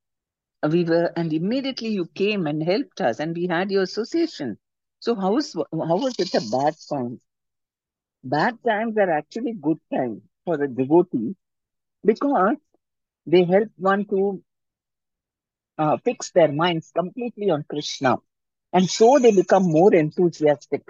We 0.69 0.83
were 0.83 1.11
and 1.15 1.31
immediately 1.33 1.89
you 1.89 2.05
came 2.07 2.47
and 2.47 2.63
helped 2.63 3.01
us 3.01 3.19
and 3.19 3.35
we 3.35 3.47
had 3.47 3.71
your 3.71 3.83
association. 3.83 4.57
So 4.99 5.15
how 5.15 5.37
is 5.37 5.53
how 5.55 5.97
was 5.97 6.15
it 6.19 6.33
a 6.35 6.41
bad 6.51 6.75
time? 6.89 7.21
Bad 8.23 8.61
times 8.63 8.97
are 8.97 9.09
actually 9.11 9.53
good 9.53 9.79
times 9.93 10.21
for 10.43 10.57
the 10.57 10.67
devotee 10.67 11.35
because 12.03 12.57
they 13.25 13.43
help 13.43 13.69
one 13.77 14.05
to 14.05 14.43
uh, 15.77 15.97
fix 15.97 16.31
their 16.31 16.51
minds 16.51 16.91
completely 16.95 17.49
on 17.49 17.63
krishna 17.69 18.17
and 18.73 18.89
so 18.89 19.19
they 19.19 19.31
become 19.31 19.63
more 19.63 19.93
enthusiastic 19.93 20.83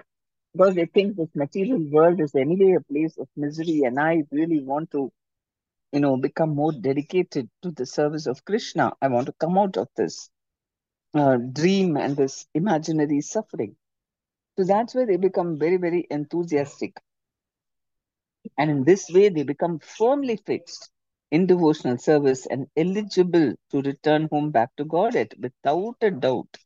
because 0.52 0.74
they 0.74 0.86
think 0.86 1.16
this 1.16 1.34
material 1.34 1.80
world 1.90 2.20
is 2.20 2.34
anyway 2.34 2.76
a 2.76 2.92
place 2.92 3.16
of 3.18 3.28
misery 3.36 3.82
and 3.84 3.98
i 3.98 4.22
really 4.30 4.60
want 4.60 4.90
to 4.90 5.12
you 5.92 6.00
know 6.00 6.16
become 6.16 6.54
more 6.54 6.72
dedicated 6.72 7.48
to 7.62 7.70
the 7.72 7.86
service 7.86 8.26
of 8.26 8.44
krishna 8.44 8.92
i 9.02 9.08
want 9.08 9.26
to 9.26 9.34
come 9.40 9.58
out 9.58 9.76
of 9.76 9.88
this 9.96 10.30
uh, 11.14 11.36
dream 11.36 11.96
and 11.96 12.16
this 12.16 12.46
imaginary 12.54 13.20
suffering. 13.20 13.76
So 14.58 14.64
that's 14.64 14.94
where 14.94 15.06
they 15.06 15.16
become 15.16 15.58
very, 15.58 15.76
very 15.76 16.06
enthusiastic. 16.10 16.96
And 18.58 18.70
in 18.70 18.84
this 18.84 19.08
way, 19.10 19.28
they 19.28 19.42
become 19.42 19.78
firmly 19.78 20.36
fixed 20.36 20.90
in 21.34 21.46
devotional 21.46 21.98
service 21.98 22.46
and 22.46 22.66
eligible 22.76 23.46
to 23.70 23.82
return 23.82 24.28
home 24.30 24.50
back 24.56 24.70
to 24.76 24.84
Godhead 24.84 25.34
without 25.46 25.96
a 26.00 26.10
doubt. 26.10 26.56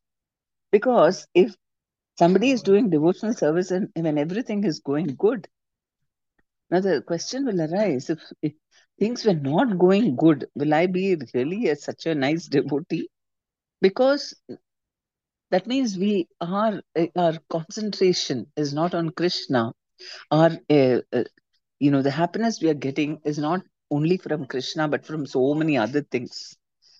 Because 0.71 1.27
if 1.35 1.55
somebody 2.19 2.51
is 2.51 2.63
doing 2.63 2.91
devotional 2.91 3.33
service 3.33 3.71
and 3.71 3.89
when 3.95 4.19
everything 4.19 4.65
is 4.65 4.81
going 4.81 5.15
good, 5.19 5.49
now 6.71 6.81
the 6.81 7.01
question 7.01 7.47
will 7.47 7.63
arise 7.63 8.11
if, 8.11 8.21
if 8.43 8.53
things 9.01 9.25
were 9.25 9.41
not 9.53 9.79
going 9.79 10.17
good, 10.17 10.47
will 10.55 10.75
I 10.75 10.87
be 10.87 11.17
really 11.33 11.69
a, 11.69 11.77
such 11.77 12.05
a 12.05 12.15
nice 12.15 12.47
devotee? 12.47 13.09
Because 13.81 14.35
that 15.51 15.67
means 15.67 15.97
we 15.97 16.29
are 16.43 16.83
our 17.17 17.39
concentration 17.49 18.47
is 18.57 18.75
not 18.75 18.95
on 18.95 19.09
krishna 19.11 19.73
our 20.31 20.51
uh, 20.71 20.99
uh, 21.13 21.25
you 21.79 21.91
know 21.91 22.03
the 22.03 22.11
happiness 22.11 22.61
we 22.61 22.69
are 22.69 22.83
getting 22.87 23.19
is 23.25 23.39
not 23.39 23.63
only 23.91 24.17
from 24.17 24.47
krishna 24.47 24.89
but 24.89 25.05
from 25.05 25.27
so 25.27 25.55
many 25.55 25.77
other 25.77 26.03
things 26.03 26.57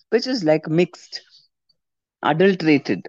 which 0.09 0.27
is 0.27 0.43
like 0.43 0.67
mixed 0.67 1.21
adulterated 2.23 3.07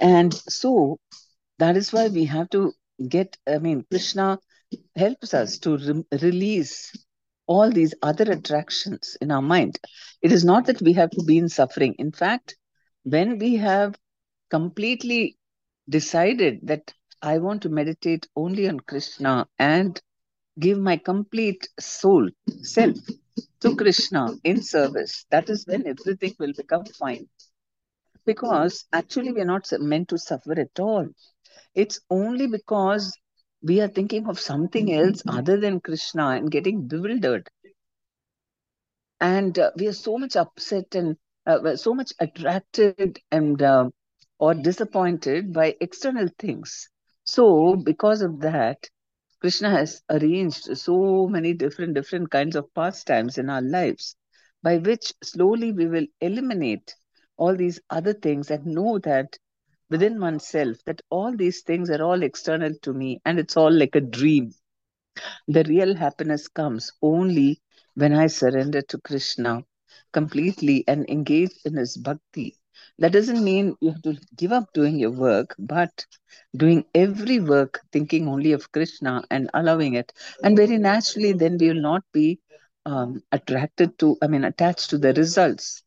and 0.00 0.34
so 0.34 0.98
that 1.58 1.76
is 1.76 1.92
why 1.92 2.08
we 2.08 2.24
have 2.24 2.48
to 2.50 2.72
get 3.08 3.36
i 3.48 3.58
mean 3.58 3.84
krishna 3.90 4.38
helps 4.96 5.34
us 5.34 5.58
to 5.58 5.76
re- 5.78 6.18
release 6.22 6.92
all 7.46 7.70
these 7.70 7.94
other 8.02 8.30
attractions 8.30 9.16
in 9.20 9.30
our 9.30 9.42
mind. 9.42 9.78
It 10.22 10.32
is 10.32 10.44
not 10.44 10.66
that 10.66 10.80
we 10.80 10.94
have 10.94 11.10
to 11.10 11.22
be 11.24 11.38
in 11.38 11.48
suffering. 11.48 11.94
In 11.98 12.12
fact, 12.12 12.56
when 13.02 13.38
we 13.38 13.56
have 13.56 13.94
completely 14.50 15.36
decided 15.88 16.60
that 16.62 16.92
I 17.20 17.38
want 17.38 17.62
to 17.62 17.68
meditate 17.68 18.26
only 18.36 18.68
on 18.68 18.80
Krishna 18.80 19.46
and 19.58 20.00
give 20.58 20.78
my 20.78 20.96
complete 20.96 21.68
soul, 21.78 22.28
self 22.62 22.96
to 23.60 23.74
Krishna 23.76 24.28
in 24.44 24.62
service, 24.62 25.26
that 25.30 25.48
is 25.50 25.66
when 25.66 25.86
everything 25.86 26.34
will 26.38 26.52
become 26.56 26.84
fine. 26.84 27.28
Because 28.26 28.84
actually, 28.92 29.32
we 29.32 29.40
are 29.40 29.46
not 29.46 29.68
meant 29.78 30.08
to 30.08 30.18
suffer 30.18 30.58
at 30.58 30.78
all. 30.80 31.08
It's 31.74 32.00
only 32.10 32.46
because 32.46 33.16
we 33.62 33.80
are 33.80 33.88
thinking 33.88 34.26
of 34.28 34.38
something 34.40 34.92
else 34.92 35.22
other 35.26 35.58
than 35.60 35.80
Krishna 35.80 36.30
and 36.30 36.50
getting 36.50 36.86
bewildered. 36.88 37.48
And 39.20 39.58
uh, 39.58 39.70
we 39.76 39.88
are 39.88 39.92
so 39.92 40.18
much 40.18 40.36
upset 40.36 40.94
and 40.94 41.16
uh, 41.46 41.76
so 41.76 41.94
much 41.94 42.12
attracted 42.20 43.18
and 43.30 43.60
uh, 43.62 43.90
or 44.38 44.54
disappointed 44.54 45.52
by 45.52 45.76
external 45.80 46.28
things. 46.38 46.88
So, 47.24 47.76
because 47.76 48.22
of 48.22 48.40
that, 48.40 48.88
Krishna 49.44 49.68
has 49.68 50.02
arranged 50.08 50.74
so 50.78 51.28
many 51.28 51.52
different 51.52 51.92
different 51.92 52.30
kinds 52.30 52.56
of 52.56 52.72
pastimes 52.72 53.36
in 53.36 53.50
our 53.50 53.60
lives, 53.60 54.16
by 54.62 54.78
which 54.78 55.12
slowly 55.22 55.70
we 55.70 55.84
will 55.84 56.06
eliminate 56.22 56.94
all 57.36 57.54
these 57.54 57.78
other 57.90 58.14
things 58.14 58.50
and 58.50 58.64
know 58.64 58.98
that 59.00 59.36
within 59.90 60.18
oneself 60.18 60.78
that 60.86 61.02
all 61.10 61.36
these 61.36 61.60
things 61.60 61.90
are 61.90 62.02
all 62.02 62.22
external 62.22 62.72
to 62.80 62.94
me 62.94 63.20
and 63.26 63.38
it's 63.38 63.54
all 63.54 63.70
like 63.70 63.94
a 63.94 64.00
dream. 64.00 64.54
The 65.46 65.64
real 65.64 65.94
happiness 65.94 66.48
comes 66.48 66.90
only 67.02 67.60
when 67.96 68.14
I 68.14 68.28
surrender 68.28 68.80
to 68.80 68.98
Krishna 68.98 69.66
completely 70.14 70.84
and 70.88 71.04
engage 71.10 71.52
in 71.66 71.76
his 71.76 71.98
bhakti. 71.98 72.56
That 72.98 73.12
doesn't 73.12 73.42
mean 73.42 73.76
you 73.80 73.90
have 73.90 74.02
to 74.02 74.16
give 74.36 74.52
up 74.52 74.72
doing 74.72 74.98
your 74.98 75.10
work, 75.10 75.54
but 75.58 76.06
doing 76.56 76.84
every 76.94 77.40
work 77.40 77.80
thinking 77.92 78.28
only 78.28 78.52
of 78.52 78.70
Krishna 78.72 79.22
and 79.30 79.50
allowing 79.54 79.94
it. 79.94 80.12
And 80.42 80.56
very 80.56 80.78
naturally, 80.78 81.32
then 81.32 81.56
we 81.58 81.68
will 81.68 81.82
not 81.82 82.02
be 82.12 82.40
um, 82.86 83.22
attracted 83.32 83.98
to, 84.00 84.16
I 84.22 84.26
mean, 84.28 84.44
attached 84.44 84.90
to 84.90 84.98
the 84.98 85.12
results 85.12 85.82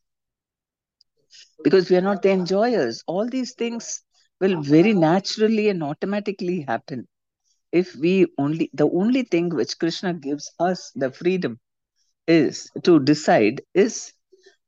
because 1.62 1.90
we 1.90 1.96
are 1.96 2.02
not 2.02 2.22
the 2.22 2.30
enjoyers. 2.30 3.02
All 3.06 3.28
these 3.28 3.54
things 3.54 4.02
will 4.40 4.60
very 4.62 4.92
naturally 4.94 5.68
and 5.68 5.82
automatically 5.82 6.64
happen 6.66 7.06
if 7.72 7.94
we 7.96 8.26
only, 8.38 8.70
the 8.72 8.88
only 8.88 9.22
thing 9.22 9.50
which 9.50 9.78
Krishna 9.78 10.14
gives 10.14 10.52
us 10.58 10.90
the 10.94 11.10
freedom 11.10 11.58
is 12.26 12.70
to 12.84 12.98
decide 13.00 13.62
is 13.74 14.12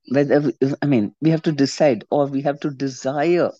whether, 0.09 0.53
I 0.83 0.87
mean, 0.87 1.15
we 1.21 1.31
have 1.31 1.43
to 1.43 1.53
decide 1.53 2.05
or 2.11 2.27
we 2.27 2.43
have 2.43 2.61
to 2.61 2.71
desire 2.71 3.51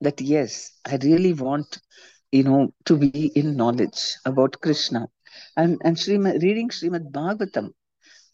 that, 0.00 0.20
yes, 0.20 0.72
I 0.84 0.96
really 1.02 1.32
want, 1.32 1.78
you 2.30 2.44
know, 2.44 2.74
to 2.86 2.96
be 2.96 3.26
in 3.34 3.56
knowledge 3.56 4.16
about 4.24 4.60
Krishna. 4.60 5.08
And, 5.56 5.80
and 5.84 5.96
Srimad, 5.96 6.42
reading 6.42 6.68
Srimad 6.68 7.10
Bhagavatam, 7.12 7.70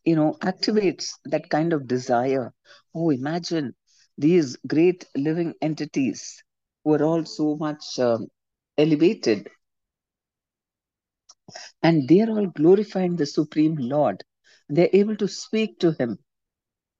you 0.04 0.16
know, 0.16 0.36
activates 0.40 1.10
that 1.24 1.50
kind 1.50 1.72
of 1.72 1.86
desire. 1.86 2.52
Oh, 2.94 3.10
imagine 3.10 3.74
these 4.16 4.56
great 4.66 5.04
living 5.16 5.54
entities 5.60 6.42
who 6.84 6.94
are 6.94 7.02
all 7.02 7.24
so 7.24 7.56
much 7.56 7.98
um, 7.98 8.26
elevated 8.76 9.48
and 11.82 12.08
they're 12.08 12.30
all 12.30 12.46
glorifying 12.46 13.16
the 13.16 13.26
Supreme 13.26 13.76
Lord. 13.76 14.22
They're 14.68 14.90
able 14.92 15.16
to 15.16 15.28
speak 15.28 15.78
to 15.80 15.92
Him, 15.92 16.18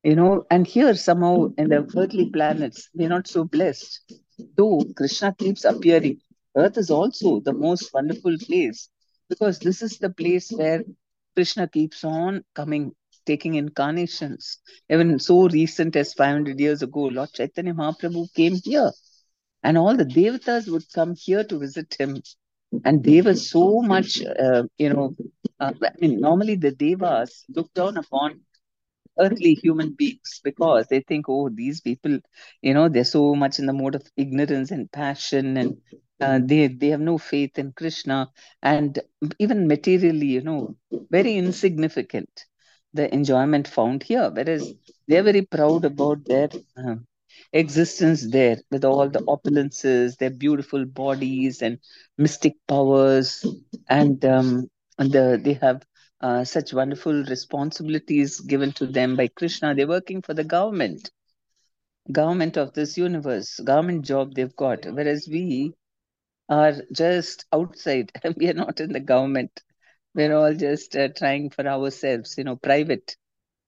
you 0.02 0.14
know, 0.14 0.44
and 0.50 0.66
here 0.66 0.94
somehow 0.94 1.48
in 1.58 1.68
the 1.68 1.88
earthly 1.96 2.30
planets, 2.30 2.88
they're 2.94 3.08
not 3.08 3.26
so 3.26 3.44
blessed. 3.44 4.12
Though 4.56 4.82
Krishna 4.96 5.34
keeps 5.34 5.64
appearing, 5.64 6.20
Earth 6.56 6.78
is 6.78 6.90
also 6.90 7.40
the 7.40 7.52
most 7.52 7.92
wonderful 7.92 8.37
place 8.38 8.88
because 9.28 9.58
this 9.58 9.82
is 9.82 9.98
the 9.98 10.11
place 10.11 10.50
where 10.50 10.82
Krishna 11.34 11.68
keeps 11.68 12.04
on 12.04 12.44
coming, 12.54 12.92
taking 13.26 13.54
incarnations. 13.54 14.58
Even 14.88 15.18
so 15.18 15.48
recent 15.48 15.96
as 15.96 16.14
500 16.14 16.58
years 16.58 16.82
ago, 16.82 17.02
Lord 17.02 17.32
Chaitanya 17.32 17.74
Mahaprabhu 17.74 18.32
came 18.34 18.56
here, 18.64 18.90
and 19.62 19.76
all 19.76 19.96
the 19.96 20.04
devatas 20.04 20.68
would 20.68 20.84
come 20.92 21.14
here 21.16 21.44
to 21.44 21.58
visit 21.58 21.94
him. 21.98 22.22
And 22.84 23.02
they 23.02 23.22
were 23.22 23.34
so 23.34 23.80
much, 23.80 24.22
uh, 24.22 24.64
you 24.78 24.90
know, 24.90 25.16
uh, 25.58 25.72
I 25.82 25.90
mean, 26.00 26.20
normally 26.20 26.56
the 26.56 26.70
devas 26.70 27.44
look 27.48 27.72
down 27.74 27.96
upon 27.96 28.40
earthly 29.18 29.54
human 29.54 29.92
beings 29.92 30.40
because 30.44 30.87
they 30.88 31.00
think, 31.00 31.26
oh, 31.28 31.48
these 31.48 31.81
people, 31.81 32.18
you 32.62 32.74
know, 32.74 32.88
they're 32.88 33.04
so 33.04 33.35
much 33.35 33.59
in 33.59 33.66
the 33.66 33.72
mode 33.72 33.94
of 33.94 34.02
ignorance 34.16 34.70
and 34.70 34.90
passion 34.90 35.57
and 35.57 35.76
uh, 36.20 36.40
they 36.42 36.66
they 36.68 36.88
have 36.88 37.00
no 37.00 37.18
faith 37.18 37.59
in 37.59 37.72
Krishna 37.72 38.31
and 38.62 38.98
even 39.38 39.66
materially, 39.68 40.26
you 40.26 40.42
know, 40.42 40.76
very 41.11 41.35
insignificant 41.37 42.44
the 42.94 43.12
enjoyment 43.14 43.68
found 43.68 44.02
here. 44.02 44.31
Whereas 44.33 44.72
they're 45.07 45.22
very 45.22 45.42
proud 45.42 45.85
about 45.85 46.24
their 46.26 46.48
uh, 46.76 46.96
existence 47.52 48.31
there 48.31 48.59
with 48.70 48.85
all 48.85 49.09
the 49.09 49.20
opulences, 49.20 50.16
their 50.16 50.31
beautiful 50.31 50.85
bodies 50.85 51.62
and 51.62 51.78
mystic 52.16 52.54
powers, 52.66 53.44
and 53.88 54.24
um, 54.24 54.68
and 54.98 55.12
the, 55.12 55.40
they 55.42 55.54
have 55.54 55.83
uh, 56.20 56.44
such 56.44 56.72
wonderful 56.72 57.24
responsibilities 57.24 58.40
given 58.40 58.72
to 58.72 58.87
them 58.87 59.16
by 59.16 59.28
Krishna. 59.28 59.74
They're 59.74 59.87
working 59.87 60.22
for 60.22 60.35
the 60.35 60.44
government, 60.44 61.11
government 62.11 62.57
of 62.57 62.72
this 62.74 62.96
universe, 62.96 63.59
government 63.61 64.04
job 64.04 64.35
they've 64.35 64.54
got. 64.57 64.85
Whereas 64.85 65.28
we 65.31 65.74
are 66.48 66.74
just 66.92 67.46
outside, 67.52 68.11
we 68.37 68.48
are 68.48 68.54
not 68.54 68.81
in 68.81 68.92
the 68.92 69.00
government. 69.00 69.61
We're 70.14 70.37
all 70.37 70.54
just 70.54 70.96
uh, 70.96 71.09
trying 71.09 71.50
for 71.50 71.66
ourselves, 71.66 72.35
you 72.37 72.44
know, 72.44 72.57
private, 72.57 73.16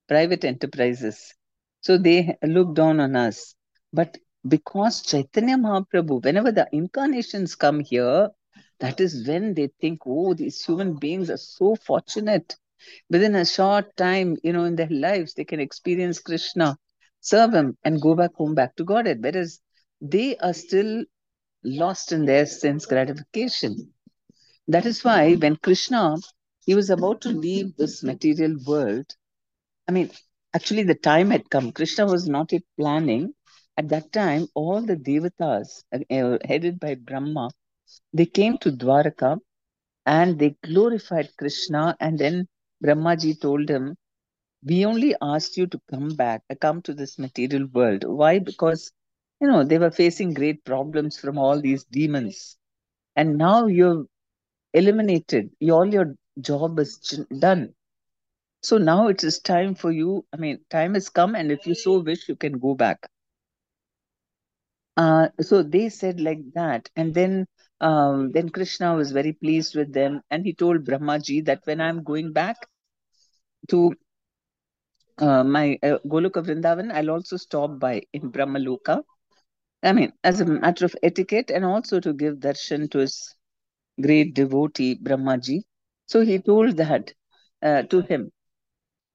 private 0.08 0.44
enterprises. 0.44 1.34
So 1.82 1.98
they 1.98 2.36
look 2.42 2.74
down 2.74 3.00
on 3.00 3.14
us. 3.14 3.54
But 3.92 4.18
because 4.46 5.02
Chaitanya 5.02 5.56
Mahaprabhu, 5.56 6.24
whenever 6.24 6.50
the 6.50 6.68
incarnations 6.72 7.54
come 7.54 7.80
here, 7.80 8.30
that 8.80 9.00
is 9.00 9.26
when 9.26 9.54
they 9.54 9.68
think, 9.80 10.00
oh, 10.06 10.34
these 10.34 10.64
human 10.64 10.94
beings 10.94 11.30
are 11.30 11.36
so 11.36 11.76
fortunate. 11.76 12.56
Within 13.10 13.34
a 13.34 13.44
short 13.44 13.96
time, 13.96 14.36
you 14.42 14.52
know, 14.52 14.64
in 14.64 14.76
their 14.76 14.88
lives, 14.88 15.34
they 15.34 15.44
can 15.44 15.60
experience 15.60 16.18
Krishna, 16.18 16.78
serve 17.20 17.52
him, 17.52 17.76
and 17.84 18.00
go 18.00 18.14
back 18.14 18.34
home, 18.34 18.54
back 18.54 18.74
to 18.76 18.84
Godhead. 18.84 19.22
Whereas 19.22 19.60
they 20.00 20.36
are 20.38 20.54
still 20.54 21.04
lost 21.62 22.12
in 22.12 22.24
their 22.24 22.46
sense 22.46 22.86
gratification. 22.86 23.92
That 24.68 24.86
is 24.86 25.04
why 25.04 25.34
when 25.34 25.56
Krishna, 25.56 26.16
he 26.64 26.74
was 26.74 26.90
about 26.90 27.20
to 27.22 27.28
leave 27.28 27.76
this 27.76 28.02
material 28.02 28.56
world, 28.66 29.06
I 29.86 29.92
mean, 29.92 30.10
actually 30.54 30.84
the 30.84 30.94
time 30.94 31.30
had 31.30 31.50
come. 31.50 31.72
Krishna 31.72 32.06
was 32.06 32.28
not 32.28 32.52
yet 32.52 32.62
planning. 32.78 33.34
At 33.76 33.88
that 33.90 34.12
time, 34.12 34.46
all 34.55 34.82
the 34.82 34.96
devatas, 34.96 35.82
uh, 35.92 36.38
headed 36.46 36.80
by 36.80 36.94
Brahma, 36.94 37.50
they 38.12 38.26
came 38.26 38.59
to 38.59 38.70
Dwaraka 38.72 39.38
and 40.07 40.38
they 40.38 40.57
glorified 40.64 41.30
Krishna. 41.38 41.97
And 42.01 42.18
then 42.18 42.49
Brahmaji 42.84 43.41
told 43.41 43.68
him, 43.68 43.97
We 44.64 44.84
only 44.86 45.14
asked 45.22 45.57
you 45.57 45.66
to 45.68 45.80
come 45.91 46.14
back, 46.16 46.43
come 46.61 46.82
to 46.82 46.95
this 46.95 47.18
material 47.18 47.66
world. 47.72 48.05
Why? 48.05 48.38
Because, 48.38 48.93
you 49.41 49.49
know, 49.49 49.64
they 49.64 49.78
were 49.78 49.91
facing 49.91 50.34
great 50.34 50.64
problems 50.64 51.18
from 51.18 51.38
all 51.38 51.61
these 51.61 51.84
demons. 51.84 52.57
And 53.16 53.36
now 53.38 53.66
you've 53.66 54.07
eliminated, 54.74 55.51
all 55.70 55.86
your 55.93 56.14
job 56.41 56.78
is 56.78 56.99
done. 57.38 57.74
So 58.62 58.78
now 58.78 59.09
it 59.09 59.22
is 59.24 59.38
time 59.41 59.74
for 59.74 59.91
you. 59.91 60.24
I 60.32 60.36
mean, 60.36 60.61
time 60.70 60.95
has 60.95 61.09
come, 61.09 61.34
and 61.34 61.51
if 61.53 61.66
you 61.66 61.74
so 61.74 62.01
wish, 62.01 62.28
you 62.28 62.36
can 62.36 62.59
go 62.59 62.74
back. 62.74 63.09
Uh, 64.97 65.28
so 65.41 65.62
they 65.62 65.88
said 65.88 66.20
like 66.20 66.53
that, 66.55 66.88
and 66.97 67.14
then 67.14 67.47
um, 67.81 68.31
then 68.33 68.49
Krishna 68.51 68.95
was 68.95 69.12
very 69.12 69.33
pleased 69.33 69.74
with 69.74 69.93
them, 69.93 70.20
and 70.31 70.45
he 70.45 70.53
told 70.53 70.85
Brahmaji 70.85 71.45
that 71.47 71.61
when 71.64 71.81
I'm 71.81 72.03
going 72.03 72.33
back 72.33 72.57
to 73.68 73.95
uh, 75.18 75.45
my 75.45 75.78
uh, 75.83 75.99
Goloka 76.07 76.43
Vrindavan, 76.43 76.93
I'll 76.93 77.11
also 77.11 77.37
stop 77.37 77.78
by 77.78 78.03
in 78.12 78.31
Brahmaloka. 78.31 79.03
I 79.83 79.93
mean, 79.93 80.12
as 80.24 80.41
a 80.41 80.45
matter 80.45 80.85
of 80.85 80.95
etiquette, 81.03 81.51
and 81.51 81.64
also 81.64 82.01
to 82.01 82.12
give 82.12 82.37
darshan 82.37 82.91
to 82.91 82.99
his 82.99 83.35
great 84.01 84.35
devotee 84.35 84.99
Brahmaji. 85.03 85.62
So 86.07 86.20
he 86.22 86.39
told 86.39 86.76
that 86.76 87.12
uh, 87.62 87.83
to 87.83 88.01
him. 88.03 88.31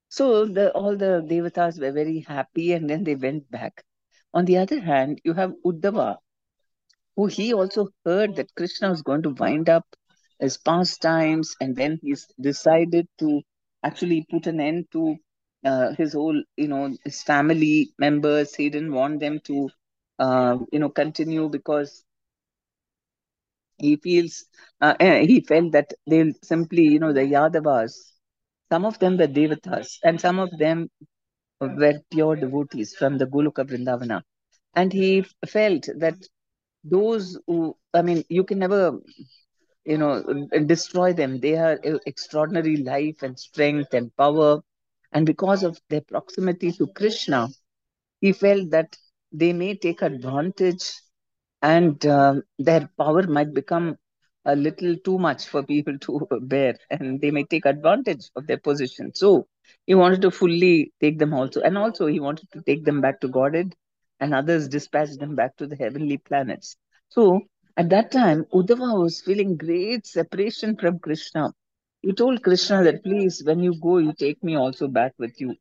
So 0.10 0.46
the 0.46 0.72
all 0.72 0.96
the 0.96 1.26
devatas 1.30 1.80
were 1.80 1.92
very 1.92 2.26
happy, 2.28 2.74
and 2.74 2.90
then 2.90 3.04
they 3.04 3.16
went 3.16 3.50
back. 3.52 3.84
On 4.34 4.46
the 4.46 4.58
other 4.58 4.80
hand, 4.80 5.22
you 5.24 5.34
have 5.34 5.54
Uddhava, 5.66 6.18
who 7.16 7.28
he 7.28 7.54
also 7.54 7.90
heard 8.06 8.36
that 8.36 8.54
Krishna 8.56 8.90
was 8.90 9.02
going 9.02 9.24
to 9.24 9.30
wind 9.32 9.70
up 9.70 9.86
his 10.40 10.58
pastimes, 10.58 11.56
and 11.62 11.76
then 11.76 12.00
he's 12.02 12.28
decided 12.40 13.08
to 13.20 13.42
actually 13.84 14.26
put 14.30 14.48
an 14.48 14.60
end 14.60 14.88
to 14.92 15.16
uh, 15.66 15.94
his 15.94 16.14
whole, 16.14 16.42
you 16.58 16.68
know, 16.68 16.94
his 17.04 17.22
family 17.24 17.90
members. 18.00 18.56
He 18.56 18.70
didn't 18.70 18.94
want 18.94 19.20
them 19.20 19.40
to, 19.46 19.70
uh, 20.20 20.58
you 20.72 20.80
know, 20.80 20.90
continue 20.90 21.50
because 21.50 22.04
he 23.78 23.96
feels 23.98 24.46
uh, 24.82 24.96
eh, 25.00 25.26
he 25.26 25.42
felt 25.42 25.72
that 25.74 25.92
they'll 26.08 26.34
simply, 26.44 26.84
you 26.84 27.00
know, 27.00 27.14
the 27.14 27.22
Yadavas, 27.22 27.94
some 28.72 28.86
of 28.86 29.00
them 29.00 29.18
were 29.18 29.28
devatas, 29.28 29.98
and 30.04 30.20
some 30.20 30.40
of 30.40 30.50
them 30.58 30.90
were 31.60 32.00
pure 32.12 32.36
devotees 32.36 32.96
from 32.96 33.18
the 33.18 33.26
Goloka 33.26 33.64
Vrindavana. 33.66 34.22
And 34.76 34.92
he 34.94 35.24
felt 35.48 35.88
that 36.00 36.16
those 36.86 37.40
who, 37.48 37.78
I 37.94 38.04
mean, 38.04 38.24
you 38.30 38.46
can 38.46 38.60
never, 38.60 39.00
you 39.86 39.98
know, 39.98 40.24
destroy 40.66 41.14
them. 41.14 41.40
They 41.40 41.56
are 41.58 41.80
extraordinary 42.06 42.78
life 42.78 43.24
and 43.24 43.40
strength 43.40 43.94
and 43.94 44.16
power. 44.18 44.62
And 45.14 45.26
because 45.26 45.64
of 45.64 45.80
their 45.90 46.02
proximity 46.02 46.72
to 46.74 46.88
Krishna, 46.88 47.50
he 48.22 48.34
felt 48.34 48.72
that 48.72 48.98
they 49.32 49.54
may 49.54 49.76
take 49.76 50.02
advantage 50.02 50.94
and 51.62 52.06
um, 52.06 52.44
their 52.60 52.90
power 52.98 53.24
might 53.28 53.54
become 53.54 53.98
a 54.46 54.56
little 54.56 54.96
too 55.04 55.18
much 55.20 55.48
for 55.48 55.64
people 55.64 55.98
to 56.00 56.28
bear 56.42 56.76
and 56.92 57.22
they 57.22 57.32
may 57.32 57.44
take 57.44 57.66
advantage 57.66 58.30
of 58.36 58.48
their 58.48 58.58
position. 58.60 59.12
So 59.16 59.48
he 59.86 59.96
wanted 59.96 60.22
to 60.24 60.32
fully 60.32 60.94
take 61.02 61.20
them 61.20 61.34
also. 61.34 61.62
And 61.62 61.78
also 61.78 62.08
he 62.08 62.20
wanted 62.20 62.52
to 62.54 62.62
take 62.62 62.86
them 62.86 63.02
back 63.02 63.22
to 63.22 63.28
Godhead 63.30 63.76
and 64.20 64.34
others 64.34 64.68
dispatched 64.68 65.20
them 65.20 65.36
back 65.36 65.56
to 65.58 65.68
the 65.68 65.76
heavenly 65.76 66.18
planets. 66.18 66.76
So 67.10 67.42
at 67.78 67.90
that 67.90 68.12
time, 68.12 68.46
Uddhava 68.54 69.00
was 69.02 69.22
feeling 69.22 69.58
great 69.58 70.06
separation 70.06 70.76
from 70.78 71.00
Krishna. 71.00 71.54
He 72.02 72.14
told 72.14 72.44
Krishna 72.44 72.84
that 72.84 73.04
please, 73.04 73.44
when 73.44 73.60
you 73.60 73.74
go, 73.82 73.98
you 73.98 74.14
take 74.14 74.44
me 74.44 74.56
also 74.56 74.88
back 74.88 75.14
with 75.18 75.40
you. 75.40 75.56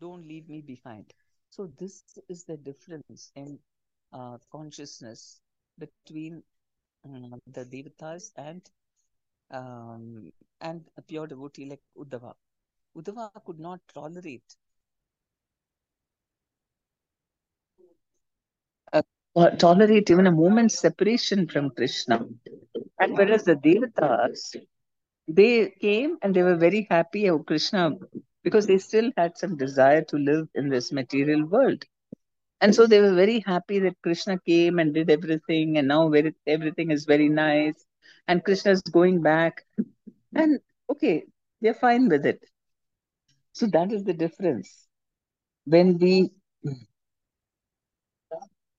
Don't 0.00 0.26
leave 0.26 0.48
me 0.48 0.60
behind. 0.62 1.12
So 1.50 1.66
this 1.78 2.02
is 2.28 2.44
the 2.44 2.56
difference 2.56 3.32
in 3.34 3.58
uh, 4.12 4.38
consciousness 4.50 5.40
between 5.78 6.42
um, 7.04 7.40
the 7.46 7.64
devatas 7.64 8.30
and 8.36 8.62
um, 9.50 10.30
and 10.60 10.84
a 10.96 11.02
pure 11.02 11.26
devotee 11.26 11.66
like 11.66 11.82
Uddhava. 11.96 12.34
Uddhava 12.96 13.30
could 13.44 13.58
not 13.58 13.80
tolerate 13.92 14.56
uh, 19.38 19.50
tolerate 19.50 20.10
even 20.10 20.26
a 20.26 20.32
moment's 20.32 20.78
separation 20.78 21.46
from 21.46 21.70
Krishna. 21.70 22.26
And 22.98 23.16
whereas 23.16 23.44
the 23.44 23.54
devatas, 23.54 24.56
they 25.28 25.70
came 25.80 26.16
and 26.22 26.34
they 26.34 26.42
were 26.42 26.56
very 26.56 26.86
happy 26.90 27.26
of 27.26 27.46
Krishna 27.46 27.92
because 28.42 28.66
they 28.66 28.78
still 28.78 29.12
had 29.16 29.38
some 29.38 29.56
desire 29.56 30.02
to 30.02 30.16
live 30.16 30.48
in 30.54 30.68
this 30.68 30.90
material 30.90 31.44
world. 31.46 31.84
And 32.60 32.74
so 32.74 32.86
they 32.86 33.00
were 33.00 33.14
very 33.14 33.40
happy 33.46 33.78
that 33.80 34.02
Krishna 34.02 34.38
came 34.40 34.80
and 34.80 34.92
did 34.92 35.10
everything, 35.10 35.78
and 35.78 35.86
now 35.86 36.08
very, 36.08 36.34
everything 36.46 36.90
is 36.90 37.04
very 37.04 37.28
nice. 37.28 37.84
And 38.26 38.44
Krishna 38.44 38.72
is 38.72 38.82
going 38.82 39.22
back. 39.22 39.62
And 40.34 40.58
okay, 40.90 41.24
they're 41.60 41.74
fine 41.74 42.08
with 42.08 42.26
it. 42.26 42.42
So 43.52 43.66
that 43.66 43.92
is 43.92 44.02
the 44.02 44.12
difference. 44.12 44.86
When 45.64 45.98
the 45.98 46.30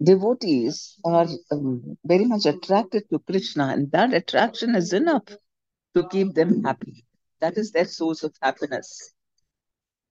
devotees 0.01 0.97
are 1.03 1.27
um, 1.51 1.97
very 2.05 2.25
much 2.25 2.45
attracted 2.45 3.09
to 3.09 3.19
Krishna, 3.19 3.67
and 3.67 3.91
that 3.91 4.13
attraction 4.13 4.75
is 4.75 4.93
enough 4.93 5.25
to 5.95 6.07
keep 6.09 6.33
them 6.33 6.63
happy. 6.63 7.05
That 7.41 7.57
is 7.57 7.71
their 7.71 7.85
source 7.85 8.23
of 8.23 8.33
happiness, 8.41 9.13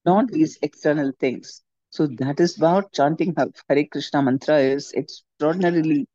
not 0.05 0.29
these 0.29 0.59
external 0.63 1.13
things. 1.19 1.63
So 1.91 2.07
that 2.19 2.41
is 2.41 2.59
what 2.59 2.93
chanting 2.93 3.35
Hare 3.69 3.85
Krishna 3.91 4.23
mantra 4.23 4.59
is 4.59 4.93
extraordinarily 4.93 6.07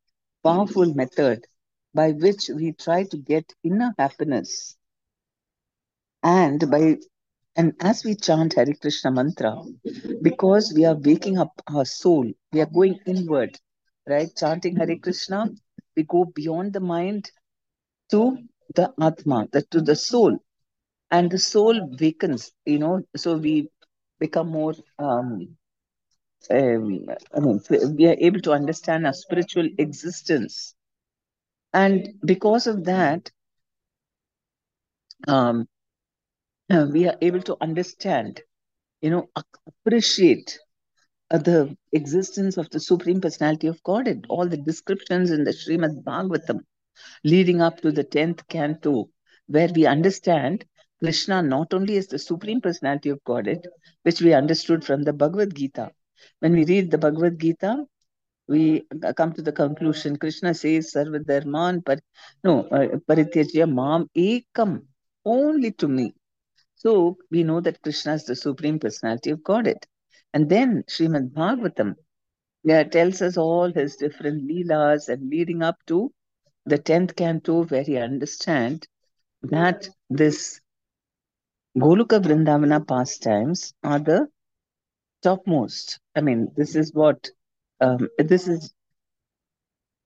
powerful 0.42 0.94
method 0.94 1.46
by 1.94 2.12
which 2.12 2.48
we 2.54 2.72
try 2.72 3.04
to 3.04 3.16
get 3.16 3.52
inner 3.62 3.94
happiness. 3.98 4.76
And 6.22 6.70
by 6.70 6.98
and 7.56 7.72
as 7.80 8.04
we 8.04 8.14
chant 8.14 8.54
Hare 8.54 8.74
Krishna 8.80 9.10
mantra, 9.10 9.56
because 10.22 10.72
we 10.74 10.84
are 10.84 10.96
waking 10.96 11.38
up 11.38 11.52
our 11.68 11.84
soul, 11.84 12.30
we 12.52 12.60
are 12.60 12.66
going 12.66 12.98
inward, 13.06 13.58
right? 14.08 14.28
Chanting 14.36 14.76
Hare 14.76 14.98
Krishna, 14.98 15.48
we 15.96 16.02
go 16.02 16.24
beyond 16.24 16.72
the 16.72 16.80
mind 16.80 17.30
to 18.10 18.38
the 18.74 18.92
Atma, 19.00 19.48
the, 19.52 19.62
to 19.70 19.80
the 19.80 19.96
soul. 19.96 20.38
And 21.10 21.30
the 21.30 21.38
soul 21.38 21.96
wakens, 22.00 22.50
you 22.64 22.78
know, 22.78 23.02
so 23.16 23.36
we 23.36 23.68
become 24.18 24.48
more 24.48 24.74
um, 24.98 25.56
um, 26.50 27.06
I 27.34 27.40
mean, 27.40 27.60
we 27.96 28.06
are 28.06 28.16
able 28.18 28.40
to 28.40 28.52
understand 28.52 29.06
our 29.06 29.12
spiritual 29.12 29.68
existence. 29.78 30.74
And 31.72 32.14
because 32.24 32.66
of 32.66 32.84
that, 32.84 33.30
um, 35.26 35.66
uh, 36.70 36.86
we 36.90 37.06
are 37.06 37.16
able 37.20 37.42
to 37.42 37.56
understand, 37.60 38.40
you 39.00 39.10
know, 39.10 39.28
appreciate 39.66 40.58
uh, 41.30 41.38
the 41.38 41.76
existence 41.92 42.56
of 42.56 42.68
the 42.70 42.80
Supreme 42.80 43.20
Personality 43.20 43.66
of 43.66 43.82
Godhead, 43.82 44.26
all 44.28 44.48
the 44.48 44.56
descriptions 44.56 45.30
in 45.30 45.44
the 45.44 45.52
Srimad 45.52 46.02
Bhagavatam 46.04 46.60
leading 47.24 47.60
up 47.60 47.80
to 47.80 47.92
the 47.92 48.04
10th 48.04 48.46
canto, 48.48 49.08
where 49.46 49.68
we 49.74 49.86
understand 49.86 50.64
Krishna 51.02 51.42
not 51.42 51.74
only 51.74 51.96
as 51.96 52.06
the 52.06 52.18
Supreme 52.18 52.60
Personality 52.60 53.10
of 53.10 53.22
Godhead, 53.24 53.66
which 54.02 54.20
we 54.20 54.32
understood 54.32 54.84
from 54.84 55.02
the 55.02 55.12
Bhagavad 55.12 55.54
Gita, 55.54 55.90
when 56.40 56.52
we 56.52 56.64
read 56.64 56.90
the 56.90 56.98
Bhagavad 56.98 57.38
Gita, 57.38 57.84
we 58.46 58.86
come 59.16 59.32
to 59.32 59.42
the 59.42 59.52
conclusion 59.52 60.16
Krishna 60.16 60.54
says 60.54 60.92
Sarvadharman 60.94 61.84
par 61.84 61.98
no 62.42 62.64
uh, 62.64 62.98
Parityajya 63.08 63.70
Mam 63.72 64.08
Ekam 64.16 64.82
only 65.24 65.72
to 65.72 65.88
me. 65.88 66.14
So 66.84 67.16
we 67.30 67.44
know 67.44 67.60
that 67.60 67.82
Krishna 67.82 68.14
is 68.14 68.24
the 68.24 68.36
supreme 68.36 68.78
personality 68.78 69.30
of 69.30 69.42
Godhead. 69.42 69.86
And 70.32 70.48
then 70.48 70.84
Srimad 70.88 71.32
Bhagavatam 71.32 71.94
yeah, 72.62 72.82
tells 72.82 73.22
us 73.22 73.36
all 73.36 73.72
his 73.72 73.96
different 73.96 74.48
leelas 74.48 75.08
and 75.08 75.30
leading 75.30 75.62
up 75.62 75.76
to 75.86 76.12
the 76.66 76.78
10th 76.78 77.14
canto 77.14 77.64
where 77.64 77.82
he 77.82 77.98
understand 77.98 78.86
that 79.42 79.88
this 80.10 80.60
Goloka 81.76 82.20
Vrindavana 82.20 82.86
pastimes 82.86 83.74
are 83.82 83.98
the 83.98 84.28
topmost. 85.22 85.98
I 86.14 86.20
mean, 86.20 86.48
this 86.56 86.76
is 86.76 86.92
what 86.94 87.30
um, 87.80 88.08
this 88.18 88.48
is 88.48 88.72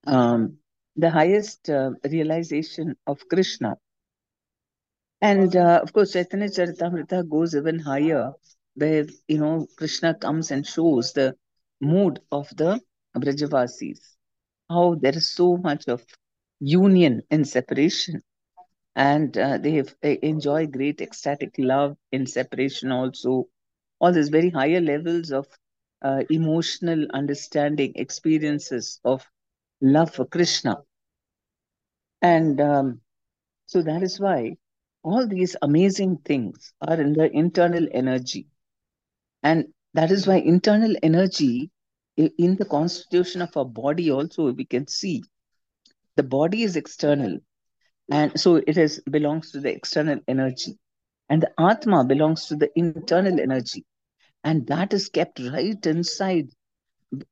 um, 0.06 0.56
the 0.96 1.10
highest 1.10 1.68
uh, 1.68 1.90
realization 2.04 2.96
of 3.06 3.20
Krishna. 3.28 3.76
And 5.20 5.54
uh, 5.56 5.80
of 5.82 5.92
course, 5.92 6.12
Chaitanya 6.12 6.48
Charitamrita 6.48 7.28
goes 7.28 7.54
even 7.54 7.78
higher, 7.78 8.32
where 8.74 9.06
you 9.26 9.38
know 9.38 9.66
Krishna 9.76 10.14
comes 10.14 10.50
and 10.50 10.66
shows 10.66 11.12
the 11.12 11.36
mood 11.80 12.20
of 12.30 12.48
the 12.56 12.80
Brajavasis, 13.16 14.00
how 14.68 14.94
there 14.94 15.16
is 15.16 15.28
so 15.28 15.56
much 15.56 15.88
of 15.88 16.04
union 16.60 17.22
in 17.30 17.44
separation, 17.44 18.22
and 18.94 19.36
uh, 19.38 19.58
they, 19.58 19.72
have, 19.72 19.94
they 20.02 20.18
enjoy 20.22 20.66
great 20.66 21.00
ecstatic 21.00 21.54
love 21.58 21.96
in 22.12 22.26
separation 22.26 22.92
also 22.92 23.48
all 24.00 24.12
these 24.12 24.28
very 24.28 24.50
higher 24.50 24.80
levels 24.80 25.32
of 25.32 25.46
uh, 26.02 26.22
emotional 26.30 27.06
understanding, 27.12 27.92
experiences 27.96 29.00
of 29.04 29.28
love 29.80 30.14
for 30.14 30.24
Krishna. 30.24 30.76
And 32.22 32.60
um, 32.60 33.00
so 33.66 33.82
that 33.82 34.02
is 34.02 34.20
why 34.20 34.56
all 35.08 35.26
these 35.26 35.56
amazing 35.62 36.18
things 36.24 36.72
are 36.86 37.00
in 37.00 37.12
the 37.14 37.30
internal 37.42 37.86
energy. 37.92 38.46
And 39.42 39.66
that 39.94 40.10
is 40.10 40.26
why 40.26 40.36
internal 40.36 40.94
energy 41.02 41.70
in 42.16 42.56
the 42.56 42.64
constitution 42.64 43.42
of 43.42 43.56
our 43.56 43.64
body 43.64 44.10
also 44.10 44.52
we 44.52 44.64
can 44.64 44.86
see 44.86 45.22
the 46.16 46.22
body 46.22 46.62
is 46.62 46.76
external. 46.76 47.38
And 48.10 48.38
so 48.40 48.56
it 48.56 48.76
is 48.76 49.00
belongs 49.10 49.52
to 49.52 49.60
the 49.60 49.72
external 49.72 50.20
energy. 50.28 50.76
And 51.30 51.42
the 51.42 51.52
atma 51.58 52.04
belongs 52.04 52.46
to 52.46 52.56
the 52.56 52.70
internal 52.74 53.40
energy. 53.40 53.84
And 54.44 54.66
that 54.66 54.92
is 54.92 55.08
kept 55.08 55.40
right 55.40 55.86
inside. 55.86 56.48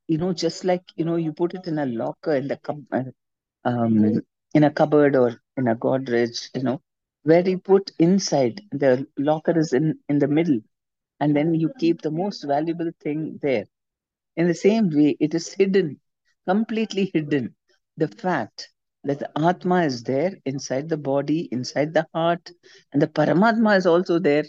You 0.08 0.18
know 0.18 0.32
just 0.32 0.64
like 0.64 0.84
you 0.96 1.04
know 1.04 1.16
you 1.16 1.32
put 1.32 1.54
it 1.54 1.66
in 1.66 1.78
a 1.78 1.86
locker 1.86 2.34
in 2.34 2.48
the 2.48 2.58
uh, 2.92 3.02
um, 3.68 4.22
in 4.54 4.64
a 4.64 4.70
cupboard 4.70 5.16
or 5.16 5.42
in 5.56 5.68
a 5.68 5.76
godrej 5.76 6.48
you 6.54 6.62
know 6.62 6.80
where 7.26 7.48
you 7.48 7.58
put 7.58 7.90
inside 7.98 8.60
the 8.72 8.92
locker 9.30 9.58
is 9.58 9.72
in 9.78 9.86
in 10.08 10.18
the 10.18 10.28
middle 10.38 10.60
and 11.20 11.36
then 11.36 11.54
you 11.54 11.70
keep 11.80 12.02
the 12.02 12.10
most 12.22 12.44
valuable 12.54 12.90
thing 13.04 13.38
there 13.42 13.66
in 14.36 14.46
the 14.48 14.54
same 14.54 14.90
way 14.98 15.16
it 15.20 15.34
is 15.34 15.48
hidden 15.60 15.88
completely 16.48 17.04
hidden 17.14 17.54
the 17.96 18.08
fact 18.08 18.68
that 19.04 19.18
the 19.20 19.30
Atma 19.48 19.84
is 19.84 20.02
there 20.04 20.32
inside 20.44 20.88
the 20.88 20.96
body, 20.96 21.48
inside 21.52 21.94
the 21.94 22.06
heart, 22.14 22.50
and 22.92 23.00
the 23.02 23.06
Paramatma 23.06 23.76
is 23.76 23.86
also 23.86 24.18
there, 24.18 24.44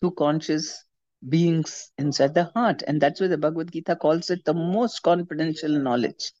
two 0.00 0.10
conscious 0.12 0.84
beings 1.28 1.92
inside 1.98 2.34
the 2.34 2.44
heart. 2.54 2.82
And 2.86 3.00
that's 3.00 3.20
why 3.20 3.28
the 3.28 3.38
Bhagavad 3.38 3.72
Gita 3.72 3.96
calls 3.96 4.30
it 4.30 4.44
the 4.44 4.54
most 4.54 5.02
confidential 5.02 5.70
knowledge. 5.70 6.32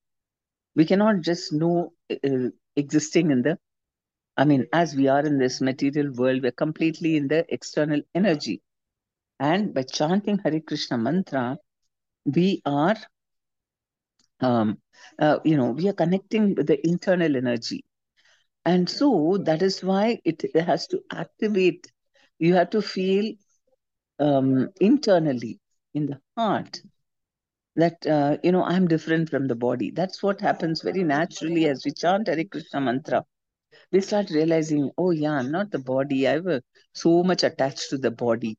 We 0.74 0.84
cannot 0.86 1.22
just 1.22 1.52
know 1.52 1.92
uh, 2.10 2.48
existing 2.76 3.30
in 3.30 3.42
the, 3.42 3.58
I 4.36 4.44
mean, 4.44 4.66
as 4.72 4.94
we 4.94 5.08
are 5.08 5.24
in 5.24 5.38
this 5.38 5.60
material 5.60 6.12
world, 6.12 6.42
we're 6.42 6.52
completely 6.52 7.16
in 7.16 7.28
the 7.28 7.46
external 7.48 8.02
energy. 8.14 8.62
And 9.40 9.72
by 9.74 9.82
chanting 9.82 10.38
Hare 10.38 10.60
Krishna 10.60 10.98
mantra, 10.98 11.58
we 12.24 12.62
are 12.64 12.96
um, 14.40 14.78
uh, 15.18 15.38
you 15.44 15.56
know, 15.56 15.70
we 15.70 15.88
are 15.88 15.92
connecting 15.92 16.54
with 16.54 16.66
the 16.66 16.86
internal 16.86 17.36
energy. 17.36 17.84
And 18.64 18.88
so 18.88 19.38
that 19.44 19.62
is 19.62 19.82
why 19.82 20.20
it 20.24 20.42
has 20.54 20.86
to 20.88 21.00
activate. 21.12 21.86
You 22.38 22.54
have 22.54 22.70
to 22.70 22.82
feel 22.82 23.34
um, 24.18 24.68
internally 24.80 25.60
in 25.94 26.06
the 26.06 26.20
heart 26.36 26.80
that, 27.76 28.06
uh, 28.06 28.38
you 28.42 28.52
know, 28.52 28.64
I'm 28.64 28.88
different 28.88 29.30
from 29.30 29.46
the 29.46 29.54
body. 29.54 29.90
That's 29.90 30.22
what 30.22 30.40
happens 30.40 30.82
very 30.82 31.04
naturally 31.04 31.66
as 31.66 31.84
we 31.84 31.92
chant 31.92 32.28
Hare 32.28 32.44
Krishna 32.44 32.80
mantra. 32.80 33.24
We 33.92 34.00
start 34.00 34.30
realizing, 34.30 34.90
oh, 34.98 35.10
yeah, 35.10 35.32
I'm 35.32 35.50
not 35.50 35.70
the 35.70 35.78
body. 35.78 36.26
I 36.28 36.38
was 36.38 36.62
so 36.92 37.22
much 37.22 37.42
attached 37.44 37.90
to 37.90 37.98
the 37.98 38.10
body. 38.10 38.56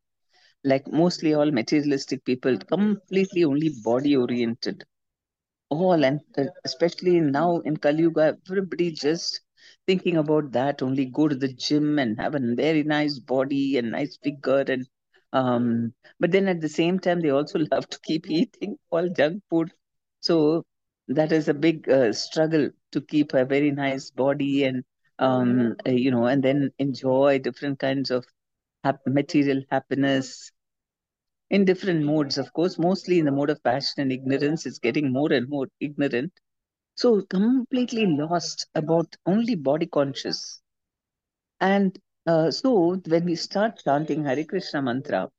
Like 0.63 0.87
mostly 0.91 1.33
all 1.33 1.51
materialistic 1.51 2.23
people, 2.25 2.57
completely 2.57 3.43
only 3.45 3.69
body 3.83 4.15
oriented 4.15 4.83
all 5.69 6.03
and 6.05 6.19
especially 6.65 7.19
now 7.19 7.59
in 7.59 7.77
Kali 7.77 8.01
Yuga, 8.03 8.37
everybody 8.49 8.91
just 8.91 9.41
thinking 9.87 10.17
about 10.17 10.51
that 10.51 10.81
only 10.81 11.05
go 11.05 11.27
to 11.27 11.35
the 11.35 11.47
gym 11.53 11.99
and 11.99 12.19
have 12.19 12.35
a 12.35 12.39
very 12.55 12.83
nice 12.83 13.19
body 13.19 13.77
and 13.77 13.91
nice 13.91 14.17
figure 14.23 14.63
and 14.67 14.85
um 15.33 15.93
but 16.19 16.31
then 16.31 16.47
at 16.47 16.61
the 16.61 16.69
same 16.69 16.99
time 16.99 17.21
they 17.21 17.29
also 17.29 17.59
love 17.71 17.87
to 17.89 17.99
keep 18.03 18.29
eating 18.29 18.77
all 18.91 19.07
junk 19.09 19.41
food 19.49 19.71
so 20.21 20.63
that 21.07 21.31
is 21.31 21.47
a 21.47 21.53
big 21.53 21.87
uh, 21.89 22.11
struggle 22.13 22.69
to 22.91 23.01
keep 23.01 23.33
a 23.33 23.45
very 23.45 23.71
nice 23.71 24.09
body 24.11 24.63
and 24.63 24.83
um 25.19 25.75
uh, 25.87 25.91
you 25.91 26.11
know 26.11 26.25
and 26.25 26.43
then 26.43 26.71
enjoy 26.79 27.39
different 27.39 27.79
kinds 27.79 28.11
of 28.11 28.25
material 29.07 29.61
happiness 29.69 30.51
in 31.49 31.65
different 31.65 32.03
modes, 32.05 32.37
of 32.37 32.51
course, 32.53 32.77
mostly 32.77 33.19
in 33.19 33.25
the 33.25 33.31
mode 33.31 33.49
of 33.49 33.63
passion 33.63 34.01
and 34.01 34.11
ignorance. 34.11 34.65
It's 34.65 34.79
getting 34.79 35.11
more 35.11 35.31
and 35.33 35.47
more 35.49 35.67
ignorant. 35.79 36.31
So 36.95 37.21
completely 37.23 38.05
lost 38.05 38.67
about 38.75 39.15
only 39.25 39.55
body 39.55 39.87
conscious. 39.87 40.61
And 41.59 41.97
uh, 42.25 42.51
so 42.51 42.95
when 43.07 43.25
we 43.25 43.35
start 43.35 43.81
chanting 43.83 44.25
Hare 44.25 44.43
Krishna 44.45 44.81
mantra, 44.81 45.29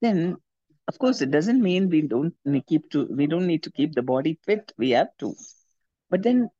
then 0.00 0.36
of 0.88 0.98
course 0.98 1.20
it 1.22 1.30
doesn't 1.30 1.62
mean 1.62 1.88
we 1.90 2.02
don't 2.02 2.34
keep 2.66 2.90
to 2.90 3.06
we 3.06 3.26
don't 3.26 3.46
need 3.46 3.62
to 3.64 3.70
keep 3.72 3.94
the 3.94 4.02
body 4.02 4.38
fit. 4.46 4.72
We 4.78 4.90
have 4.90 5.16
to. 5.18 5.34
But 6.10 6.22
then 6.22 6.50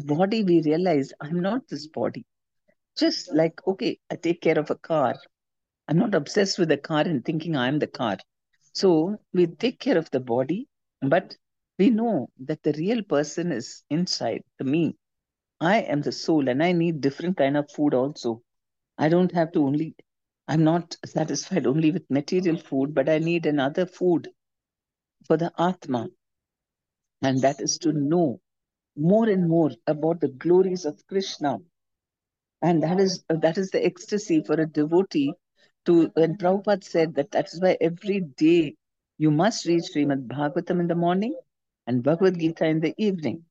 the 0.00 0.14
body 0.14 0.44
we 0.44 0.62
realize 0.62 1.12
I'm 1.20 1.40
not 1.40 1.68
this 1.68 1.86
body. 1.86 2.24
Just 2.96 3.34
like, 3.34 3.60
okay, 3.66 3.98
I 4.10 4.16
take 4.16 4.40
care 4.40 4.58
of 4.58 4.70
a 4.70 4.76
car. 4.76 5.14
I'm 5.88 5.98
not 5.98 6.14
obsessed 6.14 6.58
with 6.58 6.68
the 6.68 6.76
car 6.76 7.02
and 7.02 7.24
thinking 7.24 7.56
I'm 7.56 7.78
the 7.78 7.86
car. 7.86 8.18
So 8.72 9.18
we 9.32 9.46
take 9.46 9.80
care 9.80 9.98
of 9.98 10.10
the 10.10 10.20
body, 10.20 10.68
but 11.02 11.36
we 11.78 11.90
know 11.90 12.30
that 12.46 12.62
the 12.62 12.72
real 12.72 13.02
person 13.02 13.52
is 13.52 13.82
inside 13.90 14.42
the 14.58 14.64
me. 14.64 14.96
I 15.60 15.80
am 15.82 16.02
the 16.02 16.12
soul 16.12 16.48
and 16.48 16.62
I 16.62 16.72
need 16.72 17.00
different 17.00 17.36
kind 17.36 17.56
of 17.56 17.70
food 17.70 17.94
also. 17.94 18.42
I 18.98 19.08
don't 19.08 19.32
have 19.32 19.52
to 19.52 19.64
only, 19.64 19.96
I'm 20.48 20.64
not 20.64 20.96
satisfied 21.04 21.66
only 21.66 21.90
with 21.90 22.10
material 22.10 22.56
food, 22.56 22.94
but 22.94 23.08
I 23.08 23.18
need 23.18 23.46
another 23.46 23.86
food 23.86 24.28
for 25.26 25.36
the 25.36 25.52
Atma. 25.58 26.08
And 27.22 27.42
that 27.42 27.60
is 27.60 27.78
to 27.78 27.92
know 27.92 28.40
more 28.96 29.28
and 29.28 29.48
more 29.48 29.70
about 29.86 30.20
the 30.20 30.28
glories 30.28 30.84
of 30.84 31.06
Krishna. 31.06 31.58
And 32.62 32.82
that 32.82 33.00
is 33.00 33.24
that 33.28 33.58
is 33.58 33.70
the 33.70 33.84
ecstasy 33.84 34.42
for 34.42 34.54
a 34.54 34.66
devotee 34.66 35.32
to 35.86 36.08
when 36.14 36.36
Prabhupada 36.36 36.84
said 36.84 37.14
that 37.14 37.30
that 37.32 37.48
is 37.52 37.60
why 37.60 37.76
every 37.80 38.20
day 38.20 38.76
you 39.18 39.30
must 39.30 39.66
read 39.66 39.82
Srimad 39.82 40.26
Bhagavatam 40.26 40.80
in 40.80 40.86
the 40.88 40.94
morning 40.94 41.34
and 41.86 42.02
Bhagavad 42.02 42.38
Gita 42.38 42.66
in 42.66 42.80
the 42.80 42.94
evening. 42.98 43.44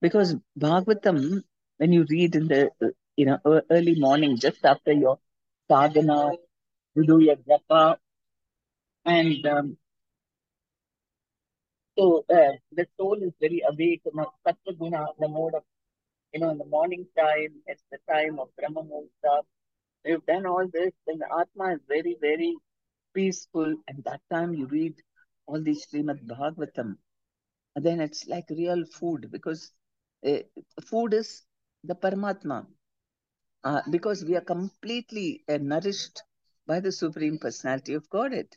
Because 0.00 0.34
Bhagavatam, 0.58 1.42
when 1.78 1.92
you 1.92 2.04
read 2.08 2.34
in 2.36 2.48
the 2.48 2.70
you 3.16 3.26
know 3.26 3.38
early 3.70 3.94
morning, 3.98 4.36
just 4.38 4.64
after 4.64 4.92
your 4.92 5.18
sadhana, 5.68 6.32
you 6.94 7.06
do 7.06 7.20
your 7.20 7.36
japa, 7.36 7.96
and 9.04 9.46
um, 9.46 9.76
so 12.00 12.24
uh, 12.30 12.52
the 12.72 12.86
soul 12.96 13.18
is 13.22 13.32
very 13.40 13.62
awake, 13.70 14.00
sattva 14.46 15.06
the 15.18 15.28
mode 15.28 15.54
of, 15.54 15.62
you 16.32 16.40
know, 16.40 16.50
in 16.50 16.56
the 16.56 16.64
morning 16.64 17.06
time, 17.18 17.52
it's 17.66 17.82
the 17.90 17.98
time 18.10 18.38
of 18.38 18.48
Brahma 18.56 18.82
Muhurta, 18.82 19.42
you've 20.06 20.24
done 20.24 20.46
all 20.46 20.66
this, 20.72 20.92
then 21.06 21.18
the 21.18 21.26
Atma 21.40 21.74
is 21.74 21.80
very, 21.86 22.16
very 22.18 22.56
peaceful. 23.14 23.74
And 23.88 24.02
that 24.04 24.20
time 24.32 24.54
you 24.54 24.66
read 24.66 24.94
all 25.46 25.62
these 25.62 25.86
Srimad 25.86 26.26
Bhagavatam. 26.26 26.96
And 27.76 27.84
then 27.84 28.00
it's 28.00 28.26
like 28.26 28.46
real 28.48 28.84
food 28.98 29.28
because 29.30 29.70
uh, 30.26 30.38
food 30.86 31.12
is 31.12 31.42
the 31.84 31.94
Paramatma. 31.94 32.66
Uh, 33.62 33.82
because 33.90 34.24
we 34.24 34.36
are 34.36 34.40
completely 34.56 35.44
uh, 35.50 35.58
nourished 35.60 36.22
by 36.66 36.80
the 36.80 36.92
Supreme 36.92 37.38
Personality 37.38 37.92
of 37.92 38.08
Godhead. 38.08 38.48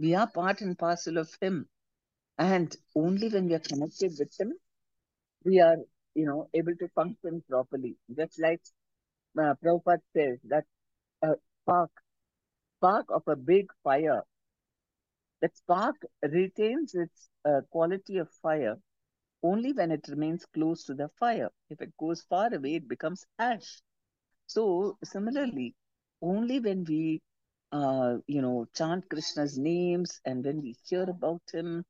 We 0.00 0.16
are 0.16 0.28
part 0.28 0.60
and 0.60 0.76
parcel 0.76 1.18
of 1.18 1.30
Him. 1.40 1.68
And 2.40 2.76
only 2.96 3.28
when 3.28 3.46
we 3.46 3.54
are 3.54 3.60
connected 3.60 4.16
with 4.18 4.34
Him, 4.40 4.54
we 5.44 5.60
are, 5.60 5.76
you 6.14 6.26
know, 6.26 6.48
able 6.54 6.74
to 6.76 6.88
function 6.88 7.44
properly. 7.48 7.96
Just 8.16 8.40
like 8.40 8.62
uh, 9.38 9.54
Prabhupada 9.62 10.02
says 10.16 10.40
that 10.44 10.64
a 11.22 11.34
spark, 11.62 11.90
spark 12.78 13.06
of 13.10 13.22
a 13.28 13.36
big 13.36 13.70
fire. 13.84 14.24
That 15.42 15.56
spark 15.56 15.96
retains 16.22 16.94
its 16.94 17.28
uh, 17.44 17.60
quality 17.70 18.18
of 18.18 18.30
fire 18.30 18.78
only 19.42 19.72
when 19.72 19.90
it 19.90 20.08
remains 20.08 20.46
close 20.46 20.84
to 20.84 20.94
the 20.94 21.08
fire. 21.18 21.50
If 21.70 21.80
it 21.82 21.96
goes 21.98 22.22
far 22.22 22.52
away, 22.54 22.76
it 22.76 22.88
becomes 22.88 23.26
ash. 23.38 23.82
So 24.46 24.98
similarly, 25.04 25.74
only 26.22 26.60
when 26.60 26.84
we, 26.84 27.22
uh, 27.72 28.18
you 28.26 28.42
know, 28.42 28.66
chant 28.74 29.08
Krishna's 29.10 29.58
names 29.58 30.20
and 30.24 30.44
when 30.44 30.62
we 30.62 30.76
hear 30.84 31.04
about 31.04 31.42
him, 31.52 31.84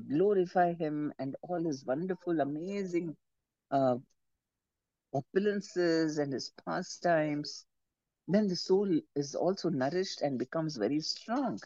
glorify 0.00 0.72
him 0.74 1.12
and 1.18 1.36
all 1.42 1.62
his 1.64 1.84
wonderful, 1.84 2.40
amazing 2.40 3.16
uh, 3.70 3.96
opulences 5.14 6.18
and 6.18 6.32
his 6.34 6.50
pastimes, 6.50 7.64
then 8.28 8.46
the 8.48 8.56
soul 8.56 9.00
is 9.14 9.34
also 9.34 9.68
nourished 9.70 10.20
and 10.22 10.38
becomes 10.38 10.76
very 10.76 11.00
strong. 11.00 11.58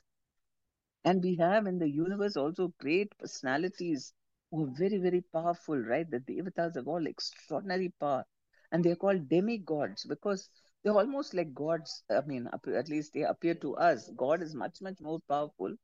And 1.04 1.22
we 1.22 1.34
have 1.36 1.66
in 1.66 1.78
the 1.78 1.88
universe 1.90 2.36
also 2.36 2.68
great 2.78 3.16
personalities 3.18 4.12
who 4.50 4.64
are 4.64 4.70
very, 4.76 4.98
very 4.98 5.20
powerful, 5.22 5.76
right? 5.76 6.08
The 6.08 6.20
devatas 6.20 6.76
have 6.76 6.86
all 6.86 7.06
extraordinary 7.06 7.88
power. 7.98 8.24
And 8.70 8.84
they're 8.84 8.94
called 8.96 9.28
demigods 9.28 10.04
because 10.04 10.48
they're 10.82 10.92
almost 10.94 11.34
like 11.34 11.54
gods. 11.54 12.04
I 12.10 12.20
mean, 12.22 12.48
at 12.52 12.88
least 12.88 13.12
they 13.14 13.22
appear 13.22 13.54
to 13.56 13.76
us. 13.76 14.08
God 14.16 14.42
is 14.42 14.54
much, 14.54 14.80
much 14.80 15.00
more 15.00 15.18
powerful, 15.28 15.74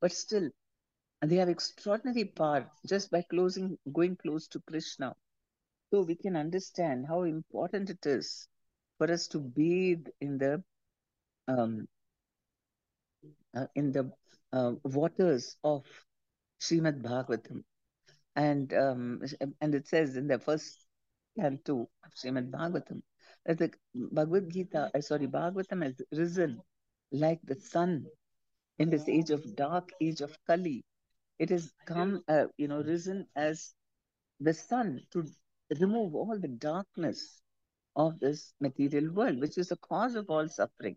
but 0.00 0.12
still, 0.12 0.50
they 1.30 1.36
have 1.36 1.48
extraordinary 1.48 2.24
power 2.24 2.68
just 2.86 3.10
by 3.10 3.22
closing, 3.22 3.78
going 3.92 4.16
close 4.16 4.48
to 4.48 4.60
Krishna. 4.68 5.14
So 5.90 6.02
we 6.02 6.16
can 6.16 6.36
understand 6.36 7.06
how 7.06 7.22
important 7.22 7.90
it 7.90 8.04
is 8.06 8.48
for 8.98 9.10
us 9.12 9.28
to 9.28 9.38
bathe 9.38 10.06
in 10.20 10.38
the 10.38 10.62
um, 11.48 11.86
uh, 13.54 13.66
in 13.74 13.92
the 13.92 14.10
uh, 14.52 14.72
waters 14.84 15.56
of 15.62 15.84
Srimad 16.60 17.02
Bhagavatam, 17.02 17.62
and 18.36 18.72
um, 18.72 19.22
and 19.60 19.74
it 19.74 19.88
says 19.88 20.16
in 20.16 20.26
the 20.26 20.38
first 20.38 20.86
canto 21.38 21.88
of 22.04 22.12
Srimad 22.14 22.50
Bhagavatam 22.50 23.02
that 23.46 23.58
the 23.58 23.70
Bhagavad 23.94 24.50
Gita, 24.50 24.90
uh, 24.94 25.00
sorry, 25.00 25.26
Bhagavatam 25.26 25.82
has 25.82 26.00
risen 26.12 26.60
like 27.10 27.40
the 27.44 27.56
sun 27.56 28.06
in 28.78 28.90
this 28.90 29.08
age 29.08 29.30
of 29.30 29.54
dark 29.56 29.90
age 30.00 30.20
of 30.20 30.36
Kali. 30.46 30.84
It 31.38 31.50
has 31.50 31.72
come, 31.86 32.22
uh, 32.28 32.46
you 32.56 32.68
know, 32.68 32.82
risen 32.82 33.26
as 33.36 33.74
the 34.40 34.54
sun 34.54 35.06
to 35.12 35.26
remove 35.80 36.14
all 36.14 36.38
the 36.38 36.48
darkness 36.48 37.40
of 37.96 38.18
this 38.20 38.54
material 38.60 39.12
world, 39.12 39.40
which 39.40 39.58
is 39.58 39.68
the 39.68 39.76
cause 39.76 40.14
of 40.14 40.30
all 40.30 40.48
suffering. 40.48 40.96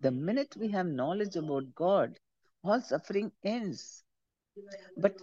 The 0.00 0.10
minute 0.10 0.56
we 0.56 0.68
have 0.68 0.86
knowledge 0.86 1.36
about 1.36 1.74
God, 1.74 2.18
all 2.62 2.80
suffering 2.80 3.32
ends. 3.44 4.02
But 4.96 5.20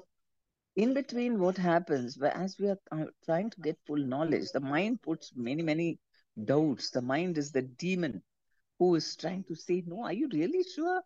in 0.75 0.93
between 0.93 1.39
what 1.39 1.57
happens 1.57 2.21
as 2.21 2.57
we 2.59 2.67
are 2.69 2.79
uh, 2.91 3.05
trying 3.25 3.49
to 3.49 3.61
get 3.61 3.77
full 3.85 3.97
knowledge 3.97 4.51
the 4.51 4.59
mind 4.59 5.01
puts 5.01 5.31
many 5.35 5.61
many 5.63 5.99
doubts 6.45 6.89
the 6.91 7.01
mind 7.01 7.37
is 7.37 7.51
the 7.51 7.61
demon 7.61 8.21
who 8.79 8.95
is 8.95 9.15
trying 9.15 9.43
to 9.43 9.55
say 9.55 9.83
no 9.85 10.03
are 10.03 10.13
you 10.13 10.29
really 10.31 10.63
sure 10.63 11.01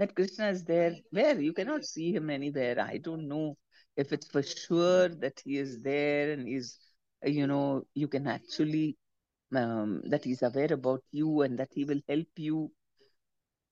that 0.00 0.14
krishna 0.16 0.48
is 0.48 0.64
there 0.64 0.94
where 1.10 1.40
you 1.40 1.52
cannot 1.52 1.84
see 1.84 2.08
him 2.16 2.30
anywhere 2.30 2.76
i 2.80 2.96
don't 2.98 3.28
know 3.28 3.46
if 3.96 4.12
it's 4.12 4.28
for 4.34 4.42
sure 4.42 5.08
that 5.08 5.40
he 5.44 5.58
is 5.58 5.80
there 5.82 6.32
and 6.32 6.48
he's 6.48 6.78
you 7.24 7.46
know 7.46 7.82
you 7.94 8.08
can 8.08 8.26
actually 8.26 8.96
um, 9.54 10.00
that 10.06 10.24
he's 10.24 10.42
aware 10.42 10.72
about 10.72 11.02
you 11.10 11.42
and 11.42 11.58
that 11.58 11.70
he 11.74 11.84
will 11.84 12.00
help 12.08 12.28
you 12.36 12.70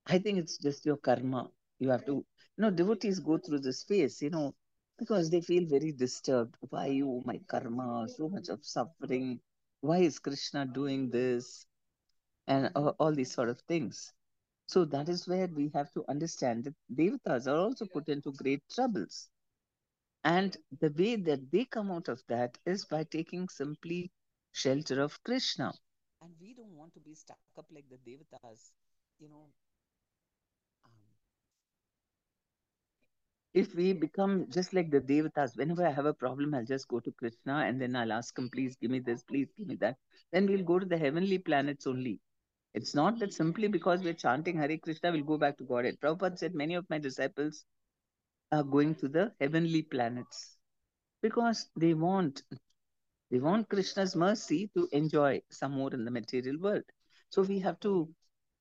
I 0.09 0.19
think 0.19 0.39
it's 0.39 0.57
just 0.57 0.87
your 0.87 0.97
karma. 0.97 1.51
You 1.79 1.91
have 1.91 2.07
to, 2.07 2.13
you 2.13 2.25
know, 2.57 2.71
devotees 2.71 3.21
go 3.21 3.37
through 3.37 3.61
this 3.61 3.85
phase, 3.85 4.23
you 4.23 4.31
know, 4.31 4.55
because 4.99 5.29
they 5.29 5.43
feel 5.43 5.67
very 5.69 5.93
disturbed. 5.93 6.57
Why, 6.71 7.01
oh, 7.05 7.23
my 7.27 7.41
karma, 7.47 8.07
so 8.09 8.29
much 8.29 8.49
of 8.49 8.65
suffering. 8.65 9.41
Why 9.83 9.99
is 9.99 10.19
Krishna 10.19 10.67
doing 10.67 11.11
this? 11.11 11.67
And 12.47 12.71
all 12.75 13.13
these 13.15 13.33
sort 13.33 13.51
of 13.51 13.61
things. 13.69 14.15
So 14.69 14.85
that 14.85 15.09
is 15.09 15.27
where 15.27 15.47
we 15.47 15.71
have 15.75 15.91
to 15.95 16.05
understand 16.09 16.65
that 16.65 16.75
devatas 16.95 17.47
are 17.47 17.57
also 17.57 17.87
put 17.87 18.09
into 18.11 18.33
great 18.33 18.63
troubles. 18.71 19.31
And 20.25 20.55
the 20.81 20.91
way 20.91 21.17
that 21.17 21.51
they 21.51 21.65
come 21.65 21.91
out 21.91 22.09
of 22.09 22.23
that 22.29 22.59
is 22.67 22.85
by 22.85 23.05
taking 23.05 23.49
simply 23.49 24.11
shelter 24.53 25.01
of 25.01 25.19
Krishna. 25.25 25.73
And 26.21 26.33
we 26.39 26.53
don't 26.53 26.77
want 26.77 26.93
to 26.95 27.01
be 27.01 27.15
stuck 27.15 27.39
up 27.59 27.65
like 27.75 27.87
the 27.89 27.97
devatas, 27.97 28.71
you 29.19 29.31
know, 29.31 29.47
um, 30.85 30.91
if 33.55 33.75
we 33.75 33.95
become 33.95 34.51
just 34.51 34.75
like 34.75 34.91
the 34.91 35.01
devatas, 35.01 35.57
whenever 35.57 35.87
I 35.87 35.93
have 35.93 36.05
a 36.05 36.13
problem, 36.13 36.55
I'll 36.55 36.67
just 36.67 36.89
go 36.89 37.01
to 37.01 37.13
Krishna 37.13 37.65
and 37.67 37.81
then 37.81 37.97
I'll 37.97 38.13
ask 38.13 38.39
him, 38.39 38.51
please 38.51 38.77
give 38.77 38.91
me 38.91 38.99
this, 38.99 39.23
please 39.23 39.49
give 39.57 39.67
me 39.67 39.77
that. 39.77 39.97
Then 40.31 40.47
we'll 40.47 40.65
go 40.65 40.79
to 40.79 40.85
the 40.87 40.99
heavenly 40.99 41.39
planets 41.39 41.87
only. 41.87 42.21
It's 42.75 42.95
not 42.95 43.19
that 43.19 43.33
simply 43.33 43.69
because 43.69 44.03
we're 44.03 44.15
chanting 44.15 44.57
Hare 44.57 44.79
Krishna, 44.79 45.11
we'll 45.11 45.25
go 45.25 45.39
back 45.39 45.59
to 45.59 45.65
Godhead. 45.65 45.99
Prabhupada 46.01 46.39
said 46.39 46.55
many 46.55 46.75
of 46.75 46.89
my 46.91 46.99
disciples 46.99 47.65
are 48.53 48.63
going 48.63 48.95
to 48.97 49.09
the 49.09 49.33
heavenly 49.41 49.83
planets 49.83 50.57
because 51.23 51.69
they 51.77 51.95
want 51.95 52.43
they 53.31 53.41
want 53.41 53.69
Krishna's 53.69 54.17
mercy 54.17 54.71
to 54.75 54.89
enjoy 54.93 55.43
some 55.51 55.73
more 55.73 55.93
in 55.93 56.05
the 56.05 56.11
material 56.11 56.59
world. 56.59 56.85
So 57.31 57.43
we 57.43 57.59
have 57.59 57.79
to 57.81 58.09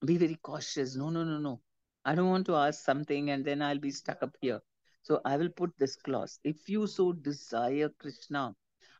be 0.06 0.18
very 0.18 0.36
cautious. 0.36 0.96
No, 0.96 1.10
no, 1.10 1.24
no, 1.24 1.38
no. 1.38 1.62
I 2.04 2.16
don't 2.16 2.30
want 2.30 2.46
to 2.48 2.56
ask 2.56 2.84
something 2.84 3.30
and 3.30 3.46
then 3.46 3.62
I'll 3.62 3.80
be 3.80 3.92
stuck 3.92 4.22
up 4.22 4.36
here. 4.42 4.60
So 5.04 5.22
I 5.24 5.38
will 5.38 5.50
put 5.50 5.72
this 5.78 5.96
clause. 5.96 6.40
If 6.44 6.68
you 6.68 6.86
so 6.88 7.14
desire 7.14 7.90
Krishna, 7.98 8.54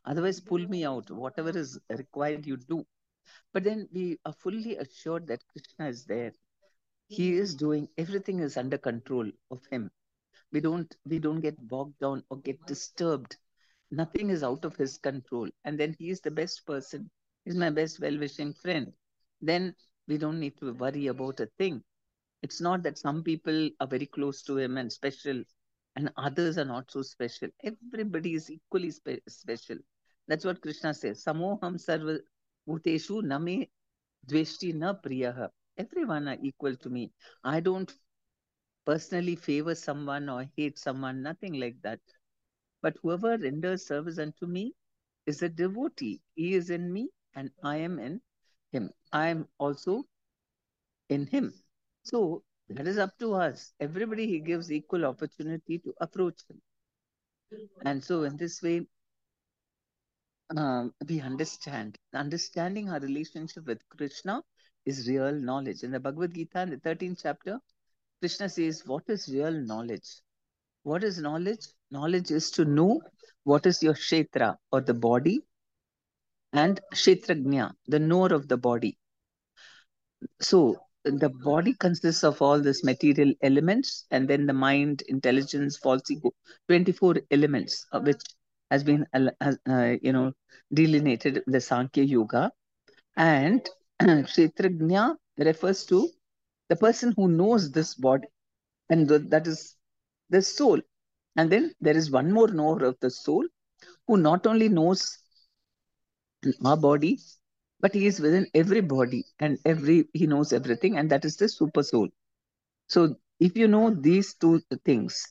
otherwise 0.06 0.40
pull 0.40 0.66
me 0.68 0.86
out. 0.86 1.10
Whatever 1.10 1.50
is 1.50 1.78
required, 1.90 2.46
you 2.46 2.56
do. 2.56 2.86
But 3.52 3.64
then 3.64 3.88
we 3.92 4.18
are 4.24 4.32
fully 4.32 4.76
assured 4.76 5.26
that 5.28 5.46
Krishna 5.48 5.88
is 5.88 6.04
there. 6.04 6.32
He 7.08 7.32
is 7.32 7.54
doing 7.54 7.88
everything 7.96 8.40
is 8.40 8.56
under 8.56 8.78
control 8.78 9.30
of 9.50 9.64
him. 9.70 9.90
We 10.52 10.60
don't 10.60 10.94
we 11.06 11.18
don't 11.18 11.40
get 11.40 11.68
bogged 11.68 11.98
down 11.98 12.24
or 12.30 12.38
get 12.38 12.64
disturbed. 12.66 13.36
Nothing 13.90 14.30
is 14.30 14.42
out 14.42 14.64
of 14.64 14.76
his 14.76 14.98
control. 14.98 15.48
And 15.64 15.78
then 15.78 15.96
he 15.98 16.10
is 16.10 16.20
the 16.20 16.30
best 16.30 16.66
person. 16.66 17.10
He's 17.44 17.56
my 17.56 17.70
best 17.70 18.00
well-wishing 18.00 18.54
friend. 18.54 18.92
Then 19.40 19.74
we 20.06 20.18
don't 20.18 20.40
need 20.40 20.58
to 20.58 20.72
worry 20.74 21.06
about 21.06 21.40
a 21.40 21.46
thing. 21.58 21.82
It's 22.42 22.60
not 22.60 22.82
that 22.82 22.98
some 22.98 23.22
people 23.22 23.70
are 23.80 23.86
very 23.86 24.06
close 24.06 24.42
to 24.42 24.58
him 24.58 24.76
and 24.76 24.92
special 24.92 25.42
and 25.96 26.12
others 26.16 26.58
are 26.58 26.64
not 26.64 26.90
so 26.90 27.02
special. 27.02 27.48
Everybody 27.64 28.34
is 28.34 28.50
equally 28.50 28.90
spe- 28.90 29.22
special. 29.28 29.78
That's 30.28 30.44
what 30.44 30.60
Krishna 30.60 30.94
says. 30.94 31.24
Samoham 31.24 31.76
sarva 31.76 32.20
bhuteshu 32.68 33.22
name 33.22 33.68
dveshti 34.26 34.74
na 34.74 34.92
priyaha. 34.94 35.48
Everyone 35.76 36.28
are 36.28 36.38
equal 36.42 36.76
to 36.76 36.90
me. 36.90 37.12
I 37.44 37.60
don't 37.60 37.92
personally 38.84 39.36
favor 39.36 39.74
someone 39.74 40.28
or 40.28 40.44
hate 40.56 40.78
someone, 40.78 41.22
nothing 41.22 41.54
like 41.54 41.80
that. 41.82 42.00
But 42.82 42.96
whoever 43.02 43.38
renders 43.38 43.86
service 43.86 44.18
unto 44.18 44.46
me 44.46 44.74
is 45.26 45.42
a 45.42 45.48
devotee. 45.48 46.20
He 46.34 46.54
is 46.54 46.70
in 46.70 46.92
me 46.92 47.08
and 47.34 47.50
I 47.62 47.76
am 47.78 47.98
in 47.98 48.20
him. 48.72 48.90
I 49.12 49.28
am 49.28 49.48
also 49.58 50.04
in 51.08 51.26
him. 51.26 51.52
So 52.02 52.42
that 52.68 52.86
is 52.86 52.98
up 52.98 53.16
to 53.18 53.34
us. 53.34 53.72
Everybody 53.80 54.26
he 54.26 54.40
gives 54.40 54.70
equal 54.72 55.04
opportunity 55.06 55.78
to 55.78 55.94
approach 56.00 56.40
him. 56.48 56.60
And 57.84 58.02
so 58.02 58.24
in 58.24 58.36
this 58.36 58.62
way, 58.62 58.86
um, 60.56 60.92
we 61.08 61.20
understand. 61.20 61.96
Understanding 62.14 62.90
our 62.90 63.00
relationship 63.00 63.66
with 63.66 63.80
Krishna 63.88 64.42
is 64.86 65.08
real 65.08 65.32
knowledge. 65.32 65.82
In 65.82 65.90
the 65.90 66.00
Bhagavad 66.00 66.34
Gita, 66.34 66.62
in 66.62 66.70
the 66.70 66.76
13th 66.76 67.20
chapter, 67.22 67.58
Krishna 68.20 68.48
says, 68.48 68.82
What 68.86 69.04
is 69.08 69.28
real 69.28 69.52
knowledge? 69.52 70.08
What 70.82 71.04
is 71.04 71.18
knowledge? 71.18 71.66
Knowledge 71.90 72.30
is 72.30 72.50
to 72.52 72.64
know 72.64 73.00
what 73.44 73.66
is 73.66 73.82
your 73.82 73.94
kshetra 73.94 74.56
or 74.72 74.80
the 74.80 74.94
body 74.94 75.40
and 76.52 76.80
kshetragnya, 76.92 77.72
the 77.86 77.98
knower 77.98 78.32
of 78.32 78.48
the 78.48 78.56
body. 78.56 78.98
So 80.40 80.76
the 81.04 81.28
body 81.28 81.74
consists 81.74 82.24
of 82.24 82.42
all 82.42 82.60
these 82.60 82.82
material 82.84 83.32
elements 83.42 84.06
and 84.10 84.28
then 84.28 84.46
the 84.46 84.52
mind, 84.52 85.02
intelligence, 85.08 85.76
false 85.76 86.10
ego, 86.10 86.32
24 86.68 87.16
elements 87.30 87.86
of 87.92 88.04
which 88.04 88.22
has 88.70 88.84
been, 88.84 89.06
uh, 89.14 89.94
you 90.02 90.12
know, 90.12 90.32
delineated 90.72 91.42
the 91.46 91.60
Sankhya 91.60 92.04
Yoga. 92.04 92.52
And 93.16 93.68
Kshetragnya 94.02 95.16
refers 95.38 95.84
to 95.86 96.08
the 96.68 96.76
person 96.76 97.12
who 97.16 97.28
knows 97.28 97.70
this 97.72 97.94
body 97.94 98.28
and 98.90 99.08
th 99.08 99.22
that 99.30 99.46
is 99.46 99.76
the 100.30 100.42
soul. 100.42 100.80
And 101.36 101.50
then 101.52 101.72
there 101.80 101.96
is 101.96 102.10
one 102.10 102.32
more 102.32 102.48
knower 102.48 102.84
of 102.84 102.96
the 103.00 103.10
soul 103.10 103.44
who 104.06 104.16
not 104.16 104.46
only 104.46 104.68
knows 104.68 105.18
our 106.64 106.76
body, 106.76 107.18
but 107.80 107.94
he 107.94 108.06
is 108.06 108.20
within 108.20 108.46
every 108.54 108.80
body 108.80 109.24
and 109.38 109.58
every 109.64 110.08
he 110.12 110.26
knows 110.26 110.52
everything, 110.52 110.96
and 110.98 111.10
that 111.10 111.24
is 111.24 111.36
the 111.36 111.48
super 111.48 111.82
soul. 111.82 112.08
So 112.88 113.16
if 113.40 113.56
you 113.56 113.68
know 113.68 113.90
these 113.90 114.34
two 114.34 114.60
things, 114.84 115.24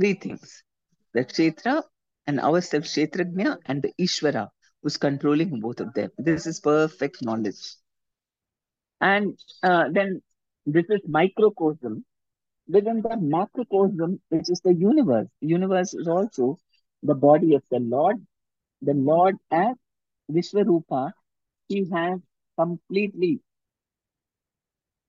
three 0.00 0.14
things, 0.14 0.62
the 1.14 1.24
Kshetra 1.24 1.82
and 2.28 2.38
ourselves, 2.38 2.94
Kshetragnya 2.94 3.56
and 3.64 3.82
the 3.82 3.92
Ishvara, 3.98 4.48
who's 4.82 4.98
controlling 4.98 5.60
both 5.60 5.80
of 5.80 5.94
them. 5.94 6.10
This 6.18 6.46
is 6.46 6.60
perfect 6.60 7.24
knowledge. 7.24 7.74
And 9.00 9.38
uh, 9.62 9.84
then 9.90 10.20
this 10.66 10.84
is 10.90 11.00
microcosm. 11.08 12.04
Within 12.68 13.00
the 13.00 13.16
macrocosm, 13.16 14.20
which 14.28 14.50
is 14.50 14.60
the 14.60 14.74
universe, 14.74 15.26
universe 15.40 15.94
is 15.94 16.06
also 16.06 16.58
the 17.02 17.14
body 17.14 17.54
of 17.54 17.62
the 17.70 17.80
Lord. 17.80 18.16
The 18.82 18.92
Lord 18.92 19.36
as 19.50 19.74
Vishwarupa, 20.30 21.12
he 21.68 21.88
has 21.90 22.20
completely, 22.58 23.40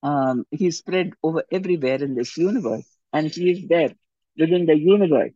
um, 0.02 0.46
he's 0.52 0.78
spread 0.78 1.12
over 1.22 1.44
everywhere 1.52 2.02
in 2.02 2.16
this 2.16 2.38
universe. 2.38 2.88
And 3.12 3.28
he 3.28 3.52
is 3.52 3.68
there 3.68 3.94
within 4.38 4.66
the 4.66 4.78
universe 4.78 5.34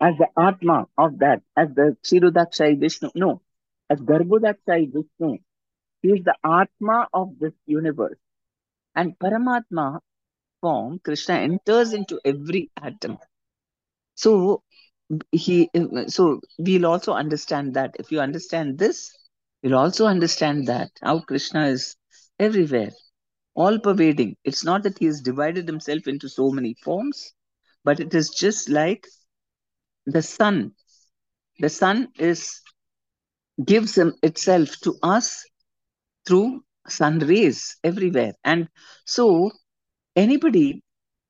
as 0.00 0.14
the 0.18 0.28
Atma 0.38 0.86
of 0.98 1.18
that, 1.18 1.42
as 1.56 1.68
the 1.74 1.96
Kshirodakshayi 2.04 2.78
Vishnu. 2.78 3.10
No, 3.14 3.42
as 3.88 4.00
Garbhodakshayi 4.00 4.92
Vishnu. 4.92 5.38
He 6.02 6.08
is 6.08 6.24
the 6.24 6.34
Atma 6.44 7.08
of 7.12 7.38
this 7.38 7.52
universe. 7.66 8.18
And 8.94 9.18
Paramatma 9.18 10.00
form, 10.60 11.00
Krishna 11.04 11.36
enters 11.36 11.92
into 11.92 12.20
every 12.24 12.70
atom. 12.80 13.18
So 14.14 14.62
he 15.30 15.70
so 16.08 16.40
we'll 16.58 16.86
also 16.86 17.12
understand 17.12 17.74
that. 17.74 17.96
If 17.98 18.10
you 18.10 18.20
understand 18.20 18.78
this, 18.78 19.16
you'll 19.62 19.78
also 19.78 20.06
understand 20.06 20.66
that 20.68 20.90
how 21.02 21.20
Krishna 21.20 21.66
is 21.66 21.96
everywhere, 22.38 22.90
all 23.54 23.78
pervading. 23.78 24.36
It's 24.44 24.64
not 24.64 24.82
that 24.82 24.98
he 24.98 25.06
has 25.06 25.20
divided 25.20 25.66
himself 25.66 26.06
into 26.06 26.28
so 26.28 26.50
many 26.50 26.74
forms, 26.82 27.32
but 27.84 28.00
it 28.00 28.14
is 28.14 28.30
just 28.30 28.68
like 28.68 29.06
the 30.06 30.22
sun. 30.22 30.72
The 31.58 31.68
sun 31.70 32.08
is 32.18 32.60
gives 33.64 33.98
itself 34.22 34.76
to 34.82 34.94
us 35.02 35.44
through 36.26 36.62
sun 36.88 37.18
rays 37.20 37.76
everywhere. 37.84 38.32
And 38.44 38.68
so 39.06 39.50
anybody 40.16 40.82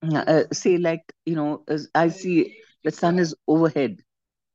uh, 0.03 0.45
say 0.53 0.79
like, 0.79 1.03
you 1.25 1.37
know, 1.37 1.65
I 1.95 2.09
see 2.09 2.57
the 2.85 2.91
sun 2.91 3.19
is 3.19 3.35
overhead. 3.47 3.99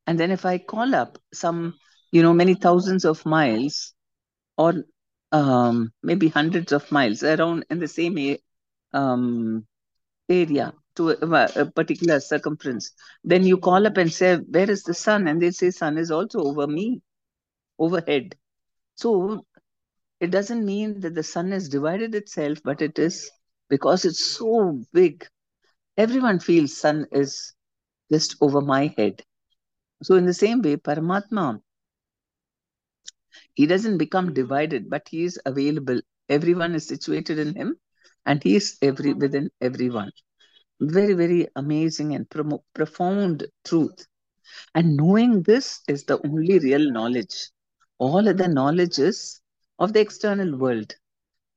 And 0.07 0.19
then 0.19 0.32
if 0.32 0.45
I 0.45 0.57
call 0.59 0.95
up 0.95 1.17
some, 1.34 1.76
you 2.11 2.22
know, 2.24 2.34
many 2.34 2.55
thousands 2.55 3.05
of 3.05 3.26
miles 3.26 3.93
or 4.57 4.74
um, 5.32 5.91
maybe 6.03 6.30
hundreds 6.30 6.72
of 6.72 6.91
miles 6.91 7.24
around 7.24 7.65
in 7.69 7.80
the 7.80 7.88
same 7.88 8.38
um, 8.93 9.65
area, 10.30 10.74
to 10.96 11.12
a, 11.12 11.48
a 11.56 11.66
particular 11.66 12.20
circumference, 12.20 12.92
then 13.24 13.44
you 13.46 13.58
call 13.58 13.86
up 13.88 13.98
and 13.98 14.12
say, 14.12 14.38
Where 14.38 14.70
is 14.70 14.84
the 14.84 14.94
sun? 14.94 15.28
And 15.28 15.42
they 15.42 15.52
say, 15.52 15.72
Sun 15.72 15.98
is 15.98 16.12
also 16.12 16.39
over 16.44 16.68
me, 16.68 17.02
overhead. 17.80 18.36
So 18.96 19.46
it 20.20 20.32
doesn't 20.32 20.66
mean 20.66 21.02
that 21.02 21.16
the 21.16 21.24
sun 21.24 21.52
has 21.52 21.70
divided 21.70 22.16
itself, 22.16 22.60
but 22.64 22.82
it 22.82 22.98
is 23.00 23.30
because 23.70 24.06
it's 24.06 24.24
so 24.26 24.82
big. 24.94 25.26
Everyone 25.98 26.39
feels 26.39 26.78
sun 26.78 27.06
is 27.12 27.54
just 28.12 28.36
over 28.42 28.62
my 28.62 28.94
head. 28.98 29.22
So 30.04 30.16
in 30.16 30.26
the 30.26 30.34
same 30.34 30.62
way, 30.62 30.78
Paramatma, 30.78 31.62
he 33.54 33.66
doesn't 33.66 33.98
become 33.98 34.34
divided, 34.34 34.89
but 34.89 35.08
he 35.10 35.24
is 35.24 35.39
available. 35.46 36.00
Everyone 36.30 36.76
is 36.76 36.88
situated 36.88 37.39
in 37.39 37.56
him, 37.56 37.78
and 38.26 38.44
he 38.44 38.56
is 38.56 38.78
every 38.82 39.14
within 39.14 39.50
everyone. 39.62 40.12
Very, 40.82 41.14
very 41.14 41.48
amazing 41.56 42.14
and 42.16 42.30
pro- 42.30 42.64
profound 42.74 43.46
truth. 43.64 44.06
And 44.76 44.98
knowing 44.98 45.44
this 45.44 45.82
is 45.88 46.04
the 46.06 46.20
only 46.26 46.60
real 46.60 46.92
knowledge. 46.92 47.50
All 48.00 48.28
other 48.28 48.48
knowledge 48.50 49.00
is 49.00 49.40
of 49.80 49.94
the 49.94 50.02
external 50.02 50.58
world, 50.58 50.96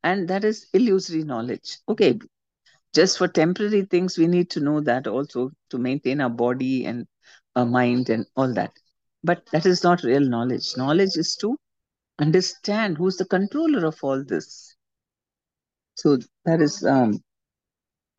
and 0.04 0.28
that 0.28 0.44
is 0.44 0.66
illusory 0.74 1.24
knowledge. 1.24 1.78
Okay, 1.88 2.18
just 2.94 3.18
for 3.18 3.28
temporary 3.28 3.84
things, 3.84 4.18
we 4.18 4.26
need 4.26 4.50
to 4.50 4.60
know 4.60 4.80
that 4.80 5.06
also 5.06 5.50
to 5.70 5.78
maintain 5.78 6.20
our 6.20 6.30
body 6.30 6.84
and 6.86 7.06
our 7.56 7.66
mind 7.66 8.10
and 8.10 8.26
all 8.36 8.52
that. 8.54 8.72
But 9.24 9.46
that 9.52 9.66
is 9.66 9.82
not 9.82 10.02
real 10.04 10.20
knowledge. 10.28 10.76
Knowledge 10.76 11.16
is 11.16 11.36
to 11.40 11.56
understand 12.18 12.98
who's 12.98 13.16
the 13.16 13.26
controller 13.26 13.86
of 13.86 13.98
all 14.02 14.24
this. 14.24 14.76
So 15.96 16.18
that 16.44 16.60
is 16.60 16.84
um, 16.84 17.22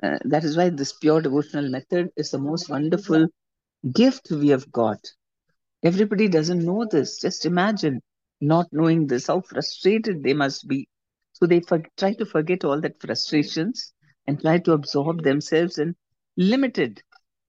uh, 0.04 0.18
that 0.26 0.44
is 0.44 0.58
why 0.58 0.70
this 0.70 0.94
pure 0.94 1.22
devotional 1.22 1.70
method 1.70 2.10
is 2.16 2.32
the 2.32 2.38
most 2.40 2.70
wonderful 2.70 3.28
gift 3.94 4.30
we 4.32 4.50
have 4.50 4.72
got. 4.72 5.00
Everybody 5.84 6.28
doesn't 6.28 6.66
know 6.66 6.86
this. 6.90 7.20
Just 7.22 7.46
imagine 7.46 8.02
not 8.42 8.68
knowing 8.72 9.08
this, 9.08 9.28
how 9.28 9.42
frustrated 9.42 10.24
they 10.24 10.34
must 10.34 10.68
be. 10.68 10.88
So 11.34 11.46
they 11.48 11.62
for- 11.62 11.84
try 11.98 12.14
to 12.16 12.26
forget 12.26 12.64
all 12.66 12.82
that 12.82 13.00
frustrations 13.02 13.94
and 14.28 14.40
try 14.42 14.60
to 14.60 14.74
absorb 14.74 15.24
themselves 15.24 15.78
in 15.78 15.96
limited 16.38 17.02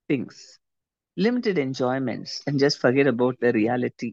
things, 0.09 0.59
limited 1.16 1.59
enjoyments, 1.59 2.42
and 2.47 2.59
just 2.59 2.78
forget 2.78 3.07
about 3.07 3.38
the 3.40 3.53
reality. 3.53 4.12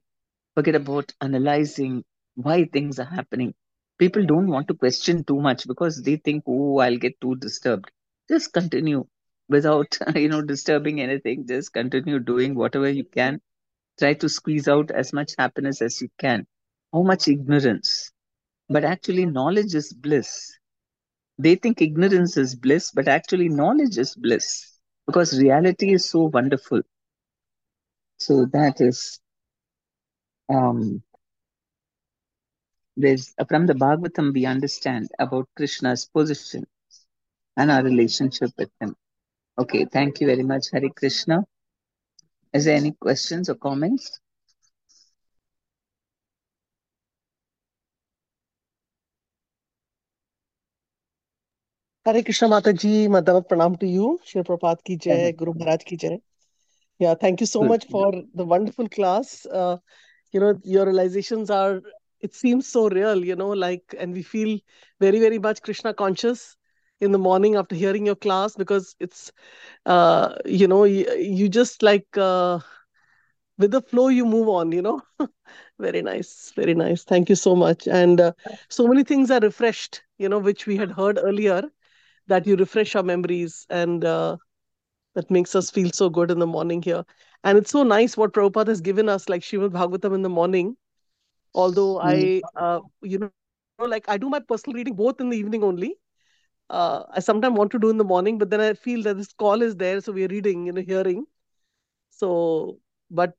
Forget 0.56 0.76
about 0.76 1.14
analyzing 1.22 2.04
why 2.36 2.66
things 2.66 3.00
are 3.00 3.06
happening. 3.06 3.54
People 4.00 4.26
don't 4.26 4.48
want 4.48 4.68
to 4.70 4.74
question 4.76 5.24
too 5.24 5.40
much 5.42 5.68
because 5.68 6.02
they 6.02 6.18
think, 6.18 6.44
oh, 6.48 6.80
I'll 6.80 6.98
get 6.98 7.20
too 7.22 7.36
disturbed. 7.36 7.92
Just 8.34 8.54
continue 8.54 9.06
without, 9.50 9.98
you 10.16 10.30
know, 10.30 10.42
disturbing 10.42 11.02
anything. 11.02 11.48
Just 11.48 11.74
continue 11.74 12.20
doing 12.20 12.56
whatever 12.56 12.90
you 12.90 13.06
can. 13.06 13.42
Try 14.00 14.14
to 14.16 14.30
squeeze 14.30 14.68
out 14.68 14.92
as 14.92 15.14
much 15.14 15.34
happiness 15.38 15.82
as 15.82 16.02
you 16.02 16.10
can. 16.20 16.48
How 16.94 17.04
much 17.04 17.28
ignorance? 17.28 18.12
But 18.70 18.86
actually, 18.86 19.26
knowledge 19.26 19.76
is 19.76 19.94
bliss. 19.94 20.58
They 21.38 21.56
think 21.56 21.82
ignorance 21.82 22.38
is 22.38 22.56
bliss, 22.56 22.92
but 22.92 23.08
actually, 23.08 23.50
knowledge 23.50 23.98
is 23.98 24.16
bliss 24.16 24.80
because 25.08 25.40
reality 25.40 25.94
is 25.94 26.10
so 26.10 26.26
wonderful. 26.26 26.82
So 28.18 28.46
that 28.48 28.82
is 28.82 29.20
um, 30.50 31.04
there's 32.98 33.36
from 33.48 33.68
the 33.68 33.74
Bhagavatam 33.74 34.34
we 34.34 34.46
understand 34.46 35.10
about 35.20 35.48
Krishna's 35.56 36.06
position 36.06 36.66
and 37.58 37.72
our 37.72 37.84
relationship 37.84 38.52
with 38.58 38.70
him. 38.80 38.96
Okay, 39.58 39.86
thank 39.86 40.20
you 40.20 40.28
very 40.28 40.44
much, 40.44 40.68
Hari 40.72 40.90
Krishna. 40.90 41.44
Is 42.54 42.66
there 42.66 42.76
any 42.76 42.92
questions 42.92 43.50
or 43.50 43.56
comments? 43.56 44.20
Hare 52.06 52.22
Krishna 52.22 52.50
Mataji, 52.50 53.08
Madhavat 53.08 53.48
Pranam 53.48 53.80
to 53.80 53.88
you. 53.88 54.20
Shri 54.26 54.42
Prabhupada 54.42 54.84
ki 54.84 54.98
jai, 54.98 55.32
Guru 55.32 55.54
Maharaj 55.54 55.84
ki 55.84 55.98
jai. 55.98 56.20
Yeah, 57.00 57.14
thank 57.14 57.40
you 57.40 57.48
so 57.48 57.62
Good. 57.62 57.70
much 57.70 57.86
for 57.88 58.12
the 58.34 58.44
wonderful 58.44 58.90
class. 58.90 59.46
Uh, 59.46 59.78
you 60.32 60.40
know, 60.40 60.60
your 60.64 60.86
realizations 60.86 61.50
are, 61.50 61.82
it 62.20 62.36
seems 62.36 62.68
so 62.68 62.90
real, 62.90 63.24
you 63.24 63.36
know, 63.36 63.50
like, 63.50 63.96
and 63.98 64.14
we 64.14 64.22
feel 64.22 64.60
very, 65.00 65.20
very 65.20 65.40
much 65.40 65.62
Krishna 65.62 65.94
conscious 65.94 66.58
in 67.04 67.12
the 67.12 67.20
morning 67.20 67.56
after 67.56 67.76
hearing 67.76 68.06
your 68.06 68.16
class 68.16 68.56
because 68.56 68.96
it's, 69.00 69.32
uh, 69.86 70.36
you 70.46 70.68
know, 70.68 70.84
you, 70.86 71.12
you 71.14 71.50
just 71.50 71.84
like, 71.84 72.08
uh, 72.18 72.60
with 73.58 73.72
the 73.72 73.82
flow, 73.82 74.08
you 74.10 74.26
move 74.26 74.50
on, 74.50 74.72
you 74.72 74.82
know. 74.82 75.02
very 75.80 76.02
nice, 76.02 76.52
very 76.56 76.74
nice. 76.76 77.04
Thank 77.04 77.30
you 77.30 77.36
so 77.36 77.56
much. 77.56 77.88
And 77.88 78.20
uh, 78.22 78.34
so 78.70 78.88
many 78.88 79.04
things 79.04 79.32
are 79.32 79.40
refreshed, 79.40 80.04
you 80.18 80.30
know, 80.30 80.40
which 80.40 80.66
we 80.68 80.78
had 80.78 80.92
heard 80.92 81.20
earlier 81.22 81.64
that 82.28 82.48
you 82.48 82.56
refresh 82.56 82.96
our 82.96 83.04
memories 83.04 83.66
and 83.70 84.04
uh, 84.06 84.38
that 85.16 85.30
makes 85.32 85.56
us 85.56 85.70
feel 85.70 85.92
so 85.92 86.10
good 86.10 86.32
in 86.32 86.40
the 86.40 86.48
morning 86.48 86.82
here. 86.82 87.04
And 87.44 87.58
it's 87.58 87.72
so 87.72 87.84
nice 87.84 88.18
what 88.18 88.34
Prabhupada 88.34 88.68
has 88.70 88.82
given 88.82 89.10
us, 89.10 89.30
like 89.30 89.42
Srimad 89.42 89.72
Bhagavatam 89.72 90.16
in 90.16 90.22
the 90.24 90.30
morning. 90.30 90.78
Although 91.54 92.00
I, 92.00 92.44
uh, 92.56 92.82
you 93.02 93.20
know, 93.20 93.30
like 93.32 93.56
I 93.60 94.18
do 94.18 94.30
my 94.30 94.40
personal 94.40 94.40
reading 94.40 94.54
both 94.96 95.22
in 95.22 95.30
the 95.30 95.38
evening 95.38 95.64
only. 95.64 96.03
Uh, 96.70 97.04
I 97.12 97.20
sometimes 97.20 97.58
want 97.58 97.72
to 97.72 97.80
do 97.80 97.90
in 97.90 97.98
the 97.98 98.04
morning, 98.04 98.38
but 98.38 98.50
then 98.50 98.62
I 98.62 98.74
feel 98.74 99.04
that 99.04 99.18
this 99.18 99.34
call 99.34 99.62
is 99.62 99.76
there, 99.76 100.02
so 100.02 100.12
we're 100.12 100.28
reading, 100.28 100.66
you 100.66 100.74
know, 100.74 100.82
hearing. 100.82 101.26
So, 102.12 102.80
but 103.12 103.36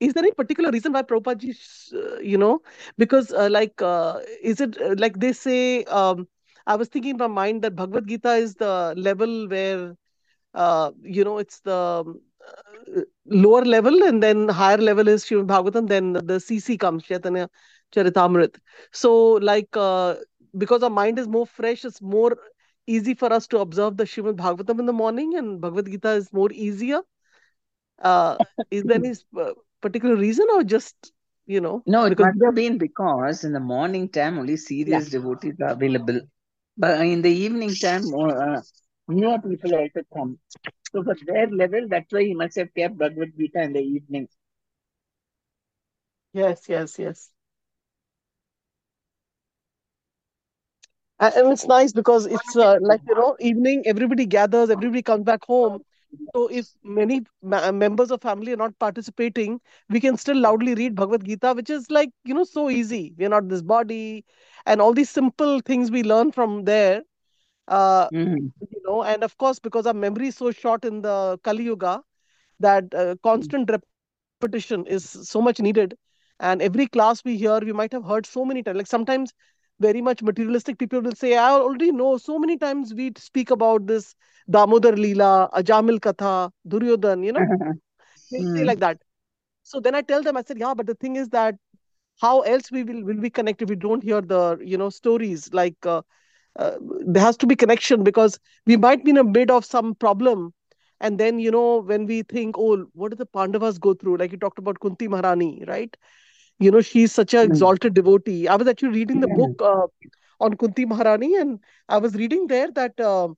is 0.00 0.14
there 0.14 0.22
any 0.22 0.32
particular 0.32 0.70
reason 0.70 0.92
why 0.92 1.02
Prabhupada, 1.02 1.44
uh, 1.94 2.18
you 2.20 2.38
know, 2.38 2.60
because 2.98 3.32
uh, 3.32 3.48
like, 3.50 3.80
uh, 3.82 4.20
is 4.42 4.60
it 4.60 4.80
uh, 4.80 4.94
like 4.98 5.18
they 5.20 5.32
say? 5.32 5.84
Um, 5.84 6.26
I 6.66 6.76
was 6.76 6.88
thinking 6.88 7.12
in 7.12 7.16
my 7.18 7.26
mind 7.26 7.62
that 7.62 7.74
Bhagavad 7.76 8.06
Gita 8.08 8.34
is 8.34 8.54
the 8.54 8.94
level 8.96 9.48
where, 9.48 9.94
uh, 10.54 10.90
you 11.02 11.24
know, 11.24 11.38
it's 11.38 11.60
the 11.60 12.04
uh, 12.96 13.00
lower 13.26 13.62
level, 13.64 14.02
and 14.04 14.22
then 14.22 14.48
higher 14.48 14.78
level 14.78 15.08
is 15.08 15.24
Srimad 15.24 15.46
Bhagavatam. 15.48 15.88
Then 15.88 16.12
the 16.14 16.40
CC 16.40 16.76
comes, 16.78 17.04
Chaitanya 17.04 17.48
Charitamrit. 17.94 18.56
So, 18.92 19.32
like, 19.34 19.68
uh, 19.76 20.16
because 20.56 20.82
our 20.82 20.90
mind 20.90 21.18
is 21.18 21.28
more 21.28 21.46
fresh, 21.46 21.84
it's 21.84 22.00
more 22.02 22.36
easy 22.86 23.14
for 23.14 23.32
us 23.32 23.46
to 23.48 23.58
observe 23.58 23.96
the 23.96 24.04
Srimad 24.04 24.36
Bhagavatam 24.36 24.78
in 24.80 24.86
the 24.86 24.92
morning, 24.92 25.36
and 25.36 25.60
Bhagavad 25.60 25.86
Gita 25.86 26.10
is 26.12 26.32
more 26.32 26.50
easier. 26.52 27.00
Uh, 28.02 28.38
is 28.70 28.84
there 28.84 28.96
any 28.96 29.14
particular 29.80 30.16
reason, 30.16 30.46
or 30.52 30.62
just 30.64 31.12
you 31.46 31.60
know? 31.60 31.84
No, 31.86 32.04
it 32.04 32.10
because 32.10 32.26
must 32.26 32.44
have 32.44 32.54
been 32.54 32.78
because 32.78 33.44
in 33.44 33.52
the 33.52 33.60
morning 33.60 34.08
time 34.08 34.38
only 34.38 34.56
serious 34.56 35.10
devotees 35.10 35.54
are 35.60 35.70
available, 35.70 36.20
but 36.76 37.00
in 37.06 37.22
the 37.22 37.30
evening 37.30 37.74
time 37.74 38.10
more 38.10 38.36
uh, 38.36 38.60
newer 39.08 39.38
people 39.38 39.74
also 39.74 40.02
come. 40.14 40.38
So 40.92 41.02
for 41.04 41.14
their 41.26 41.48
level, 41.48 41.86
that's 41.88 42.12
why 42.12 42.24
he 42.24 42.34
must 42.34 42.56
have 42.56 42.74
kept 42.74 42.98
Bhagavad 42.98 43.32
Gita 43.36 43.62
in 43.62 43.72
the 43.72 43.80
evening. 43.80 44.28
Yes, 46.32 46.68
yes, 46.68 46.98
yes. 46.98 47.30
And 51.20 51.52
it's 51.52 51.66
nice 51.66 51.92
because 51.92 52.26
it's 52.26 52.56
uh, 52.56 52.76
like, 52.82 53.00
you 53.08 53.14
know, 53.14 53.36
evening, 53.40 53.82
everybody 53.86 54.26
gathers, 54.26 54.70
everybody 54.70 55.02
comes 55.02 55.24
back 55.24 55.44
home. 55.44 55.80
So 56.34 56.48
if 56.48 56.66
many 56.82 57.22
ma- 57.42 57.70
members 57.72 58.10
of 58.10 58.22
family 58.22 58.52
are 58.52 58.56
not 58.56 58.78
participating, 58.78 59.60
we 59.90 60.00
can 60.00 60.16
still 60.16 60.36
loudly 60.36 60.74
read 60.74 60.94
Bhagavad 60.96 61.24
Gita, 61.24 61.54
which 61.54 61.70
is 61.70 61.90
like, 61.90 62.10
you 62.24 62.34
know, 62.34 62.44
so 62.44 62.70
easy. 62.70 63.14
We're 63.18 63.28
not 63.30 63.48
this 63.48 63.62
body, 63.62 64.24
and 64.66 64.80
all 64.80 64.92
these 64.94 65.10
simple 65.10 65.60
things 65.60 65.90
we 65.90 66.02
learn 66.02 66.32
from 66.32 66.64
there. 66.64 67.02
Uh, 67.68 68.08
Mhm. 68.10 68.52
you 68.70 68.82
know, 68.86 69.02
and 69.02 69.22
of 69.24 69.36
course, 69.38 69.58
because 69.60 69.86
our 69.86 69.94
memory 69.94 70.28
is 70.28 70.36
so 70.36 70.50
short 70.52 70.84
in 70.84 71.02
the 71.02 71.38
Kali 71.44 71.64
Yuga, 71.64 72.02
that 72.60 72.94
uh, 72.94 73.16
constant 73.22 73.70
repetition 73.70 74.26
is 74.26 74.46
so 74.48 75.40
much 75.40 75.60
needed. 75.60 75.96
And 75.96 76.18
every 76.62 76.86
class 76.86 77.24
we 77.24 77.36
hear, 77.36 77.60
we 77.60 77.72
might 77.72 77.92
have 77.92 78.04
heard 78.04 78.26
so 78.26 78.44
many 78.44 78.62
times. 78.62 78.78
Like 78.78 78.86
sometimes 78.86 79.32
very 79.80 80.02
much 80.02 80.22
materialistic 80.22 80.78
people 80.78 81.00
will 81.02 81.14
say, 81.14 81.36
I 81.36 81.50
already 81.50 81.92
know 81.92 82.18
so 82.18 82.38
many 82.38 82.56
times 82.58 82.94
we 82.94 83.12
speak 83.18 83.50
about 83.50 83.86
this 83.86 84.14
Damodar 84.50 84.92
Leela, 84.92 85.50
Ajamil 85.52 86.00
Katha, 86.00 86.50
Duryodhan, 86.68 87.24
you 87.24 87.32
know, 87.32 87.48
they 88.30 88.44
say 88.54 88.64
Mm. 88.64 88.64
like 88.64 88.80
that. 88.80 88.98
So 89.62 89.80
then 89.80 89.94
I 89.94 90.02
tell 90.02 90.22
them, 90.22 90.36
I 90.36 90.42
said, 90.42 90.58
yeah, 90.58 90.74
but 90.74 90.86
the 90.86 90.94
thing 90.94 91.16
is 91.16 91.28
that 91.30 91.56
how 92.20 92.40
else 92.40 92.70
we 92.70 92.82
will, 92.84 93.04
will 93.04 93.18
we 93.18 93.30
connect 93.30 93.62
if 93.62 93.68
we 93.68 93.76
don't 93.76 94.02
hear 94.02 94.20
the, 94.20 94.58
you 94.62 94.76
know, 94.78 94.90
stories 94.90 95.50
like 95.52 95.76
uh, 95.86 96.02
uh, 96.58 96.72
there 97.06 97.22
has 97.22 97.36
to 97.38 97.46
be 97.46 97.56
connection 97.56 98.02
because 98.04 98.38
we 98.66 98.76
might 98.76 99.04
be 99.04 99.10
in 99.10 99.18
a 99.18 99.24
mid 99.24 99.50
of 99.50 99.64
some 99.64 99.94
problem 99.94 100.52
and 101.00 101.18
then 101.18 101.38
you 101.38 101.50
know 101.50 101.78
when 101.80 102.06
we 102.06 102.22
think 102.22 102.56
oh 102.58 102.86
what 102.94 103.10
did 103.10 103.18
the 103.18 103.26
pandavas 103.26 103.78
go 103.78 103.94
through 103.94 104.16
like 104.16 104.32
you 104.32 104.38
talked 104.38 104.58
about 104.58 104.78
kunti 104.80 105.08
maharani 105.08 105.64
right 105.66 105.96
you 106.60 106.70
know 106.70 106.80
she's 106.80 107.12
such 107.12 107.34
an 107.34 107.44
Mm. 107.44 107.50
exalted 107.50 107.94
devotee 107.94 108.48
i 108.48 108.56
was 108.56 108.68
actually 108.68 108.90
reading 109.00 109.20
the 109.20 109.28
book 109.40 109.52
uh, 109.72 109.86
on 110.40 110.56
kunti 110.62 110.86
maharani 110.92 111.30
and 111.42 111.58
i 111.88 111.98
was 111.98 112.14
reading 112.22 112.46
there 112.48 112.70
that 112.72 113.00
uh, 113.00 113.28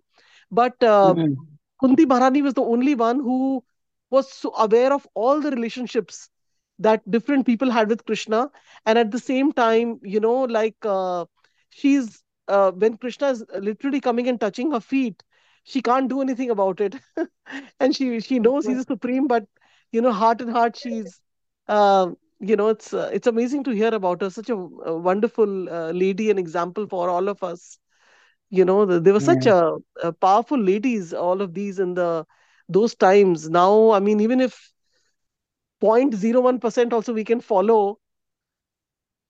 But 0.51 0.81
uh, 0.83 1.15
Mm. 1.15 1.35
Kunti 1.79 2.05
Maharani 2.05 2.41
was 2.41 2.53
the 2.53 2.63
only 2.63 2.95
one 2.95 3.19
who 3.19 3.63
was 4.09 4.31
so 4.31 4.53
aware 4.57 4.93
of 4.93 5.07
all 5.13 5.39
the 5.41 5.51
relationships 5.51 6.29
that 6.79 7.09
different 7.09 7.45
people 7.45 7.69
had 7.71 7.89
with 7.89 8.05
Krishna. 8.05 8.49
And 8.85 8.97
at 8.97 9.11
the 9.11 9.19
same 9.19 9.51
time, 9.51 9.99
you 10.03 10.19
know, 10.19 10.41
like 10.43 10.75
uh, 10.83 11.25
she's, 11.69 12.23
uh, 12.47 12.71
when 12.71 12.97
Krishna 12.97 13.29
is 13.29 13.43
literally 13.57 13.99
coming 13.99 14.27
and 14.27 14.39
touching 14.39 14.71
her 14.71 14.79
feet, 14.79 15.23
she 15.63 15.81
can't 15.81 16.07
do 16.09 16.21
anything 16.21 16.49
about 16.49 16.79
it. 16.79 16.95
and 17.79 17.95
she 17.95 18.19
she 18.19 18.39
knows 18.39 18.65
he's 18.65 18.85
supreme, 18.85 19.27
but, 19.27 19.45
you 19.91 20.01
know, 20.01 20.11
heart 20.11 20.41
and 20.41 20.51
heart, 20.51 20.75
she's, 20.75 21.21
uh, 21.67 22.09
you 22.39 22.55
know, 22.55 22.69
it's 22.69 22.93
uh, 22.93 23.09
it's 23.13 23.27
amazing 23.27 23.63
to 23.65 23.71
hear 23.71 23.93
about 23.93 24.21
her. 24.21 24.29
Such 24.29 24.49
a, 24.49 24.55
a 24.55 24.97
wonderful 24.97 25.69
uh, 25.69 25.91
lady 25.91 26.29
and 26.29 26.39
example 26.39 26.87
for 26.87 27.09
all 27.09 27.27
of 27.29 27.43
us 27.43 27.77
you 28.49 28.63
know 28.65 28.85
th- 28.85 29.01
they 29.03 29.11
were 29.11 29.19
such 29.19 29.45
a, 29.45 29.73
a 30.03 30.11
powerful 30.11 30.59
ladies 30.59 31.13
all 31.13 31.41
of 31.41 31.53
these 31.53 31.79
in 31.79 31.93
the 31.95 32.25
those 32.69 32.93
times 32.95 33.49
now 33.49 33.91
i 33.91 33.99
mean 33.99 34.19
even 34.19 34.39
if 34.39 34.71
0.01% 35.79 36.93
also 36.93 37.13
we 37.13 37.23
can 37.23 37.39
follow 37.41 37.97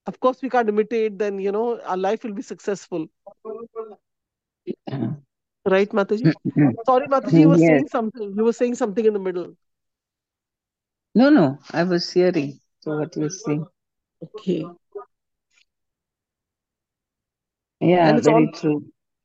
of 0.06 0.18
course 0.20 0.42
we 0.42 0.48
can't 0.50 0.68
imitate 0.68 1.18
then 1.18 1.38
you 1.38 1.52
know 1.52 1.80
our 1.82 1.96
life 1.96 2.24
will 2.24 2.32
be 2.34 2.42
successful 2.42 3.06
Yeah. 4.86 5.12
right 5.72 5.90
mataji 5.98 6.26
Mm. 6.56 6.74
sorry 6.88 7.06
mataji 7.14 7.40
you 7.44 7.50
were 7.54 7.62
Yes. 7.64 7.68
saying 7.68 7.86
something 7.96 8.28
you 8.38 8.44
were 8.48 8.58
saying 8.60 8.74
something 8.82 9.04
in 9.10 9.14
the 9.18 9.24
middle 9.28 9.50
No, 11.14 11.30
no, 11.30 11.58
I 11.72 11.84
was 11.84 12.12
hearing 12.12 12.60
so 12.86 12.98
what 12.98 13.16
were 13.16 13.30
saying. 13.30 13.66
okay 14.22 14.72
Yeah, 17.80 18.10
and 18.10 18.18
it's 18.18 18.26
all 18.26 18.46
very 18.46 18.48
true. 18.52 18.84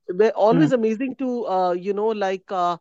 we're 0.09 0.29
Mm. 0.51 0.69
always 0.69 0.71
amazing 0.71 1.15
to 1.15 1.45
uh, 1.47 1.71
you 1.71 1.93
know 1.93 2.07
like 2.07 2.43
uh, 2.51 2.77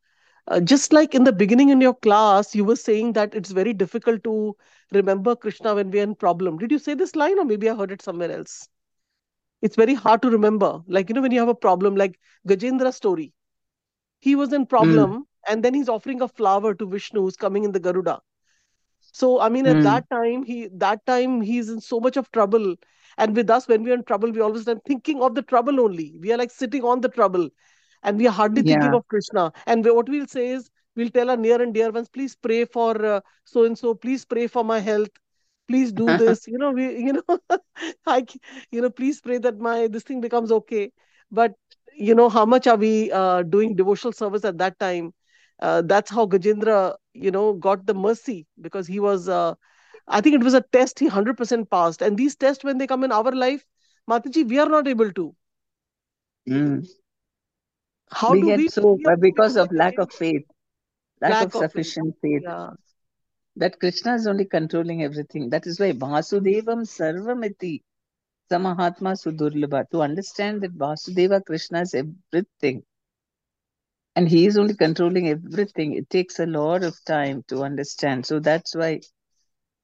uh, 0.49 0.61
just 0.61 0.93
like 0.93 1.15
in 1.15 1.25
the 1.25 1.33
beginning 1.33 1.71
in 1.71 1.81
your 1.81 1.95
class 1.95 2.55
you 2.55 2.65
were 2.65 2.77
saying 2.77 3.13
that 3.13 3.35
it's 3.35 3.51
very 3.51 3.73
difficult 3.73 4.23
to 4.25 4.55
remember 4.93 5.35
krishna 5.37 5.75
when 5.75 5.91
we're 5.91 6.03
in 6.03 6.15
problem 6.15 6.59
did 6.59 6.71
you 6.73 6.79
say 6.79 6.95
this 6.95 7.15
line 7.17 7.39
or 7.39 7.45
maybe 7.45 7.71
i 7.71 7.75
heard 7.75 7.93
it 7.93 8.03
somewhere 8.03 8.31
else 8.31 8.69
it's 9.63 9.77
very 9.77 9.95
hard 9.95 10.23
to 10.23 10.31
remember 10.31 10.81
like 10.87 11.09
you 11.09 11.15
know 11.15 11.23
when 11.23 11.33
you 11.33 11.41
have 11.41 11.49
a 11.57 11.63
problem 11.67 11.97
like 11.97 12.19
gajendra 12.49 12.93
story 12.93 13.33
he 14.21 14.35
was 14.37 14.53
in 14.53 14.67
Mm. 14.81 15.15
problem 15.15 15.27
and 15.49 15.65
then 15.65 15.75
he's 15.75 15.89
offering 15.89 16.21
a 16.23 16.29
flower 16.29 16.75
to 16.75 16.87
vishnu 16.87 17.23
who's 17.23 17.37
coming 17.37 17.65
in 17.65 17.73
the 17.73 17.81
garuda 17.89 18.21
so 19.13 19.41
I 19.41 19.49
mean, 19.49 19.67
at 19.67 19.83
Mm. 19.83 19.83
that 19.83 20.09
time, 20.11 20.45
he 20.45 20.69
that 20.75 21.05
time 21.07 21.41
he's 21.41 21.69
in 21.69 21.81
so 21.81 22.01
much 22.01 22.17
of 22.17 22.31
trouble. 22.33 22.77
And 23.19 23.37
with 23.37 23.51
us, 23.51 23.69
when 23.69 23.83
we're 23.85 23.95
in 23.95 24.05
trouble, 24.05 24.31
we 24.33 24.41
always 24.41 24.69
are 24.69 24.81
thinking 24.87 25.23
of 25.23 25.35
the 25.35 25.43
trouble 25.43 25.81
only. 25.81 26.17
We 26.21 26.33
are 26.33 26.39
like 26.39 26.51
sitting 26.51 26.85
on 26.85 27.01
the 27.01 27.09
trouble, 27.09 27.49
and 28.03 28.19
we 28.19 28.27
are 28.27 28.31
hardly 28.33 28.63
thinking 28.63 28.95
of 28.95 29.07
Krishna. 29.09 29.53
And 29.67 29.85
what 29.85 30.09
we'll 30.09 30.27
say 30.27 30.49
is, 30.51 30.71
we'll 30.97 31.11
tell 31.11 31.31
our 31.31 31.37
near 31.37 31.61
and 31.63 31.75
dear 31.75 31.91
ones, 31.91 32.09
please 32.09 32.35
pray 32.37 32.65
for 32.65 33.23
so 33.45 33.65
and 33.65 33.77
so. 33.79 33.95
Please 33.95 34.25
pray 34.25 34.47
for 34.47 34.65
my 34.65 34.79
health. 34.79 35.11
Please 35.69 35.93
do 35.93 36.13
this. 36.15 36.47
You 36.47 36.59
know, 36.59 36.71
we, 36.73 36.97
you 36.99 37.13
know, 37.15 37.39
I, 38.07 38.25
you 38.71 38.81
know, 38.81 38.91
please 38.91 39.21
pray 39.21 39.39
that 39.39 39.59
my 39.59 39.87
this 39.89 40.03
thing 40.05 40.21
becomes 40.21 40.51
okay. 40.53 40.93
But 41.31 41.55
you 41.97 42.15
know, 42.15 42.29
how 42.29 42.45
much 42.47 42.67
are 42.67 42.77
we 42.77 43.11
uh, 43.13 43.43
doing 43.43 43.75
devotional 43.77 44.13
service 44.13 44.45
at 44.45 44.59
that 44.59 44.79
time? 44.79 45.13
Uh, 45.61 45.83
that's 45.83 46.11
how 46.11 46.27
Gajendra, 46.27 46.97
you 47.15 47.31
know, 47.31 47.55
got 47.55 47.87
the 47.87 47.95
mercy 47.95 48.47
because 48.61 48.87
he 48.87 49.01
was. 49.01 49.29
Uh, 49.29 49.55
I 50.09 50.21
think 50.21 50.35
it 50.37 50.45
was 50.45 50.55
a 50.55 50.61
test 50.73 50.99
he 50.99 51.07
100% 51.07 51.71
passed. 51.71 52.03
And 52.03 52.17
these 52.17 52.37
tests, 52.37 52.65
when 52.65 52.79
they 52.79 52.87
come 52.87 53.05
in 53.05 53.13
our 53.13 53.31
life, 53.33 53.65
Mataji, 54.09 54.49
we 54.49 54.59
are 54.59 54.69
not 54.69 54.89
able 54.89 55.13
to. 55.13 55.35
Mm. 56.49 56.85
How 58.11 58.35
We 58.35 58.41
do 58.41 58.47
get 58.47 58.59
we? 58.59 58.69
so, 58.69 58.95
we 58.95 59.05
because 59.21 59.57
of 59.57 59.71
lack 59.73 59.99
of 59.99 60.13
faith, 60.13 60.45
lack 61.21 61.41
of 61.41 61.53
lack 61.53 61.55
of 61.55 61.69
faith. 61.73 61.95
sufficient 61.95 62.17
faith, 62.21 62.43
Yeah. 62.43 62.71
that 63.57 63.79
Krishna 63.79 64.15
is 64.15 64.27
only 64.27 64.45
controlling 64.47 65.03
everything. 65.03 65.51
That 65.51 65.67
is 65.67 65.79
why 65.81 65.93
Vasudevam 65.93 66.83
Sarvamiti 66.87 67.83
Samahatma 68.51 69.15
Sudurlabha. 69.23 69.89
To 69.91 70.03
understand 70.03 70.63
that 70.63 70.73
Vasudeva 70.77 71.45
Krishna 71.45 71.83
is 71.83 71.95
everything. 71.95 72.85
And 74.21 74.29
he 74.29 74.45
is 74.45 74.59
only 74.59 74.75
controlling 74.75 75.29
everything. 75.29 75.95
It 75.95 76.11
takes 76.11 76.39
a 76.39 76.45
lot 76.45 76.83
of 76.85 76.95
time 77.07 77.43
to 77.49 77.63
understand. 77.63 78.27
So 78.27 78.39
that's 78.39 78.75
why 78.75 79.01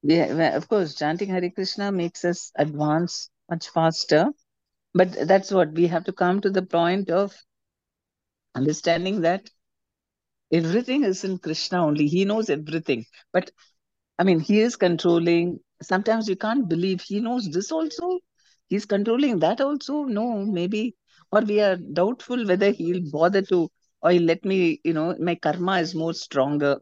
we, 0.03 0.19
of 0.19 0.67
course, 0.69 0.93
chanting 0.93 1.31
hari 1.31 1.49
Krishna 1.49 1.91
makes 1.91 2.23
us 2.23 2.51
advance 2.55 3.31
much 3.49 3.69
faster. 3.69 4.27
But 4.93 5.27
that's 5.27 5.49
what 5.49 5.71
we 5.71 5.87
have 5.87 6.03
to 6.03 6.13
come 6.13 6.39
to 6.41 6.51
the 6.51 6.61
point 6.61 7.09
of 7.09 7.35
understanding 8.53 9.21
that 9.21 9.49
everything 10.53 11.03
is 11.03 11.23
in 11.23 11.39
Krishna 11.39 11.83
only. 11.83 12.05
He 12.05 12.23
knows 12.23 12.51
everything. 12.51 13.05
But 13.33 13.49
I 14.19 14.23
mean, 14.23 14.39
he 14.39 14.59
is 14.59 14.75
controlling. 14.75 15.61
Sometimes 15.81 16.29
you 16.29 16.35
can't 16.35 16.69
believe 16.69 17.01
he 17.01 17.21
knows 17.21 17.49
this 17.49 17.71
also. 17.71 18.19
He's 18.67 18.85
controlling 18.85 19.39
that 19.39 19.61
also. 19.61 20.03
No, 20.03 20.45
maybe, 20.45 20.95
or 21.31 21.41
we 21.41 21.59
are 21.59 21.75
doubtful 21.75 22.45
whether 22.45 22.69
he'll 22.69 23.01
bother 23.11 23.41
to, 23.41 23.71
or 24.07 24.13
let 24.13 24.45
me, 24.45 24.81
you 24.83 24.93
know, 24.93 25.15
my 25.19 25.35
karma 25.35 25.79
is 25.79 25.95
more 25.95 26.13
stronger. 26.13 26.77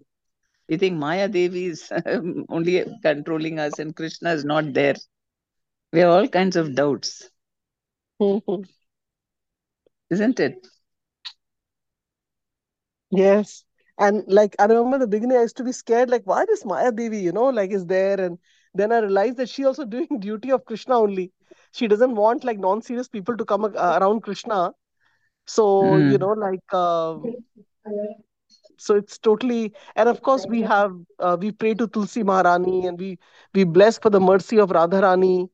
We 0.69 0.77
think 0.77 0.97
Maya 0.97 1.27
Devi 1.29 1.65
is 1.67 1.91
only 2.49 2.85
controlling 3.03 3.59
us 3.59 3.79
and 3.79 3.95
Krishna 3.95 4.33
is 4.33 4.45
not 4.45 4.73
there. 4.73 4.95
We 5.93 5.99
have 5.99 6.09
all 6.11 6.27
kinds 6.27 6.55
of 6.55 6.75
doubts, 6.75 7.29
Mhm. 8.19 8.63
isn't 10.09 10.39
it? 10.39 10.67
Yes. 13.11 13.63
And 13.97 14.23
like 14.27 14.55
I 14.59 14.65
remember 14.65 14.97
the 14.99 15.07
beginning, 15.07 15.37
I 15.37 15.41
used 15.41 15.57
to 15.57 15.63
be 15.63 15.71
scared, 15.71 16.09
like, 16.09 16.23
why 16.25 16.45
this 16.45 16.65
Maya 16.65 16.91
Devi, 16.91 17.19
you 17.19 17.31
know, 17.31 17.45
like 17.49 17.71
is 17.71 17.85
there? 17.85 18.19
And 18.19 18.39
then 18.73 18.91
I 18.91 18.99
realized 18.99 19.37
that 19.37 19.49
she 19.49 19.65
also 19.65 19.85
doing 19.85 20.19
duty 20.19 20.51
of 20.51 20.65
Krishna 20.65 20.99
only. 20.99 21.33
She 21.71 21.87
doesn't 21.87 22.15
want 22.15 22.43
like 22.43 22.59
non-serious 22.59 23.09
people 23.09 23.37
to 23.37 23.45
come 23.45 23.65
uh, 23.65 23.99
around 24.01 24.21
Krishna. 24.23 24.73
So, 25.45 25.97
you 25.99 26.17
Mm. 26.17 26.19
know, 26.19 26.31
like 26.33 26.73
um 26.73 27.37
so 28.77 28.95
it's 28.95 29.17
totally 29.17 29.73
and 29.95 30.09
of 30.09 30.21
course 30.21 30.45
we 30.47 30.61
have 30.61 30.93
uh, 31.19 31.37
we 31.39 31.51
pray 31.51 31.73
to 31.73 31.87
Tulsi 31.87 32.23
Maharani 32.23 32.87
and 32.87 32.99
we 32.99 33.17
we 33.53 33.63
bless 33.63 33.97
for 33.97 34.09
the 34.09 34.19
mercy 34.19 34.59
of 34.59 34.69
Radharani 34.69 35.49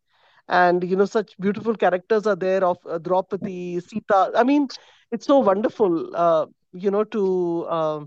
and 0.47 0.83
you 0.83 0.95
know 0.95 1.05
such 1.05 1.37
beautiful 1.39 1.75
characters 1.75 2.25
are 2.27 2.35
there 2.35 2.63
of 2.63 2.77
uh, 2.89 2.97
Draupadi, 2.99 3.79
Sita. 3.79 4.31
I 4.35 4.43
mean, 4.43 4.69
it's 5.11 5.25
so 5.25 5.39
wonderful, 5.39 6.15
uh, 6.15 6.45
you 6.73 6.91
know, 6.91 7.03
to 7.05 7.65
uh, 7.69 8.05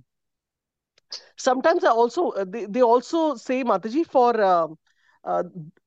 sometimes 1.36 1.84
I 1.84 1.90
also 1.90 2.30
uh, 2.30 2.44
they, 2.48 2.66
they 2.66 2.82
also 2.82 3.34
say 3.36 3.64
Mataji 3.64 4.06
for 4.06 4.40
um 4.42 4.78
uh, 5.24 5.42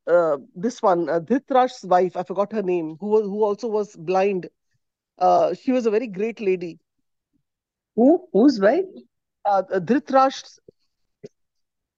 uh, 0.07 0.37
this 0.55 0.81
one 0.81 1.09
uh, 1.09 1.19
Dhritarashtra's 1.19 1.85
wife. 1.85 2.15
I 2.17 2.23
forgot 2.23 2.51
her 2.53 2.63
name. 2.63 2.97
Who 2.99 3.21
who 3.23 3.43
also 3.43 3.67
was 3.67 3.95
blind. 3.95 4.47
Uh, 5.17 5.53
she 5.53 5.71
was 5.71 5.85
a 5.85 5.91
very 5.91 6.07
great 6.07 6.39
lady. 6.41 6.79
Who? 7.95 8.27
Whose 8.33 8.59
wife? 8.61 8.85
Uh, 9.45 9.63
Dhritarashtra's 9.79 10.59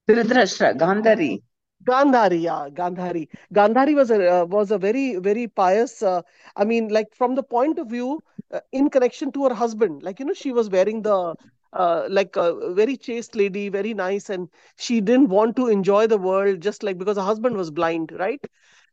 Dhritarashtra, 0.08 0.74
Gandhari. 0.78 1.42
Gandhari, 1.88 2.42
yeah, 2.44 2.70
Gandhari. 2.72 3.28
Gandhari 3.54 3.96
was 3.96 4.10
a 4.12 4.42
uh, 4.42 4.46
was 4.46 4.72
a 4.72 4.78
very 4.78 5.16
very 5.18 5.48
pious. 5.48 6.02
Uh, 6.02 6.22
I 6.56 6.64
mean, 6.66 6.90
like 6.90 7.14
from 7.16 7.36
the 7.36 7.44
point 7.44 7.80
of 7.80 7.88
view 7.90 8.22
uh, 8.52 8.60
in 8.72 8.90
connection 8.90 9.32
to 9.34 9.46
her 9.48 9.54
husband, 9.54 10.04
like 10.04 10.20
you 10.20 10.26
know, 10.26 10.34
she 10.34 10.52
was 10.52 10.70
wearing 10.70 11.02
the 11.04 11.36
uh, 11.74 12.08
like 12.10 12.36
a 12.36 12.74
very 12.74 12.98
chaste 12.98 13.36
lady, 13.36 13.70
very 13.70 13.94
nice, 13.94 14.30
and 14.30 14.50
she 14.78 15.00
didn't 15.02 15.30
want 15.30 15.56
to 15.58 15.68
enjoy 15.68 16.08
the 16.08 16.18
world 16.18 16.62
just 16.62 16.84
like 16.84 16.98
because 16.98 17.18
her 17.18 17.24
husband 17.32 17.56
was 17.58 17.72
blind, 17.72 18.12
right? 18.20 18.46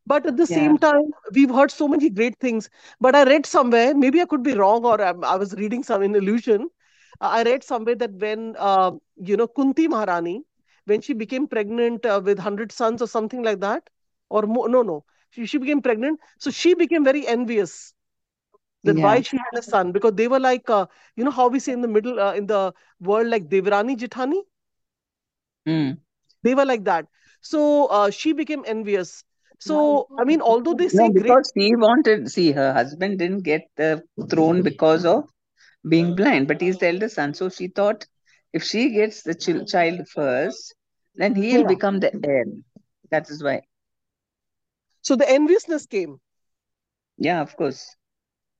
But 0.06 0.26
at 0.26 0.36
the 0.36 0.46
Yeah. 0.46 0.46
same 0.46 0.78
time, 0.78 1.02
we've 1.32 1.50
heard 1.50 1.70
so 1.70 1.88
many 1.88 2.10
great 2.10 2.38
things. 2.38 2.70
But 3.00 3.14
I 3.14 3.24
read 3.24 3.46
somewhere, 3.46 3.94
maybe 3.94 4.20
I 4.20 4.26
could 4.26 4.42
be 4.42 4.54
wrong, 4.54 4.84
or 4.84 5.00
I, 5.00 5.10
I 5.22 5.36
was 5.36 5.54
reading 5.54 5.82
some 5.82 6.02
in 6.02 6.14
illusion. 6.14 6.70
I 7.20 7.42
read 7.42 7.62
somewhere 7.64 7.94
that 7.96 8.12
when 8.12 8.54
uh, 8.58 8.92
you 9.16 9.36
know 9.36 9.46
Kunti 9.48 9.88
Maharani 9.88 10.42
when 10.86 11.00
she 11.00 11.14
became 11.14 11.46
pregnant 11.48 12.04
uh, 12.06 12.20
with 12.24 12.38
100 12.38 12.72
sons 12.72 13.02
or 13.02 13.06
something 13.08 13.42
like 13.42 13.60
that 13.60 13.88
or 14.28 14.42
more, 14.42 14.68
no 14.68 14.82
no 14.82 15.04
she, 15.30 15.46
she 15.46 15.58
became 15.58 15.80
pregnant 15.82 16.20
so 16.38 16.50
she 16.50 16.74
became 16.74 17.04
very 17.04 17.26
envious 17.26 17.94
that 18.84 18.96
Yeah. 18.96 18.98
why 18.98 19.20
she 19.22 19.36
had 19.36 19.58
a 19.58 19.62
son 19.62 19.92
because 19.92 20.12
they 20.14 20.28
were 20.28 20.38
like 20.40 20.68
uh, 20.70 20.86
you 21.16 21.24
know 21.24 21.30
how 21.30 21.48
we 21.48 21.58
say 21.60 21.72
in 21.72 21.80
the 21.82 21.88
middle 21.88 22.18
uh, 22.20 22.34
in 22.34 22.46
the 22.46 22.72
world 23.00 23.26
like 23.28 23.48
Devrani 23.48 23.96
Jethani 23.96 24.42
Mm. 25.66 25.98
they 26.42 26.54
were 26.54 26.64
like 26.64 26.84
that 26.84 27.06
so 27.40 27.86
uh, 27.86 28.10
she 28.10 28.32
became 28.32 28.64
envious 28.66 29.24
so 29.58 30.08
I 30.18 30.24
mean 30.24 30.40
although 30.40 30.74
they 30.74 30.88
say 30.88 31.08
No, 31.08 31.10
great 31.10 31.38
because 31.38 31.52
she 31.56 31.74
wanted, 31.76 32.30
see, 32.30 32.52
her 32.52 32.72
husband 32.72 33.18
didn't 33.18 33.42
get 33.42 33.62
the 33.76 34.02
throne 34.30 34.62
because 34.62 35.04
of 35.04 35.28
being 35.88 36.14
blind, 36.14 36.48
but 36.48 36.60
he's 36.60 36.78
the 36.78 36.88
elder 36.88 37.08
son. 37.08 37.34
So 37.34 37.48
she 37.48 37.68
thought 37.68 38.06
if 38.52 38.62
she 38.62 38.90
gets 38.90 39.22
the 39.22 39.34
chil- 39.34 39.64
child 39.64 40.08
first, 40.08 40.74
then 41.14 41.34
he'll 41.34 41.64
Yeah. 41.64 41.66
become 41.66 42.00
the 42.00 42.12
heir. 42.24 42.44
That 43.10 43.30
is 43.30 43.42
why. 43.42 43.62
so 45.02 45.16
the 45.16 45.28
enviousness 45.28 45.86
came 45.86 46.20
Yeah, 47.18 47.40
of 47.42 47.56
course. 47.56 47.96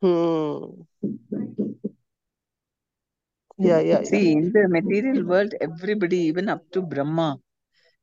hmm. 0.01 0.83
yeah 3.59 3.81
yeah 3.81 4.01
yeah 4.01 4.01
See, 4.03 4.33
in 4.33 4.53
the 4.53 4.69
material 4.69 5.27
world, 5.27 5.55
everybody, 5.61 6.19
even 6.19 6.49
up 6.49 6.71
to 6.73 6.83
Brahma, 6.83 7.39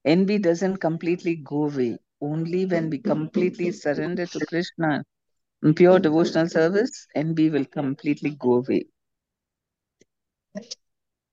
envy 0.06 0.38
doesn't 0.40 0.78
completely 0.78 1.36
go 1.36 1.66
away. 1.66 1.98
Only 2.24 2.66
when 2.66 2.90
we 2.90 3.00
completely 3.00 3.74
surrender 3.74 4.26
to 4.26 4.46
Krishna 4.46 5.04
in 5.62 5.74
pure 5.74 6.00
devotional 6.00 6.48
service, 6.48 7.06
envy 7.14 7.50
will 7.50 7.66
completely 7.66 8.30
go 8.30 8.56
away. 8.56 8.86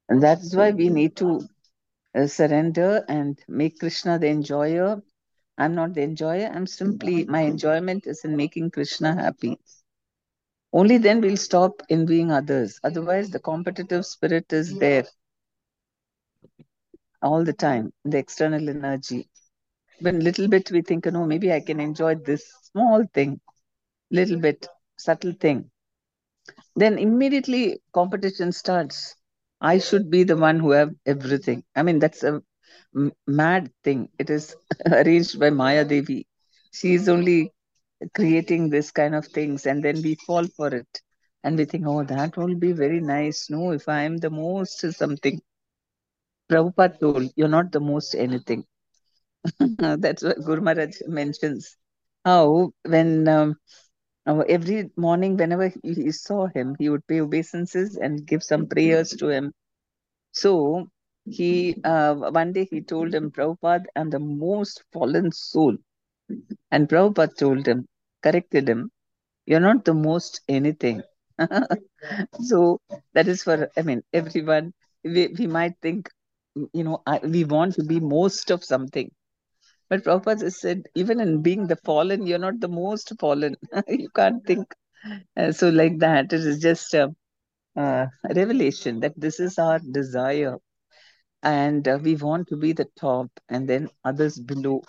And 0.08 0.20
that's 0.20 0.52
why 0.52 0.72
we 0.72 0.88
need 0.88 1.14
to 1.18 1.42
uh, 2.16 2.26
surrender 2.26 3.04
and 3.08 3.38
make 3.46 3.78
Krishna 3.78 4.18
the 4.18 4.26
enjoyer. 4.26 5.00
I'm 5.56 5.76
not 5.76 5.94
the 5.94 6.02
enjoyer. 6.02 6.50
I'm 6.52 6.66
simply, 6.66 7.24
my 7.24 7.42
enjoyment 7.42 8.08
is 8.08 8.24
in 8.24 8.36
making 8.36 8.72
Krishna 8.72 9.14
happy. 9.14 9.60
Only 10.72 10.98
then 10.98 11.20
we'll 11.20 11.36
stop 11.36 11.82
envying 11.88 12.32
others. 12.32 12.80
Otherwise, 12.82 13.30
the 13.30 13.38
competitive 13.38 14.04
spirit 14.04 14.52
is 14.52 14.76
there 14.76 15.06
all 17.22 17.44
the 17.44 17.52
time, 17.52 17.92
the 18.04 18.18
external 18.18 18.68
energy. 18.68 19.28
When 20.00 20.20
little 20.20 20.48
bit 20.48 20.70
we 20.70 20.82
think, 20.82 21.06
no, 21.06 21.24
maybe 21.26 21.52
I 21.52 21.60
can 21.60 21.80
enjoy 21.80 22.16
this 22.16 22.44
small 22.72 23.04
thing, 23.14 23.40
little 24.10 24.38
bit, 24.38 24.68
subtle 24.96 25.32
thing. 25.32 25.70
Then 26.76 26.98
immediately 26.98 27.80
competition 27.92 28.52
starts. 28.52 29.16
I 29.60 29.78
should 29.78 30.10
be 30.10 30.24
the 30.24 30.36
one 30.36 30.58
who 30.60 30.70
have 30.72 30.90
everything. 31.06 31.64
I 31.74 31.82
mean, 31.82 31.98
that's 31.98 32.22
a 32.24 32.42
mad 33.26 33.70
thing. 33.84 34.08
It 34.18 34.30
is 34.30 34.56
arranged 34.90 35.38
by 35.38 35.50
Maya 35.50 35.84
Devi. 35.84 36.26
She 36.72 36.94
is 36.94 37.08
only 37.08 37.52
creating 38.14 38.70
this 38.70 38.90
kind 38.90 39.14
of 39.14 39.26
things, 39.26 39.66
and 39.66 39.82
then 39.84 40.02
we 40.02 40.16
fall 40.26 40.46
for 40.56 40.68
it. 40.74 41.00
And 41.44 41.56
we 41.58 41.64
think, 41.66 41.84
oh, 41.86 42.04
that 42.04 42.36
will 42.36 42.54
be 42.56 42.72
very 42.72 43.00
nice. 43.00 43.48
No, 43.50 43.72
if 43.72 43.88
I 43.88 44.02
am 44.02 44.18
the 44.18 44.30
most 44.30 44.80
something. 44.92 45.40
Prabhupada 46.50 46.98
told, 47.00 47.32
you're 47.36 47.48
not 47.48 47.72
the 47.72 47.80
most 47.80 48.14
anything. 48.14 48.64
That's 49.78 50.22
what 50.22 50.42
Guru 50.44 50.60
Maharaj 50.60 50.96
mentions. 51.06 51.76
How 52.24 52.72
when 52.84 53.26
um, 53.28 53.56
uh, 54.26 54.40
every 54.48 54.90
morning, 54.96 55.36
whenever 55.36 55.72
he, 55.82 56.12
saw 56.12 56.46
him, 56.48 56.76
he 56.78 56.88
would 56.90 57.06
pay 57.06 57.20
obeisances 57.20 57.96
and 57.96 58.26
give 58.26 58.42
some 58.42 58.66
prayers 58.66 59.10
to 59.16 59.28
him. 59.28 59.52
So 60.32 60.88
he 61.24 61.76
uh, 61.84 62.14
one 62.14 62.52
day 62.52 62.66
he 62.70 62.82
told 62.82 63.14
him, 63.14 63.30
Prabhupada, 63.30 63.84
I'm 63.96 64.10
the 64.10 64.20
most 64.20 64.84
fallen 64.92 65.32
soul. 65.32 65.76
And 66.70 66.88
Prabhupada 66.88 67.36
told 67.36 67.66
him, 67.66 67.86
corrected 68.22 68.68
him, 68.68 68.90
you're 69.46 69.60
not 69.60 69.84
the 69.84 69.94
most 69.94 70.40
anything. 70.48 71.02
so 72.42 72.80
that 73.14 73.28
is 73.28 73.42
for, 73.42 73.70
I 73.76 73.82
mean, 73.82 74.02
everyone, 74.12 74.72
we, 75.04 75.28
we 75.38 75.46
might 75.46 75.74
think, 75.82 76.10
you 76.72 76.84
know, 76.84 77.02
I, 77.06 77.20
we 77.22 77.44
want 77.44 77.74
to 77.76 77.84
be 77.84 78.00
most 78.00 78.50
of 78.50 78.64
something. 78.64 79.10
But 79.90 80.04
Prabhupada 80.04 80.52
said, 80.52 80.84
even 80.94 81.20
in 81.20 81.42
being 81.42 81.66
the 81.68 81.76
fallen, 81.76 82.26
you're 82.26 82.38
not 82.38 82.60
the 82.60 82.68
most 82.68 83.12
fallen. 83.20 83.56
you 83.88 84.08
can't 84.16 84.46
think. 84.46 84.66
Uh, 85.36 85.52
so, 85.52 85.70
like 85.70 85.98
that, 86.00 86.32
it 86.32 86.40
is 86.40 86.60
just 86.60 86.94
a, 86.94 87.14
a 87.76 88.08
revelation 88.34 89.00
that 89.00 89.14
this 89.18 89.40
is 89.40 89.58
our 89.58 89.80
desire. 89.80 90.56
And 91.42 91.86
uh, 91.88 91.98
we 92.02 92.16
want 92.16 92.48
to 92.48 92.56
be 92.56 92.72
the 92.72 92.88
top 92.98 93.30
and 93.48 93.68
then 93.68 93.90
others 94.04 94.38
below. 94.38 94.82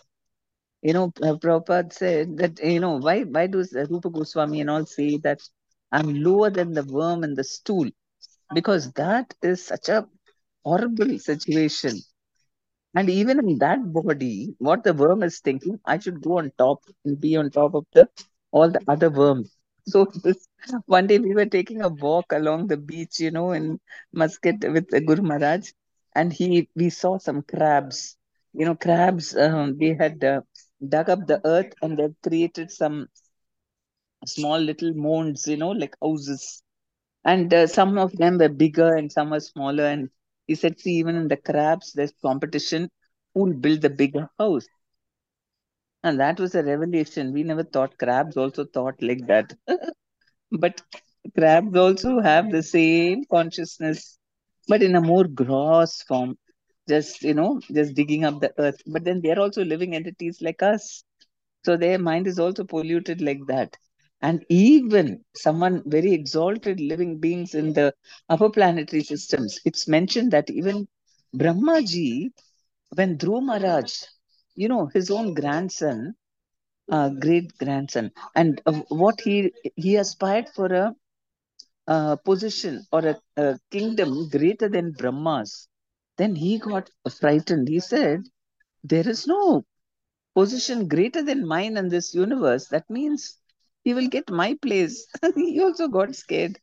You 0.82 0.94
know, 0.94 1.06
uh, 1.24 1.36
Prabhupada 1.38 1.94
said 1.94 2.38
that, 2.38 2.60
you 2.64 2.80
know, 2.80 2.98
why, 2.98 3.22
why 3.24 3.48
does 3.48 3.76
uh, 3.76 3.86
Rupa 3.90 4.10
Goswami 4.12 4.62
and 4.62 4.70
all 4.70 4.86
say 4.86 5.18
that 5.24 5.40
I'm 5.92 6.14
lower 6.16 6.50
than 6.52 6.74
the 6.74 6.84
worm 6.84 7.24
and 7.24 7.36
the 7.38 7.44
stool? 7.44 7.90
Because 8.54 8.92
that 8.94 9.34
is 9.44 9.66
such 9.66 9.90
a 9.90 10.08
horrible 10.66 11.20
situation. 11.20 11.98
And 12.96 13.10
even 13.10 13.40
in 13.40 13.58
that 13.60 13.92
body, 13.94 14.56
what 14.60 14.84
the 14.84 14.94
worm 14.94 15.24
is 15.24 15.40
thinking, 15.40 15.80
I 15.86 16.00
should 16.00 16.22
go 16.22 16.38
on 16.40 16.52
top 16.58 16.84
and 17.06 17.20
be 17.20 17.36
on 17.38 17.50
top 17.52 17.74
of 17.76 17.86
the 17.94 18.08
all 18.52 18.70
the 18.70 18.82
other 18.88 19.10
worms. 19.10 19.56
So 19.88 20.06
this 20.24 20.48
one 20.86 21.08
day 21.08 21.20
we 21.20 21.34
were 21.34 21.46
taking 21.46 21.82
a 21.82 21.90
walk 21.90 22.32
along 22.32 22.68
the 22.68 22.78
beach, 22.78 23.20
you 23.20 23.32
know, 23.32 23.52
in 23.52 23.80
Muscat 24.14 24.56
with 24.72 24.90
Guru 25.06 25.22
Maharaj, 25.24 25.70
and 26.16 26.32
he 26.34 26.70
we 26.76 26.90
saw 26.90 27.18
some 27.18 27.42
crabs. 27.44 28.18
You 28.54 28.66
know, 28.66 28.76
crabs. 28.76 29.36
Um, 29.36 29.78
they 29.80 29.94
had 29.96 30.24
uh, 30.24 30.42
dug 30.88 31.10
up 31.10 31.28
the 31.28 31.42
earth 31.46 31.74
and 31.82 31.98
they 31.98 32.10
created 32.28 32.72
some 32.72 33.08
small 34.26 34.60
little 34.60 34.94
mounds, 34.94 35.48
you 35.48 35.58
know, 35.58 35.70
like 35.72 35.96
houses. 36.02 36.64
And 37.24 37.54
uh, 37.54 37.68
some 37.68 37.98
of 37.98 38.12
them 38.18 38.38
were 38.38 38.50
bigger 38.50 38.96
and 38.96 39.12
some 39.12 39.30
were 39.32 39.40
smaller. 39.40 39.86
And 39.86 40.10
he 40.52 40.60
said, 40.64 40.80
see, 40.82 41.00
even 41.00 41.16
in 41.16 41.30
the 41.30 41.38
crabs, 41.38 41.94
there's 41.94 42.14
competition. 42.22 42.90
Who'll 43.36 43.54
build 43.54 43.82
the 43.82 43.90
bigger 43.90 44.30
house? 44.40 44.68
And 46.04 46.20
that 46.20 46.40
was 46.40 46.56
a 46.56 46.64
revelation. 46.64 47.34
We 47.34 47.44
never 47.44 47.64
thought 47.64 47.98
crabs 47.98 48.38
also 48.38 48.66
thought 48.66 49.02
like 49.02 49.26
that. 49.28 49.54
but 50.52 50.82
crabs 51.38 51.76
also 51.76 52.20
have 52.20 52.52
the 52.52 52.64
same 52.64 53.26
consciousness, 53.32 54.20
but 54.68 54.84
in 54.84 54.96
a 54.96 55.02
more 55.02 55.26
gross 55.26 56.02
form. 56.04 56.38
Just, 56.90 57.24
you 57.24 57.34
know, 57.36 57.62
just 57.74 57.96
digging 57.96 58.26
up 58.26 58.42
the 58.42 58.54
earth. 58.60 58.82
But 58.88 59.06
then 59.06 59.22
they're 59.22 59.40
also 59.40 59.64
living 59.66 59.96
entities 59.96 60.42
like 60.42 60.62
us. 60.64 61.04
So 61.66 61.78
their 61.78 62.00
mind 62.00 62.28
is 62.28 62.40
also 62.40 62.64
polluted 62.66 63.22
like 63.22 63.46
that. 63.48 63.78
And 64.22 64.46
even 64.50 65.24
someone 65.36 65.84
very 65.86 66.14
exalted 66.14 66.80
living 66.80 67.20
beings 67.20 67.54
in 67.56 67.74
the 67.74 67.94
upper 68.30 68.50
planetary 68.50 69.04
systems, 69.04 69.60
it's 69.66 69.88
mentioned 69.88 70.32
that 70.32 70.50
even 70.50 70.88
Brahmaji, 71.36 72.32
when 72.96 73.18
Dhruva 73.18 73.44
Maharaj, 73.44 73.94
you 74.56 74.68
know, 74.70 74.88
his 74.88 75.10
own 75.12 75.34
grandson, 75.34 76.16
uh, 76.92 77.10
great 77.10 77.58
grandson, 77.58 78.12
and 78.36 78.62
uh, 78.66 78.74
what 78.90 79.22
he 79.22 79.52
he 79.76 79.96
aspired 79.98 80.50
for 80.50 80.68
a, 81.88 82.18
position 82.26 82.86
or 82.92 83.06
a, 83.06 83.18
a 83.38 83.60
kingdom 83.72 84.30
greater 84.30 84.70
than 84.70 84.92
Brahma's, 84.92 85.68
then 86.18 86.36
he 86.36 86.58
got 86.60 86.90
frightened. 87.20 87.68
He 87.68 87.80
said, 87.80 88.22
"There 88.84 89.08
is 89.10 89.28
no 89.28 89.66
position 90.36 90.88
greater 90.88 91.24
than 91.24 91.48
mine 91.48 91.78
in 91.78 91.90
this 91.90 92.14
universe. 92.16 92.68
That 92.70 92.90
means 92.90 93.41
he 93.84 93.94
will 93.94 94.08
get 94.08 94.30
my 94.30 94.56
place." 94.62 95.06
he 95.36 95.60
also 95.62 95.88
got 95.88 96.16
scared, 96.16 96.60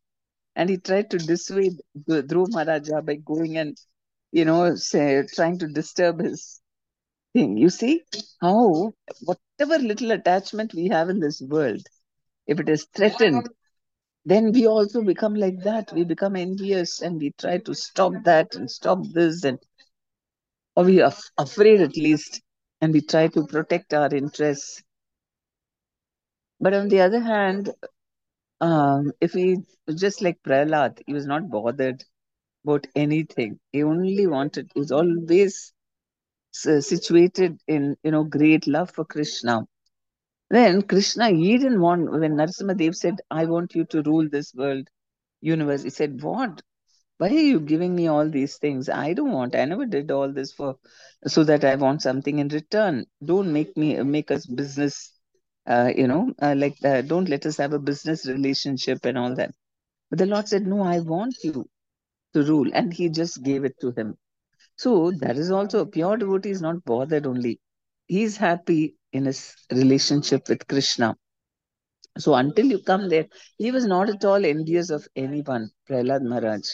and 0.56 0.68
he 0.70 0.76
tried 0.78 1.10
to 1.10 1.18
dissuade 1.18 1.80
Dhruva 2.08 2.50
Maharaja 2.52 3.00
by 3.02 3.16
going 3.16 3.56
and 3.58 3.76
you 4.32 4.44
know 4.44 4.74
say, 4.76 5.24
trying 5.34 5.58
to 5.58 5.68
disturb 5.68 6.20
his 6.20 6.60
thing. 7.34 7.56
You 7.56 7.70
see 7.70 8.02
how 8.40 8.92
whatever 9.22 9.78
little 9.78 10.10
attachment 10.12 10.74
we 10.74 10.88
have 10.88 11.08
in 11.10 11.20
this 11.20 11.40
world, 11.40 11.82
if 12.46 12.60
it 12.60 12.68
is 12.68 12.86
threatened, 12.94 13.48
then 14.24 14.52
we 14.52 14.66
also 14.66 15.02
become 15.02 15.34
like 15.34 15.58
that. 15.64 15.92
We 15.92 16.04
become 16.04 16.36
envious 16.36 17.00
and 17.02 17.20
we 17.20 17.32
try 17.38 17.58
to 17.58 17.74
stop 17.74 18.12
that 18.24 18.54
and 18.54 18.70
stop 18.70 18.98
this, 19.12 19.44
and 19.44 19.58
or 20.76 20.84
we 20.84 21.00
are 21.00 21.12
afraid 21.38 21.80
at 21.80 21.96
least, 21.96 22.40
and 22.80 22.92
we 22.92 23.00
try 23.00 23.28
to 23.28 23.46
protect 23.46 23.92
our 23.92 24.14
interests. 24.14 24.82
But 26.60 26.74
on 26.74 26.88
the 26.88 27.00
other 27.00 27.20
hand, 27.20 27.70
um, 28.60 29.12
if 29.20 29.34
we 29.34 29.58
just 29.94 30.22
like 30.22 30.42
Prahlad, 30.42 31.00
he 31.06 31.12
was 31.14 31.26
not 31.26 31.50
bothered 31.50 32.04
about 32.64 32.86
anything. 32.94 33.58
He 33.72 33.82
only 33.82 34.26
wanted. 34.26 34.70
He 34.74 34.80
was 34.80 34.92
always 34.92 35.72
situated 36.52 37.58
in 37.68 37.96
you 38.02 38.10
know 38.10 38.24
great 38.24 38.66
love 38.66 38.90
for 38.90 39.04
Krishna. 39.04 39.62
Then 40.50 40.82
Krishna, 40.82 41.28
he 41.30 41.58
didn't 41.58 41.80
want, 41.80 42.10
when 42.10 42.36
Narasimha 42.36 42.94
said, 42.94 43.20
I 43.30 43.44
want 43.44 43.74
you 43.74 43.84
to 43.86 44.02
rule 44.02 44.28
this 44.30 44.54
world, 44.54 44.88
universe, 45.42 45.82
he 45.82 45.90
said, 45.90 46.22
What? 46.22 46.62
Why 47.18 47.28
are 47.28 47.32
you 47.32 47.60
giving 47.60 47.94
me 47.94 48.06
all 48.06 48.30
these 48.30 48.56
things? 48.56 48.88
I 48.88 49.12
don't 49.12 49.32
want, 49.32 49.54
I 49.54 49.64
never 49.66 49.84
did 49.84 50.10
all 50.10 50.32
this 50.32 50.52
for, 50.52 50.76
so 51.26 51.44
that 51.44 51.64
I 51.64 51.74
want 51.74 52.00
something 52.00 52.38
in 52.38 52.48
return. 52.48 53.04
Don't 53.22 53.52
make 53.52 53.76
me, 53.76 54.00
make 54.02 54.30
us 54.30 54.46
business 54.46 55.17
uh, 55.68 55.92
you 55.96 56.08
know, 56.08 56.32
uh, 56.42 56.54
like 56.56 56.76
uh, 56.84 57.02
don't 57.02 57.28
let 57.30 57.46
us 57.46 57.58
have 57.58 57.74
a 57.74 57.80
business 57.80 58.26
relationship 58.26 59.04
and 59.04 59.18
all 59.18 59.34
that. 59.36 59.52
But 60.10 60.18
the 60.20 60.26
Lord 60.26 60.48
said, 60.48 60.66
No, 60.66 60.82
I 60.82 61.00
want 61.00 61.36
you 61.44 61.68
to 62.34 62.42
rule. 62.44 62.70
And 62.74 62.92
he 62.92 63.08
just 63.10 63.42
gave 63.42 63.64
it 63.64 63.74
to 63.80 63.92
him. 63.92 64.16
So 64.76 65.12
that 65.20 65.36
is 65.38 65.50
also 65.50 65.80
a 65.80 65.86
pure 65.86 66.16
devotee 66.18 66.50
is 66.50 66.62
not 66.62 66.84
bothered 66.84 67.26
only. 67.26 67.60
He's 68.06 68.36
happy 68.36 68.96
in 69.12 69.26
his 69.26 69.54
relationship 69.72 70.48
with 70.48 70.66
Krishna. 70.68 71.16
So 72.18 72.34
until 72.34 72.66
you 72.66 72.80
come 72.80 73.08
there, 73.08 73.28
he 73.56 73.70
was 73.72 73.86
not 73.86 74.10
at 74.10 74.24
all 74.24 74.44
envious 74.44 74.90
of 74.90 75.08
anyone, 75.16 75.70
Prahlad 75.88 76.22
Maharaj. 76.22 76.68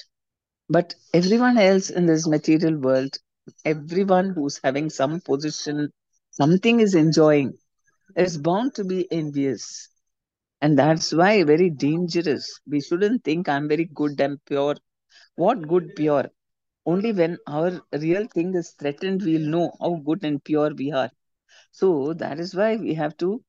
But 0.69 0.95
everyone 1.15 1.59
else 1.59 1.91
in 1.91 2.07
this 2.07 2.27
material 2.29 2.79
world, 2.79 3.17
everyone 3.65 4.31
who's 4.31 4.61
having 4.65 4.91
some 4.91 5.21
position, 5.21 5.93
something 6.31 6.81
is 6.81 6.95
enjoying, 6.95 7.59
is 8.17 8.39
bound 8.39 8.75
to 8.75 8.85
be 8.85 9.11
envious. 9.11 9.89
And 10.61 10.79
that's 10.79 11.13
why 11.13 11.43
very 11.45 11.71
dangerous. 11.71 12.61
We 12.67 12.81
shouldn't 12.81 13.25
think 13.25 13.49
I'm 13.49 13.69
very 13.69 13.85
good 13.85 14.21
and 14.21 14.39
pure. 14.47 14.77
What 15.37 15.69
good 15.69 15.95
pure? 15.97 16.31
Only 16.87 17.13
when 17.13 17.39
our 17.47 17.81
real 17.93 18.27
thing 18.27 18.55
is 18.55 18.71
threatened, 18.79 19.23
we'll 19.23 19.49
know 19.49 19.73
how 19.81 19.97
good 20.05 20.25
and 20.25 20.43
pure 20.43 20.73
we 20.75 20.93
are. 20.93 21.11
So 21.73 22.13
that 22.15 22.39
is 22.39 22.55
why 22.55 22.77
we 22.77 22.95
have 22.95 23.17
to 23.19 23.43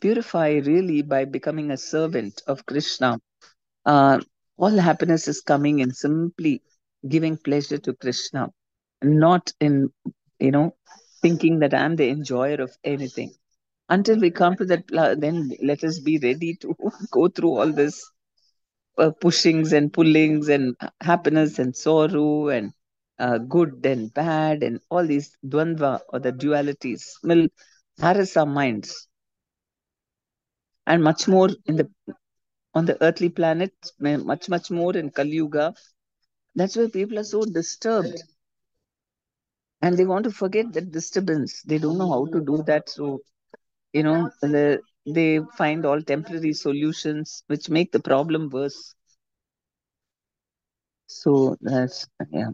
purify 0.00 0.60
really 0.64 1.02
by 1.02 1.24
becoming 1.24 1.70
a 1.70 1.76
servant 1.76 2.42
of 2.46 2.64
Krishna. 2.66 3.20
Uh, 3.84 4.20
all 4.56 4.76
happiness 4.76 5.28
is 5.28 5.40
coming 5.40 5.78
in 5.78 5.92
simply 5.92 6.62
giving 7.06 7.36
pleasure 7.36 7.78
to 7.78 7.94
Krishna, 7.94 8.48
not 9.02 9.52
in, 9.60 9.90
you 10.38 10.50
know, 10.50 10.74
thinking 11.22 11.60
that 11.60 11.74
I'm 11.74 11.96
the 11.96 12.08
enjoyer 12.08 12.60
of 12.60 12.76
anything. 12.84 13.32
Until 13.88 14.18
we 14.20 14.30
come 14.30 14.56
to 14.56 14.64
that, 14.66 14.84
then 15.20 15.50
let 15.62 15.82
us 15.84 15.98
be 16.00 16.18
ready 16.18 16.54
to 16.62 16.74
go 17.10 17.28
through 17.28 17.58
all 17.58 17.72
this 17.72 18.04
uh, 18.98 19.10
pushings 19.20 19.72
and 19.72 19.92
pullings 19.92 20.48
and 20.48 20.74
happiness 21.00 21.58
and 21.58 21.74
sorrow 21.76 22.48
and 22.48 22.72
uh, 23.18 23.38
good 23.38 23.84
and 23.84 24.12
bad 24.14 24.62
and 24.62 24.80
all 24.90 25.06
these 25.06 25.36
dvandva 25.46 26.00
or 26.08 26.18
the 26.20 26.32
dualities. 26.32 27.02
Will 27.22 27.48
harass 28.00 28.36
our 28.36 28.46
minds. 28.46 29.06
And 30.86 31.02
much 31.02 31.28
more 31.28 31.48
in 31.66 31.76
the 31.76 31.88
on 32.74 32.86
the 32.86 33.02
earthly 33.02 33.28
planet 33.28 33.72
much 34.00 34.48
much 34.48 34.70
more 34.70 34.96
in 34.96 35.10
kali 35.10 35.36
yuga. 35.36 35.74
That's 36.54 36.76
why 36.76 36.88
people 36.88 37.18
are 37.18 37.24
so 37.24 37.44
disturbed. 37.44 38.22
And 39.82 39.96
they 39.96 40.04
want 40.04 40.24
to 40.24 40.30
forget 40.30 40.72
that 40.72 40.90
disturbance. 40.92 41.62
They 41.62 41.78
don't 41.78 41.98
know 41.98 42.10
how 42.10 42.26
to 42.26 42.40
do 42.44 42.62
that 42.66 42.88
so 42.88 43.20
you 43.98 44.04
know 44.08 44.30
the, 44.42 44.80
they 45.18 45.40
find 45.60 45.86
all 45.86 46.02
temporary 46.02 46.52
solutions 46.52 47.42
which 47.46 47.68
make 47.76 47.92
the 47.92 48.04
problem 48.10 48.48
worse 48.56 48.94
so 51.06 51.56
that's 51.60 52.06
yeah 52.30 52.50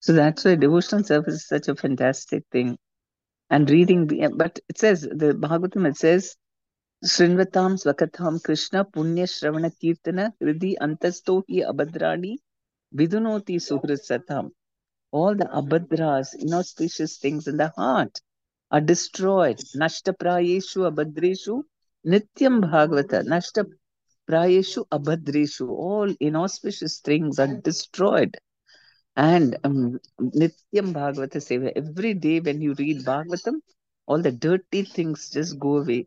so 0.00 0.12
that's 0.20 0.44
why 0.44 0.54
devotional 0.66 1.04
service 1.12 1.34
is 1.40 1.48
such 1.54 1.68
a 1.68 1.74
fantastic 1.84 2.44
thing 2.52 2.76
and 3.50 3.74
reading 3.76 4.06
but 4.44 4.60
it 4.68 4.78
says 4.84 5.02
the 5.24 5.32
bhagavatam 5.46 5.90
it 5.92 5.98
says 6.04 6.36
Srinvatam 7.02 7.76
Svakatham 7.82 8.42
Krishna 8.44 8.84
Punya 8.84 9.26
Shravana 9.34 9.70
Kirtana 9.82 10.32
riddhi 10.48 10.74
Antasto 10.86 11.42
Hi 11.48 11.62
Abhadrani 11.72 12.36
Vidhunoti 12.94 13.56
Suhrisatam. 13.56 14.50
All 15.10 15.34
the 15.34 15.46
abhadras, 15.46 16.34
inauspicious 16.38 17.16
things 17.16 17.48
in 17.48 17.56
the 17.56 17.72
heart 17.74 18.20
are 18.70 18.80
destroyed. 18.80 19.58
Nashta 19.76 20.14
prayeshu 20.16 20.90
abhadreshu 20.90 21.62
nityam 22.06 22.60
bhagavata. 22.62 23.24
Nashta 23.26 23.64
prayeshu 24.28 24.86
abhadreshu. 24.88 25.68
All 25.68 26.14
inauspicious 26.20 26.98
things 27.00 27.38
are 27.38 27.48
destroyed. 27.48 28.36
And 29.16 29.56
um, 29.64 29.98
nityam 30.20 30.92
bhagavata 30.92 31.40
seva. 31.48 31.72
Every 31.74 32.14
day 32.14 32.40
when 32.40 32.60
you 32.60 32.74
read 32.74 33.04
Bhagavatam, 33.04 33.56
all 34.06 34.22
the 34.22 34.32
dirty 34.32 34.82
things 34.82 35.30
just 35.30 35.58
go 35.58 35.78
away. 35.78 36.06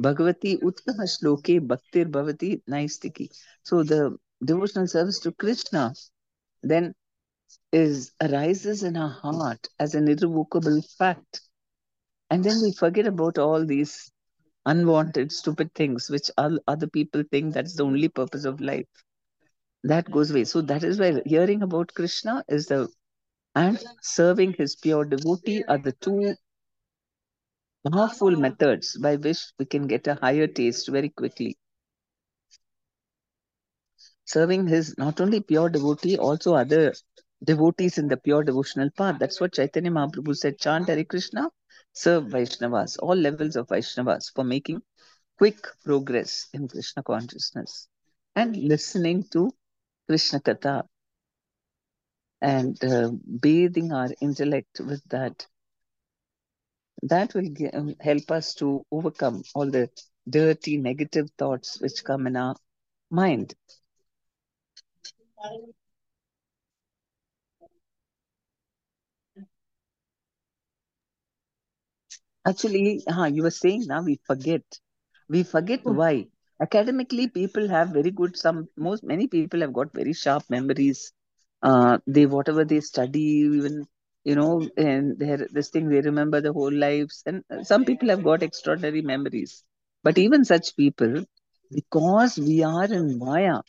Bhagavati 0.00 0.58
Uttama 0.60 1.04
Shloke 1.04 1.60
Bhaktir 1.60 2.10
Bhavati 2.10 2.62
Naistiki. 2.68 3.28
So 3.62 3.82
the 3.82 4.16
devotional 4.44 4.86
service 4.86 5.20
to 5.20 5.32
Krishna 5.32 5.92
then 6.62 6.94
is 7.72 8.12
arises 8.20 8.82
in 8.82 8.96
our 8.96 9.10
heart 9.10 9.68
as 9.78 9.94
an 9.94 10.08
irrevocable 10.08 10.82
fact. 10.98 11.42
And 12.32 12.42
then 12.42 12.62
we 12.62 12.72
forget 12.72 13.06
about 13.06 13.36
all 13.36 13.66
these 13.66 14.10
unwanted, 14.64 15.30
stupid 15.30 15.74
things 15.74 16.08
which 16.08 16.30
other 16.38 16.86
people 16.86 17.24
think 17.30 17.52
that's 17.52 17.76
the 17.76 17.84
only 17.84 18.08
purpose 18.08 18.46
of 18.46 18.58
life. 18.58 18.86
That 19.84 20.10
goes 20.10 20.30
away. 20.30 20.44
So 20.44 20.62
that 20.62 20.82
is 20.82 20.98
why 20.98 21.20
hearing 21.26 21.60
about 21.60 21.92
Krishna 21.92 22.42
is 22.48 22.68
the 22.68 22.88
and 23.54 23.78
serving 24.00 24.54
his 24.54 24.76
pure 24.76 25.04
devotee 25.04 25.62
are 25.68 25.76
the 25.76 25.92
two 25.92 26.34
powerful 27.86 28.30
methods 28.30 28.96
by 28.96 29.16
which 29.16 29.52
we 29.58 29.66
can 29.66 29.86
get 29.86 30.06
a 30.06 30.14
higher 30.14 30.46
taste 30.46 30.88
very 30.88 31.10
quickly. 31.10 31.58
Serving 34.24 34.68
his 34.68 34.96
not 34.96 35.20
only 35.20 35.40
pure 35.40 35.68
devotee, 35.68 36.16
also 36.16 36.54
other 36.54 36.94
devotees 37.44 37.98
in 37.98 38.08
the 38.08 38.16
pure 38.16 38.42
devotional 38.42 38.88
path. 38.96 39.18
That's 39.18 39.38
what 39.38 39.52
Chaitanya 39.52 39.90
Mahaprabhu 39.90 40.34
said 40.34 40.58
chant 40.58 40.88
Hare 40.88 41.04
Krishna, 41.04 41.50
serve 41.92 42.24
Vaishnavas, 42.24 42.98
all 43.00 43.14
levels 43.16 43.56
of 43.56 43.68
Vaishnavas 43.68 44.32
for 44.34 44.44
making 44.44 44.82
quick 45.38 45.66
progress 45.84 46.48
in 46.52 46.68
Krishna 46.68 47.02
consciousness 47.02 47.88
and 48.34 48.56
listening 48.56 49.24
to 49.32 49.50
Krishna 50.08 50.40
Katha. 50.40 50.84
And 52.40 52.82
uh, 52.84 53.10
bathing 53.40 53.92
our 53.92 54.10
intellect 54.20 54.80
with 54.80 55.02
that. 55.10 55.46
That 57.04 57.34
will 57.34 57.48
um, 57.72 57.94
help 58.00 58.30
us 58.30 58.54
to 58.54 58.84
overcome 58.90 59.42
all 59.54 59.70
the 59.70 59.90
dirty 60.28 60.76
negative 60.76 61.30
thoughts 61.38 61.80
which 61.80 62.04
come 62.04 62.26
in 62.26 62.36
our 62.36 62.56
mind 63.10 63.54
actually 72.46 73.02
uh, 73.06 73.24
you 73.24 73.42
were 73.42 73.56
saying 73.62 73.84
now 73.86 74.02
we 74.02 74.18
forget 74.26 74.62
we 75.28 75.42
forget 75.42 75.80
hmm. 75.80 75.96
why 75.96 76.26
academically 76.60 77.28
people 77.28 77.68
have 77.68 77.88
very 77.90 78.10
good 78.10 78.36
some 78.36 78.68
most 78.76 79.04
many 79.04 79.26
people 79.26 79.60
have 79.60 79.72
got 79.72 79.92
very 79.92 80.12
sharp 80.12 80.44
memories 80.48 81.12
uh, 81.62 81.98
they 82.06 82.26
whatever 82.26 82.64
they 82.64 82.80
study 82.80 83.26
even 83.58 83.86
you 84.24 84.36
know, 84.36 84.68
and 84.76 85.18
they're 85.18 85.48
this 85.50 85.70
thing 85.70 85.88
they 85.88 86.00
remember 86.00 86.40
the 86.40 86.52
whole 86.52 86.72
lives. 86.72 87.22
And 87.26 87.42
some 87.62 87.84
people 87.84 88.08
have 88.08 88.22
got 88.22 88.42
extraordinary 88.42 89.02
memories. 89.02 89.64
But 90.02 90.18
even 90.18 90.44
such 90.44 90.76
people, 90.76 91.24
because 91.70 92.38
we 92.38 92.62
are 92.62 92.84
in 92.84 93.18
Maya, 93.18 93.60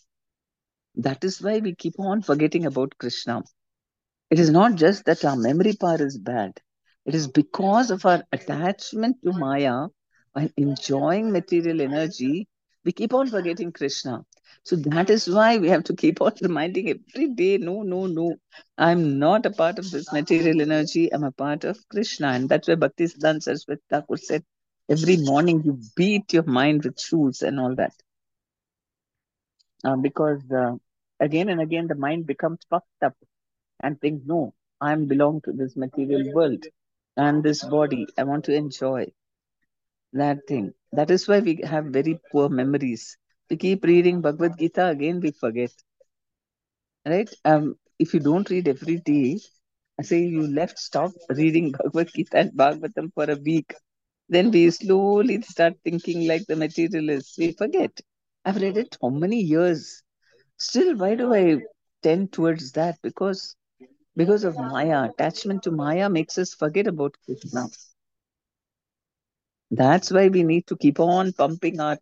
that 0.95 1.23
is 1.23 1.41
why 1.41 1.59
we 1.59 1.75
keep 1.75 1.95
on 1.99 2.21
forgetting 2.21 2.65
about 2.65 2.97
Krishna. 2.97 3.43
It 4.29 4.39
is 4.39 4.49
not 4.49 4.75
just 4.75 5.05
that 5.05 5.25
our 5.25 5.35
memory 5.35 5.73
power 5.79 6.05
is 6.05 6.17
bad. 6.17 6.59
It 7.05 7.15
is 7.15 7.27
because 7.27 7.91
of 7.91 8.05
our 8.05 8.23
attachment 8.31 9.17
to 9.23 9.33
Maya 9.33 9.87
and 10.35 10.51
enjoying 10.57 11.31
material 11.31 11.81
energy, 11.81 12.47
we 12.85 12.91
keep 12.91 13.13
on 13.13 13.27
forgetting 13.27 13.71
Krishna. 13.71 14.25
So 14.63 14.75
that 14.77 15.09
is 15.09 15.29
why 15.29 15.57
we 15.57 15.69
have 15.69 15.83
to 15.85 15.95
keep 15.95 16.21
on 16.21 16.33
reminding 16.41 16.89
every 16.89 17.29
day 17.29 17.57
no, 17.57 17.83
no, 17.83 18.07
no. 18.07 18.35
I'm 18.77 19.19
not 19.19 19.45
a 19.45 19.51
part 19.51 19.79
of 19.79 19.89
this 19.91 20.11
material 20.11 20.61
energy. 20.61 21.13
I'm 21.13 21.23
a 21.23 21.31
part 21.31 21.65
of 21.65 21.77
Krishna. 21.89 22.27
And 22.27 22.49
that's 22.49 22.67
why 22.67 22.75
Bhakti 22.75 23.05
Siddhanta 23.05 23.43
Saraswati 23.43 23.81
Thakur 23.89 24.17
said 24.17 24.43
every 24.89 25.17
morning 25.17 25.61
you 25.63 25.79
beat 25.95 26.33
your 26.33 26.43
mind 26.43 26.85
with 26.85 26.99
shoes 26.99 27.41
and 27.41 27.59
all 27.59 27.75
that. 27.75 27.93
Uh, 29.83 29.97
because 29.97 30.41
uh, 30.51 30.73
again 31.19 31.49
and 31.49 31.59
again 31.59 31.87
the 31.87 31.95
mind 31.95 32.25
becomes 32.25 32.59
puffed 32.69 33.03
up 33.03 33.15
and 33.81 33.99
thinks, 33.99 34.25
no, 34.25 34.53
I 34.79 34.95
belong 34.95 35.41
to 35.41 35.51
this 35.51 35.75
material 35.75 36.33
world 36.33 36.63
and 37.17 37.43
this 37.43 37.63
body. 37.63 38.05
I 38.17 38.23
want 38.23 38.45
to 38.45 38.53
enjoy 38.55 39.07
that 40.13 40.39
thing. 40.47 40.73
That 40.93 41.11
is 41.11 41.27
why 41.27 41.39
we 41.39 41.61
have 41.65 41.85
very 41.85 42.19
poor 42.31 42.49
memories 42.49 43.17
we 43.49 43.57
keep 43.57 43.83
reading 43.83 44.21
Bhagavad 44.21 44.57
Gita, 44.57 44.87
again 44.87 45.19
we 45.19 45.31
forget. 45.31 45.71
Right? 47.05 47.29
Um, 47.45 47.75
if 47.99 48.13
you 48.13 48.19
don't 48.19 48.49
read 48.49 48.67
every 48.67 48.97
day, 48.97 49.39
I 49.99 50.03
say 50.03 50.21
you 50.23 50.47
left, 50.47 50.79
stop 50.79 51.11
reading 51.29 51.71
Bhagavad 51.71 52.09
Gita 52.13 52.37
and 52.37 52.51
Bhagavatam 52.51 53.13
for 53.13 53.29
a 53.29 53.35
week. 53.35 53.73
Then 54.29 54.51
we 54.51 54.69
slowly 54.71 55.41
start 55.41 55.73
thinking 55.83 56.27
like 56.27 56.45
the 56.47 56.55
materialists. 56.55 57.37
We 57.37 57.51
forget. 57.51 57.91
I've 58.45 58.61
read 58.61 58.77
it 58.77 58.97
how 59.01 59.09
many 59.09 59.39
years? 59.41 60.01
Still, 60.57 60.95
why 60.97 61.15
do 61.15 61.33
I 61.33 61.59
tend 62.01 62.33
towards 62.33 62.71
that? 62.73 62.97
Because 63.03 63.55
because 64.15 64.43
of 64.43 64.57
Maya. 64.57 65.09
Attachment 65.09 65.63
to 65.63 65.71
Maya 65.71 66.09
makes 66.09 66.37
us 66.37 66.53
forget 66.53 66.87
about 66.87 67.15
Krishna. 67.25 67.67
That's 69.71 70.11
why 70.11 70.27
we 70.29 70.43
need 70.43 70.67
to 70.67 70.77
keep 70.77 70.99
on 70.99 71.33
pumping 71.33 71.79
our 71.79 71.97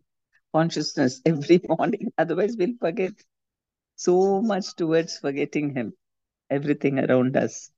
consciousness 0.52 1.20
every 1.26 1.60
morning. 1.68 2.12
Otherwise, 2.18 2.56
we'll 2.56 2.76
forget 2.80 3.12
so 3.96 4.40
much 4.42 4.74
towards 4.76 5.18
forgetting 5.18 5.74
Him, 5.74 5.94
everything 6.50 6.98
around 6.98 7.36
us. 7.36 7.70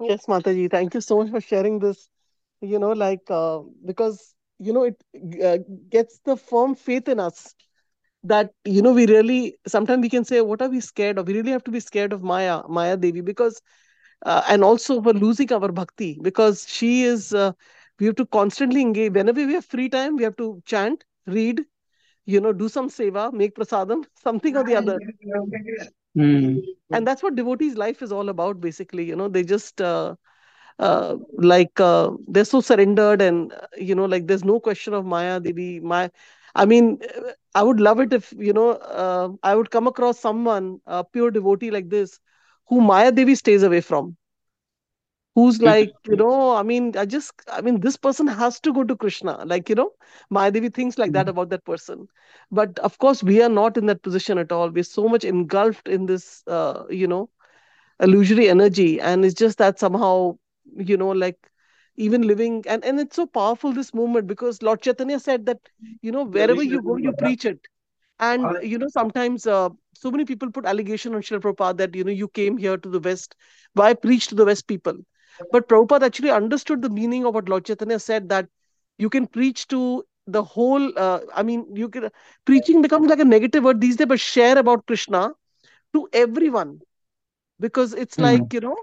Yes, 0.00 0.26
Mataji, 0.26 0.70
thank 0.70 0.94
you 0.94 1.00
so 1.00 1.18
much 1.18 1.30
for 1.30 1.40
sharing 1.40 1.78
this. 1.78 2.08
You 2.60 2.78
know, 2.78 2.92
like, 2.92 3.30
uh, 3.30 3.60
because, 3.84 4.34
you 4.58 4.72
know, 4.72 4.84
it 4.84 5.02
uh, 5.44 5.58
gets 5.90 6.18
the 6.24 6.36
firm 6.36 6.74
faith 6.74 7.08
in 7.08 7.20
us 7.20 7.54
that, 8.28 8.52
you 8.64 8.82
know, 8.82 8.92
we 8.92 9.06
really, 9.06 9.56
sometimes 9.66 10.02
we 10.02 10.08
can 10.10 10.24
say, 10.24 10.40
what 10.40 10.62
are 10.62 10.68
we 10.68 10.80
scared 10.80 11.18
of? 11.18 11.26
We 11.26 11.34
really 11.34 11.50
have 11.52 11.64
to 11.64 11.70
be 11.70 11.80
scared 11.80 12.12
of 12.12 12.22
Maya, 12.22 12.62
Maya 12.68 12.96
Devi, 12.96 13.20
because, 13.20 13.60
uh, 14.24 14.42
and 14.48 14.64
also 14.64 15.00
for 15.02 15.12
losing 15.12 15.52
our 15.52 15.70
bhakti, 15.72 16.18
because 16.22 16.66
she 16.68 17.02
is, 17.02 17.32
uh, 17.34 17.52
we 17.98 18.06
have 18.06 18.16
to 18.16 18.26
constantly 18.26 18.80
engage. 18.80 19.12
Whenever 19.12 19.44
we 19.46 19.54
have 19.54 19.64
free 19.64 19.88
time, 19.88 20.16
we 20.16 20.24
have 20.24 20.36
to 20.36 20.62
chant, 20.66 21.04
read, 21.26 21.62
you 22.26 22.40
know, 22.40 22.52
do 22.52 22.68
some 22.68 22.88
seva, 22.88 23.32
make 23.32 23.54
prasadam, 23.54 24.04
something 24.22 24.56
or 24.56 24.64
the 24.64 24.76
other. 24.76 24.98
Mm. 26.16 26.62
And 26.92 27.06
that's 27.06 27.22
what 27.22 27.34
devotees' 27.36 27.76
life 27.76 28.02
is 28.02 28.12
all 28.12 28.28
about, 28.28 28.60
basically. 28.60 29.04
You 29.04 29.16
know, 29.16 29.28
they 29.28 29.44
just, 29.44 29.80
uh, 29.80 30.14
uh, 30.78 31.16
like 31.38 31.78
uh, 31.80 32.10
they're 32.28 32.44
so 32.44 32.60
surrendered 32.60 33.22
and 33.22 33.52
uh, 33.52 33.66
you 33.76 33.94
know 33.94 34.04
like 34.04 34.26
there's 34.26 34.44
no 34.44 34.60
question 34.60 34.92
of 34.92 35.04
maya 35.06 35.40
devi 35.40 35.80
my 35.80 36.10
i 36.62 36.66
mean 36.72 36.86
i 37.54 37.62
would 37.62 37.80
love 37.86 38.00
it 38.04 38.12
if 38.18 38.32
you 38.48 38.52
know 38.58 38.70
uh, 39.02 39.28
i 39.42 39.54
would 39.54 39.70
come 39.76 39.86
across 39.92 40.18
someone 40.26 40.70
a 40.86 41.04
pure 41.04 41.30
devotee 41.38 41.70
like 41.78 41.90
this 41.96 42.18
who 42.68 42.80
maya 42.80 43.12
devi 43.12 43.34
stays 43.34 43.62
away 43.62 43.80
from. 43.80 44.16
Who's 45.34 45.60
like 45.62 45.94
you 46.04 46.16
know 46.16 46.52
i 46.56 46.62
mean 46.62 46.96
i 46.96 47.04
just 47.04 47.42
i 47.52 47.60
mean 47.60 47.80
this 47.80 47.96
person 47.96 48.26
has 48.26 48.58
to 48.60 48.72
go 48.72 48.84
to 48.84 48.96
krishna. 48.96 49.44
Like 49.44 49.68
you 49.68 49.74
know 49.74 49.90
maya 50.30 50.50
devi 50.50 50.68
thinks 50.70 50.98
like 50.98 51.12
that 51.12 51.28
about 51.28 51.50
that 51.50 51.64
person. 51.64 52.08
But 52.50 52.78
of 52.80 52.98
course 52.98 53.22
we 53.22 53.42
are 53.42 53.48
not 53.48 53.76
in 53.76 53.86
that 53.86 54.02
position 54.02 54.38
at 54.38 54.52
all. 54.52 54.70
We're 54.70 54.84
so 54.84 55.08
much 55.08 55.24
engulfed 55.24 55.88
in 55.88 56.06
this 56.06 56.42
uh, 56.46 56.84
you 56.90 57.06
know 57.06 57.30
illusory 58.00 58.48
energy. 58.48 59.00
And 59.00 59.24
it's 59.24 59.34
just 59.34 59.58
that 59.58 59.78
somehow 59.78 60.38
you 60.76 60.96
know 60.96 61.10
like 61.10 61.50
even 61.96 62.22
living 62.22 62.62
and 62.68 62.84
and 62.84 63.00
it's 63.00 63.16
so 63.16 63.26
powerful 63.26 63.72
this 63.72 63.92
movement 63.94 64.26
because 64.26 64.62
lord 64.62 64.80
chaitanya 64.82 65.18
said 65.18 65.46
that 65.46 65.58
you 66.02 66.12
know 66.12 66.24
wherever 66.24 66.62
you 66.62 66.80
go 66.82 66.96
you 66.96 67.12
preach 67.12 67.44
it. 67.44 67.68
And 68.18 68.52
you 68.62 68.78
know 68.78 68.86
sometimes 68.88 69.46
uh, 69.46 69.68
so 69.94 70.10
many 70.10 70.24
people 70.24 70.50
put 70.50 70.66
allegation 70.66 71.14
on 71.14 71.22
Srila 71.22 71.40
Prabhupada 71.40 71.76
that 71.78 71.94
you 71.94 72.04
know 72.04 72.12
you 72.12 72.28
came 72.28 72.56
here 72.56 72.76
to 72.76 72.88
the 72.88 73.00
west. 73.00 73.34
Why 73.74 73.94
preach 73.94 74.28
to 74.28 74.34
the 74.34 74.44
west 74.44 74.66
people? 74.66 74.96
But 75.50 75.68
Prabhupada 75.68 76.02
actually 76.02 76.30
understood 76.30 76.82
the 76.82 76.88
meaning 76.90 77.24
of 77.26 77.34
what 77.34 77.48
Lord 77.48 77.64
Chaitanya 77.64 77.98
said 77.98 78.28
that 78.28 78.48
you 78.98 79.08
can 79.10 79.26
preach 79.26 79.66
to 79.68 80.04
the 80.26 80.42
whole 80.42 80.90
uh, 80.98 81.20
I 81.34 81.42
mean 81.42 81.66
you 81.74 81.88
can 81.88 82.10
preaching 82.44 82.82
becomes 82.82 83.08
like 83.08 83.20
a 83.20 83.24
negative 83.24 83.64
word 83.64 83.80
these 83.80 83.96
days 83.96 84.06
but 84.06 84.20
share 84.20 84.58
about 84.58 84.86
Krishna 84.86 85.32
to 85.94 86.08
everyone. 86.12 86.82
Because 87.60 87.94
it's 87.94 88.18
Mm. 88.18 88.20
like 88.20 88.52
you 88.52 88.60
know 88.60 88.76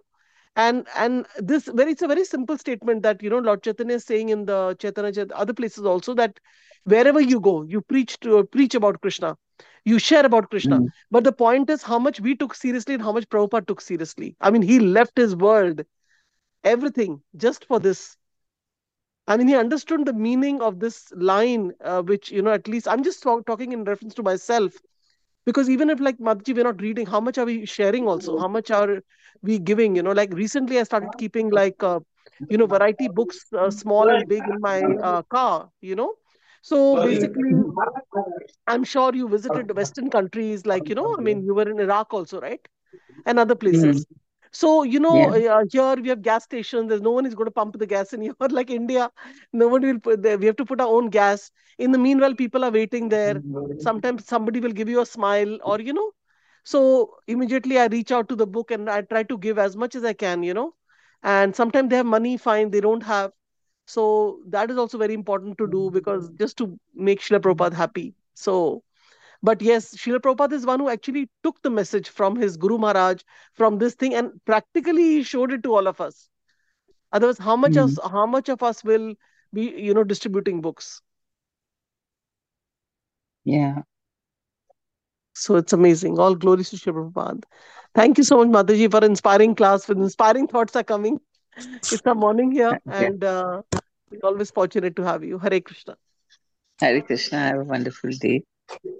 and 0.55 0.88
and 0.95 1.25
this 1.38 1.65
very 1.67 1.91
it's 1.91 2.01
a 2.01 2.07
very 2.07 2.23
simple 2.25 2.57
statement 2.57 3.01
that 3.03 3.21
you 3.23 3.30
know 3.30 3.39
lord 3.39 3.63
chaitanya 3.63 3.95
is 3.95 4.05
saying 4.05 4.30
in 4.30 4.45
the 4.45 4.75
chaitanya 4.80 5.11
Chait- 5.11 5.31
other 5.34 5.53
places 5.53 5.85
also 5.85 6.13
that 6.13 6.39
wherever 6.84 7.21
you 7.21 7.39
go 7.39 7.63
you 7.63 7.81
preach 7.81 8.19
to 8.19 8.43
preach 8.45 8.75
about 8.75 9.01
krishna. 9.01 9.35
You 9.85 9.99
share 9.99 10.25
about 10.25 10.49
krishna. 10.49 10.81
Mm. 10.81 10.91
but 11.11 11.23
the 11.23 11.31
point 11.34 11.69
is 11.69 11.84
how 11.84 11.99
much 11.99 12.19
we 12.21 12.35
took 12.35 12.53
seriously 12.55 12.93
and 12.95 13.03
how 13.03 13.11
much 13.13 13.30
prabhupada 13.30 13.67
took 13.67 13.81
seriously. 13.81 14.35
I 14.41 14.51
mean 14.51 14.61
he 14.61 14.80
left 14.80 15.17
his 15.17 15.35
world 15.35 15.81
everything 16.63 17.21
just 17.35 17.65
for 17.65 17.80
this. 17.80 18.17
I 19.27 19.38
mean 19.38 19.47
he 19.47 19.55
understood 19.55 20.05
the 20.05 20.13
meaning 20.13 20.61
of 20.61 20.80
this 20.80 21.11
line 21.15 21.73
uh, 21.84 22.01
which 22.01 22.31
you 22.31 22.41
know 22.41 22.51
at 22.51 22.67
least 22.67 22.88
i'm 22.88 23.03
just 23.03 23.21
talk- 23.23 23.45
talking 23.45 23.71
in 23.71 23.84
reference 23.84 24.13
to 24.15 24.23
myself 24.23 24.73
because 25.45 25.69
even 25.69 25.89
if 25.89 25.99
like 25.99 26.17
Mataji, 26.19 26.55
we're 26.55 26.63
not 26.63 26.81
reading, 26.81 27.05
how 27.05 27.19
much 27.19 27.37
are 27.37 27.45
we 27.45 27.65
sharing 27.65 28.07
also? 28.07 28.37
How 28.37 28.47
much 28.47 28.71
are 28.71 29.01
we 29.41 29.59
giving? 29.59 29.95
You 29.95 30.03
know, 30.03 30.11
like 30.11 30.33
recently 30.33 30.79
I 30.79 30.83
started 30.83 31.17
keeping 31.17 31.49
like 31.51 31.81
uh, 31.83 31.99
you 32.49 32.57
know 32.57 32.65
variety 32.67 33.07
books, 33.07 33.45
uh, 33.53 33.69
small 33.71 34.09
and 34.09 34.27
big, 34.27 34.47
in 34.47 34.59
my 34.61 34.95
uh, 35.01 35.21
car. 35.23 35.69
You 35.81 35.95
know, 35.95 36.13
so 36.61 36.97
basically, 36.97 37.53
I'm 38.67 38.83
sure 38.83 39.13
you 39.15 39.27
visited 39.27 39.75
Western 39.75 40.09
countries, 40.09 40.65
like 40.65 40.89
you 40.89 40.95
know, 40.95 41.15
I 41.17 41.21
mean, 41.21 41.43
you 41.43 41.53
were 41.53 41.69
in 41.69 41.79
Iraq 41.79 42.13
also, 42.13 42.39
right? 42.41 42.65
and 43.25 43.39
other 43.39 43.55
places. 43.55 44.05
So, 44.53 44.84
you 44.84 44.99
know, 44.99 45.30
Yeah. 45.30 45.34
uh, 45.34 45.65
here 45.71 45.95
we 45.95 46.09
have 46.09 46.21
gas 46.21 46.43
stations. 46.45 46.89
There's 46.89 47.01
no 47.01 47.11
one 47.11 47.25
is 47.25 47.35
going 47.35 47.45
to 47.47 47.51
pump 47.51 47.77
the 47.80 47.88
gas 47.88 48.13
in 48.13 48.21
here. 48.21 48.34
Like 48.49 48.69
India, 48.69 49.11
nobody 49.53 49.88
will 49.91 49.99
put 49.99 50.21
there. 50.23 50.38
We 50.38 50.45
have 50.47 50.57
to 50.57 50.65
put 50.65 50.81
our 50.81 50.88
own 50.88 51.09
gas. 51.09 51.51
In 51.77 51.91
the 51.91 51.99
meanwhile, 51.99 52.35
people 52.35 52.63
are 52.63 52.71
waiting 52.71 53.09
there. 53.09 53.43
Sometimes 53.77 54.25
somebody 54.27 54.59
will 54.59 54.71
give 54.71 54.89
you 54.89 55.01
a 55.01 55.05
smile 55.05 55.57
or, 55.63 55.80
you 55.81 55.93
know. 55.93 56.11
So 56.63 57.15
immediately 57.27 57.80
I 57.80 57.88
reach 57.88 58.11
out 58.11 58.30
to 58.30 58.35
the 58.35 58.47
book 58.47 58.71
and 58.71 58.89
I 58.89 59.01
try 59.01 59.23
to 59.23 59.38
give 59.38 59.57
as 59.59 59.75
much 59.75 59.95
as 59.95 60.03
I 60.03 60.13
can, 60.13 60.43
you 60.43 60.53
know. 60.53 60.73
And 61.23 61.55
sometimes 61.55 61.89
they 61.89 61.97
have 61.97 62.05
money, 62.05 62.38
fine. 62.38 62.71
They 62.71 62.81
don't 62.81 63.03
have. 63.03 63.31
So 63.85 64.39
that 64.47 64.69
is 64.71 64.77
also 64.77 64.97
very 64.97 65.13
important 65.13 65.57
to 65.59 65.67
do 65.67 65.89
because 65.91 66.30
just 66.39 66.57
to 66.57 66.80
make 66.95 67.19
Srila 67.21 67.39
Prabhupada 67.41 67.73
happy. 67.73 68.15
So 68.34 68.84
but 69.43 69.61
yes, 69.61 69.93
Srila 69.95 70.19
Prabhupada 70.19 70.53
is 70.53 70.65
one 70.65 70.79
who 70.79 70.89
actually 70.89 71.29
took 71.43 71.61
the 71.61 71.69
message 71.69 72.09
from 72.09 72.35
his 72.37 72.57
Guru 72.57 72.77
Maharaj, 72.77 73.21
from 73.53 73.77
this 73.77 73.93
thing, 73.95 74.15
and 74.15 74.31
practically 74.45 75.03
he 75.03 75.23
showed 75.23 75.51
it 75.51 75.63
to 75.63 75.75
all 75.75 75.87
of 75.87 75.99
us. 76.01 76.29
Otherwise, 77.11 77.37
how 77.37 77.55
much 77.55 77.73
Mm. 77.73 77.83
us, 77.85 77.99
how 78.11 78.25
much 78.25 78.49
of 78.49 78.63
us 78.63 78.83
will 78.83 79.15
be, 79.53 79.69
you 79.87 79.93
know, 79.93 80.03
distributing 80.03 80.61
books? 80.61 81.01
Yeah. 83.43 83.81
So 85.33 85.55
it's 85.57 85.73
amazing. 85.73 86.19
All 86.19 86.35
glories 86.35 86.69
to 86.69 86.77
Srila 86.77 87.11
Prabhupada. 87.11 87.43
Thank 87.95 88.17
you 88.17 88.23
so 88.23 88.37
much, 88.43 88.47
Mataji, 88.47 88.89
for 88.89 89.03
inspiring 89.05 89.55
class. 89.55 89.87
With 89.87 89.97
inspiring 89.97 90.47
thoughts 90.47 90.75
are 90.75 90.83
coming. 90.83 91.19
It's 91.91 92.05
a 92.05 92.15
morning 92.15 92.51
here, 92.51 92.77
and 92.87 93.23
uh, 93.23 93.61
we're 94.09 94.19
always 94.23 94.51
fortunate 94.51 94.95
to 94.95 95.03
have 95.03 95.23
you. 95.23 95.37
Hare 95.37 95.59
Krishna. 95.61 95.97
Hare 96.79 97.01
Krishna. 97.01 97.39
Have 97.39 97.59
a 97.59 97.63
wonderful 97.63 98.11
day. 98.11 98.43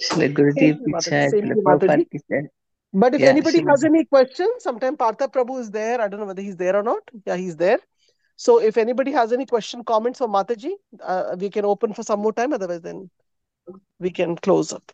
Shri 0.02 0.34
Gurudev 0.34 0.56
Thank 0.56 0.82
you, 0.82 0.94
Mataji. 0.94 1.12
Pichai, 1.12 1.30
Same 1.30 1.42
Shri 1.42 1.50
to 1.50 1.56
you, 1.56 1.62
Prabhupada 1.64 1.98
Mataji. 1.98 2.12
ki 2.12 2.20
jai. 2.30 2.42
But 2.94 3.16
if 3.16 3.22
Yeah, 3.22 3.30
anybody 3.30 3.64
has 3.68 3.84
any 3.84 4.06
questions, 4.06 4.64
sometime 4.64 4.98
Partha 4.98 5.28
Prabhu 5.28 5.60
is 5.60 5.72
there. 5.72 6.00
I 6.00 6.08
don't 6.08 6.20
know 6.20 6.26
whether 6.28 6.42
he's 6.42 6.58
there 6.58 6.76
or 6.76 6.84
not. 6.84 7.02
Yeah, 7.26 7.36
he's 7.38 7.56
there. 7.56 7.80
So 8.36 8.60
if 8.60 8.78
anybody 8.78 9.12
has 9.12 9.32
any 9.34 9.46
question, 9.46 9.84
comments 9.84 10.20
for 10.20 10.28
Mataji, 10.28 10.72
uh, 11.02 11.36
we 11.40 11.50
can 11.50 11.66
open 11.66 11.94
for 11.94 12.04
some 12.04 12.20
more 12.20 12.34
time. 12.34 12.54
Otherwise, 12.54 12.82
then 12.82 13.10
we 14.00 14.12
can 14.12 14.36
close 14.36 14.74
up. 14.74 14.92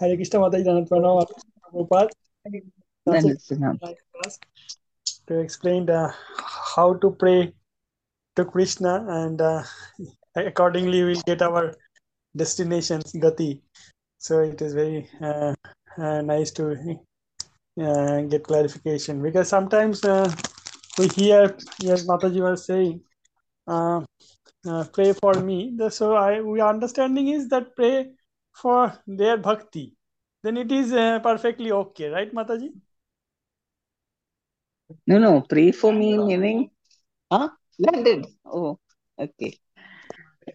Hare 0.00 0.16
Krishna 0.16 0.40
Mataji 0.40 0.64
Dhanat 0.64 0.88
Pranam 0.88 1.26
Prabhupada. 1.72 2.08
That's 2.44 3.22
Then 3.22 3.30
it. 3.30 3.34
it's 3.34 3.50
enough. 3.50 3.76
Nice 3.82 3.96
class 4.14 4.38
to 5.28 5.38
explain 5.40 5.86
the, 5.86 6.12
how 6.76 6.94
to 6.94 7.10
pray 7.10 7.52
to 8.36 8.44
Krishna 8.44 9.04
and 9.08 9.40
uh, 9.40 9.62
accordingly 10.36 11.02
we'll 11.04 11.22
get 11.26 11.42
our 11.42 11.74
destinations 12.36 13.12
Gati. 13.12 13.60
So 14.18 14.40
it 14.40 14.60
is 14.60 14.74
very 14.74 15.08
uh, 15.20 15.54
uh, 15.98 16.22
nice 16.22 16.50
to 16.52 16.98
uh, 17.80 18.20
get 18.22 18.44
clarification 18.44 19.22
because 19.22 19.48
sometimes 19.48 20.04
uh, 20.04 20.32
we 20.98 21.08
hear, 21.08 21.56
yes, 21.80 22.06
Mataji 22.06 22.40
was 22.40 22.66
saying, 22.66 23.00
uh, 23.66 24.00
uh, 24.66 24.84
pray 24.92 25.12
for 25.12 25.34
me. 25.34 25.76
So 25.90 26.14
I 26.14 26.40
we 26.40 26.60
understanding 26.60 27.28
is 27.28 27.48
that 27.48 27.74
pray 27.76 28.10
for 28.52 28.92
their 29.06 29.36
bhakti. 29.36 29.94
Then 30.42 30.56
it 30.56 30.72
is 30.72 30.92
uh, 30.92 31.20
perfectly 31.20 31.72
okay, 31.72 32.08
right, 32.08 32.32
Mataji? 32.32 32.72
No, 35.06 35.18
no. 35.18 35.40
Pray 35.42 35.72
for 35.72 35.92
me, 35.92 36.16
meaning, 36.16 36.70
huh? 37.30 37.50
Landed. 37.78 38.26
Oh, 38.44 38.78
okay. 39.18 39.58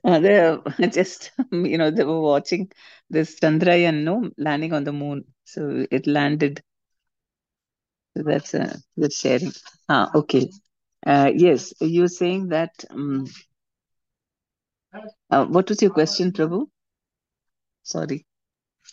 Uh, 0.03 0.19
they 0.19 0.87
just, 0.87 1.31
you 1.51 1.77
know, 1.77 1.91
they 1.91 2.03
were 2.03 2.21
watching 2.21 2.71
this 3.09 3.39
Chandrayaan, 3.39 4.03
no, 4.03 4.29
landing 4.37 4.73
on 4.73 4.83
the 4.83 4.93
moon. 4.93 5.25
So 5.45 5.85
it 5.91 6.07
landed. 6.07 6.61
So 8.15 8.23
that's 8.23 8.53
a 8.53 8.77
good 8.99 9.13
sharing. 9.13 9.51
Ah, 9.89 10.11
okay. 10.15 10.49
Uh, 11.05 11.31
yes, 11.33 11.73
you're 11.79 12.07
saying 12.07 12.49
that. 12.49 12.71
Um, 12.89 13.27
uh, 15.29 15.45
what 15.45 15.69
was 15.69 15.81
your 15.81 15.91
question, 15.91 16.31
Prabhu? 16.31 16.67
Sorry, 17.83 18.25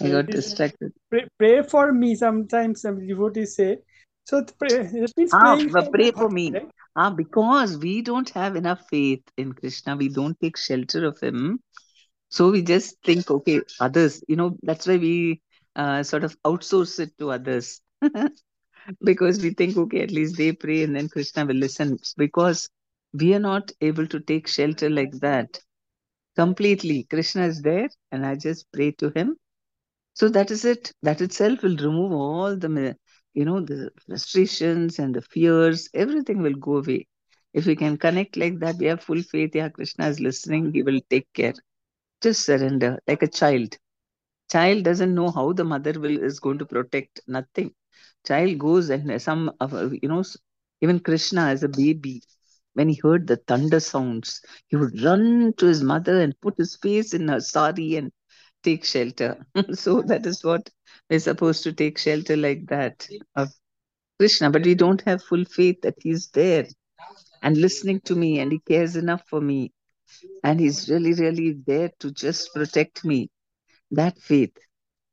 I 0.01 0.11
got 0.11 0.29
it 0.29 0.35
is, 0.35 0.35
uh, 0.35 0.41
distracted. 0.41 0.93
Pray, 1.11 1.27
pray 1.39 1.63
for 1.63 1.93
me. 1.93 2.15
Sometimes 2.15 2.83
some 2.83 3.07
devotees 3.07 3.57
say. 3.57 3.79
So 4.25 4.43
that 4.43 5.13
means 5.17 5.33
Ah, 5.33 5.59
pray 5.93 6.11
for 6.13 6.29
me. 6.29 6.53
right? 6.53 6.71
Ah, 7.01 7.11
because 7.11 7.79
we 7.79 8.03
don't 8.03 8.29
have 8.31 8.57
enough 8.57 8.81
faith 8.91 9.23
in 9.37 9.53
Krishna. 9.53 9.95
We 9.97 10.09
don't 10.09 10.37
take 10.41 10.57
shelter 10.57 11.07
of 11.07 11.21
him. 11.21 11.61
So 12.29 12.51
we 12.51 12.63
just 12.63 12.97
think, 13.05 13.31
okay, 13.31 13.61
others, 13.79 14.21
you 14.27 14.35
know, 14.35 14.57
that's 14.65 14.89
why 14.89 14.97
we 14.97 15.41
uh, 15.77 16.03
sort 16.03 16.25
of 16.25 16.37
outsource 16.43 16.99
it 16.99 17.17
to 17.19 17.31
others. 17.31 17.81
because 19.05 19.41
we 19.41 19.51
think, 19.51 19.77
okay, 19.77 20.03
at 20.03 20.11
least 20.11 20.37
they 20.37 20.51
pray 20.51 20.83
and 20.83 20.97
then 20.97 21.09
Krishna 21.09 21.47
will 21.47 21.55
listen. 21.55 21.99
Because 22.17 22.69
we 23.13 23.33
are 23.33 23.39
not 23.39 23.71
able 23.81 24.09
to 24.09 24.19
take 24.19 24.49
shelter 24.49 24.91
like 24.91 25.13
that 25.21 25.61
completely. 26.35 27.05
Krishna 27.05 27.47
is 27.47 27.63
there 27.63 27.89
and 28.11 28.27
I 28.27 28.35
just 28.35 28.67
pray 28.73 28.91
to 28.99 29.13
him. 29.15 29.37
So 30.15 30.29
that 30.31 30.51
is 30.51 30.65
it. 30.65 30.93
That 31.05 31.21
itself 31.21 31.63
will 31.63 31.77
remove 31.77 32.11
all 32.11 32.57
the, 32.57 32.97
you 33.39 33.47
know, 33.47 33.61
the 33.71 33.93
frustrations 34.07 34.99
and 35.01 35.15
the 35.17 35.23
fears. 35.23 35.89
Everything 35.95 36.43
will 36.43 36.55
go 36.69 36.79
away. 36.79 37.07
If 37.55 37.67
we 37.67 37.77
can 37.77 37.99
connect 37.99 38.37
like 38.37 38.61
that, 38.61 38.77
we 38.79 38.87
have 38.87 39.03
full 39.03 39.23
faith. 39.23 39.55
Yeah, 39.55 39.71
Krishna 39.71 40.09
is 40.09 40.21
listening. 40.21 40.73
He 40.75 40.83
will 40.83 41.01
take 41.11 41.33
care. 41.35 41.55
Just 42.23 42.45
surrender 42.47 42.99
like 43.09 43.23
a 43.23 43.29
child. 43.29 43.77
Child 44.51 44.85
doesn't 44.85 45.15
know 45.15 45.31
how 45.31 45.53
the 45.53 45.65
mother 45.65 45.99
will 46.01 46.23
is 46.23 46.41
going 46.41 46.59
to 46.59 46.67
protect. 46.67 47.21
Nothing. 47.27 47.73
Child 48.27 48.59
goes 48.59 48.91
and 48.91 49.21
some 49.23 49.53
of 49.61 49.73
you 50.03 50.09
know, 50.09 50.25
even 50.83 51.01
Krishna 51.01 51.43
as 51.49 51.63
a 51.63 51.69
baby, 51.69 52.23
when 52.75 52.89
he 52.91 53.01
heard 53.03 53.27
the 53.27 53.37
thunder 53.37 53.81
sounds, 53.81 54.43
he 54.69 54.77
would 54.77 55.03
run 55.03 55.55
to 55.59 55.67
his 55.67 55.83
mother 55.83 56.21
and 56.21 56.41
put 56.41 56.59
his 56.59 56.77
face 56.77 57.15
in 57.15 57.29
her 57.29 57.41
sari 57.41 57.97
and 57.97 58.13
take 58.63 58.85
shelter. 58.85 59.47
so 59.73 60.03
that 60.03 60.27
is 60.27 60.45
what 60.45 60.71
we're 61.11 61.21
supposed 61.21 61.63
to 61.65 61.73
take 61.73 61.99
shelter 61.99 62.37
like 62.37 62.67
that 62.67 63.09
of 63.35 63.51
Krishna. 64.19 64.51
But 64.51 64.65
we 64.65 64.75
don't 64.75 65.01
have 65.03 65.23
full 65.23 65.45
faith 65.45 65.81
that 65.83 65.97
he's 66.03 66.29
there 66.29 66.67
and 67.43 67.57
listening 67.57 68.01
to 68.07 68.15
me 68.15 68.41
and 68.41 68.53
he 68.53 68.59
cares 68.59 68.97
enough 68.97 69.23
for 69.29 69.41
me 69.41 69.73
and 70.43 70.59
he's 70.59 70.89
really, 70.89 71.15
really 71.15 71.57
there 71.67 71.91
to 72.01 72.11
just 72.11 72.53
protect 72.55 73.05
me. 73.05 73.31
That 73.91 74.19
faith. 74.19 74.57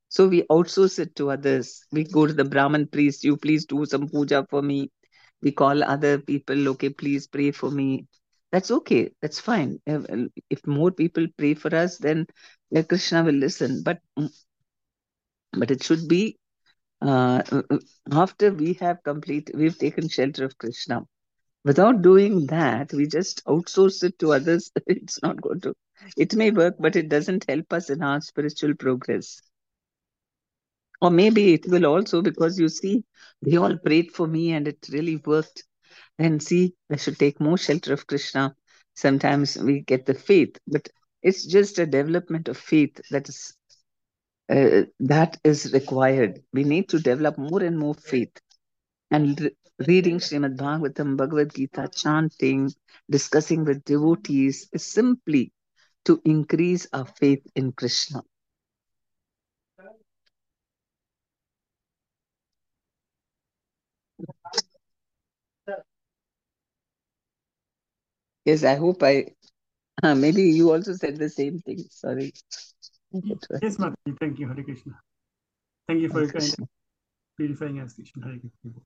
So 0.10 0.28
we 0.28 0.44
outsource 0.44 1.00
it 1.00 1.16
to 1.18 1.32
others. 1.32 1.86
We 1.92 2.04
go 2.04 2.26
to 2.28 2.34
the 2.34 2.46
Brahmin 2.46 2.88
priest, 2.88 3.24
you 3.24 3.38
please 3.38 3.66
do 3.66 3.86
some 3.86 4.10
puja 4.10 4.46
for 4.50 4.62
me. 4.62 4.92
We 5.42 5.52
call 5.52 5.84
other 5.84 6.20
people, 6.20 6.68
okay, 6.70 6.90
please 6.90 7.28
pray 7.28 7.52
for 7.52 7.70
me. 7.70 8.08
That's 8.52 8.72
okay. 8.72 9.12
That's 9.22 9.40
fine. 9.40 9.80
If 9.86 10.66
more 10.66 10.92
people 10.92 11.28
pray 11.38 11.54
for 11.54 11.76
us, 11.76 11.98
then 11.98 12.28
Krishna 12.88 13.24
will 13.24 13.36
listen. 13.36 13.84
But 13.84 14.00
but 15.58 15.72
it 15.72 15.84
should 15.84 16.08
be 16.08 16.38
uh, 17.02 17.42
after 18.12 18.52
we 18.52 18.74
have 18.74 19.04
complete, 19.04 19.52
we've 19.54 19.78
taken 19.78 20.08
shelter 20.08 20.46
of 20.46 20.58
Krishna. 20.58 21.04
Without 21.64 22.02
doing 22.02 22.46
that, 22.48 22.94
we 22.94 23.08
just 23.08 23.44
outsource 23.46 24.04
it 24.04 24.18
to 24.20 24.34
others. 24.34 24.72
It's 24.88 25.22
not 25.22 25.42
going 25.42 25.62
to. 25.62 25.74
It 26.18 26.36
may 26.36 26.52
work, 26.52 26.76
but 26.80 26.96
it 26.96 27.10
doesn't 27.10 27.46
help 27.50 27.74
us 27.74 27.90
in 27.90 28.04
our 28.04 28.22
spiritual 28.22 28.76
progress. 28.76 29.42
Or 31.02 31.10
maybe 31.10 31.54
it 31.54 31.68
will 31.68 31.86
also 31.86 32.22
because 32.22 32.60
you 32.60 32.70
see, 32.70 33.04
they 33.42 33.58
all 33.58 33.78
prayed 33.78 34.12
for 34.12 34.28
me 34.28 34.54
and 34.54 34.68
it 34.68 34.88
really 34.92 35.18
worked. 35.18 35.64
Then 36.18 36.40
see, 36.40 36.74
I 36.92 36.96
should 36.96 37.20
take 37.20 37.42
more 37.42 37.58
shelter 37.58 37.94
of 37.94 38.08
Krishna. 38.08 38.56
Sometimes 38.96 39.58
we 39.58 39.82
get 39.82 40.06
the 40.06 40.14
faith, 40.14 40.58
but 40.68 40.88
it's 41.22 41.46
just 41.46 41.80
a 41.80 41.86
development 41.86 42.48
of 42.48 42.58
faith 42.58 43.02
that 43.12 43.28
is 43.28 43.54
uh, 44.50 44.84
that 45.00 45.40
is 45.44 45.74
required. 45.74 46.44
We 46.54 46.64
need 46.64 46.90
to 46.90 47.00
develop 47.00 47.38
more 47.38 47.64
and 47.64 47.78
more 47.78 47.96
faith. 47.96 48.38
And 49.12 49.40
re- 49.42 49.56
reading 49.88 50.20
Srimad 50.20 50.58
Bhagavatam, 50.58 51.18
Bhagavad 51.18 51.56
Gita, 51.56 51.90
chanting, 51.94 52.74
discussing 53.10 53.66
with 53.66 53.86
devotees 53.86 54.70
is 54.74 54.86
simply 54.86 55.54
to 56.06 56.22
increase 56.26 56.88
our 56.94 57.06
faith 57.06 57.46
in 57.56 57.72
Krishna. 57.74 58.24
Yes, 68.46 68.64
I 68.64 68.76
hope 68.76 69.04
I. 69.04 69.28
Uh, 70.04 70.16
maybe 70.16 70.44
you 70.44 70.72
also 70.74 70.94
said 70.94 71.18
the 71.18 71.30
same 71.30 71.60
thing. 71.60 71.80
Sorry. 71.92 72.34
Yes, 73.24 73.78
Mataji. 73.78 74.18
Thank 74.20 74.40
you, 74.40 74.48
Hare 74.48 74.64
Krishna. 74.64 74.94
Thank 75.88 76.02
you 76.02 76.10
for 76.10 76.22
your 76.22 76.32
kind 76.32 76.68
purifying 77.38 77.80
us, 77.80 77.94
Krishna. 77.94 78.26
Hare 78.26 78.40
Krishna. 78.40 78.82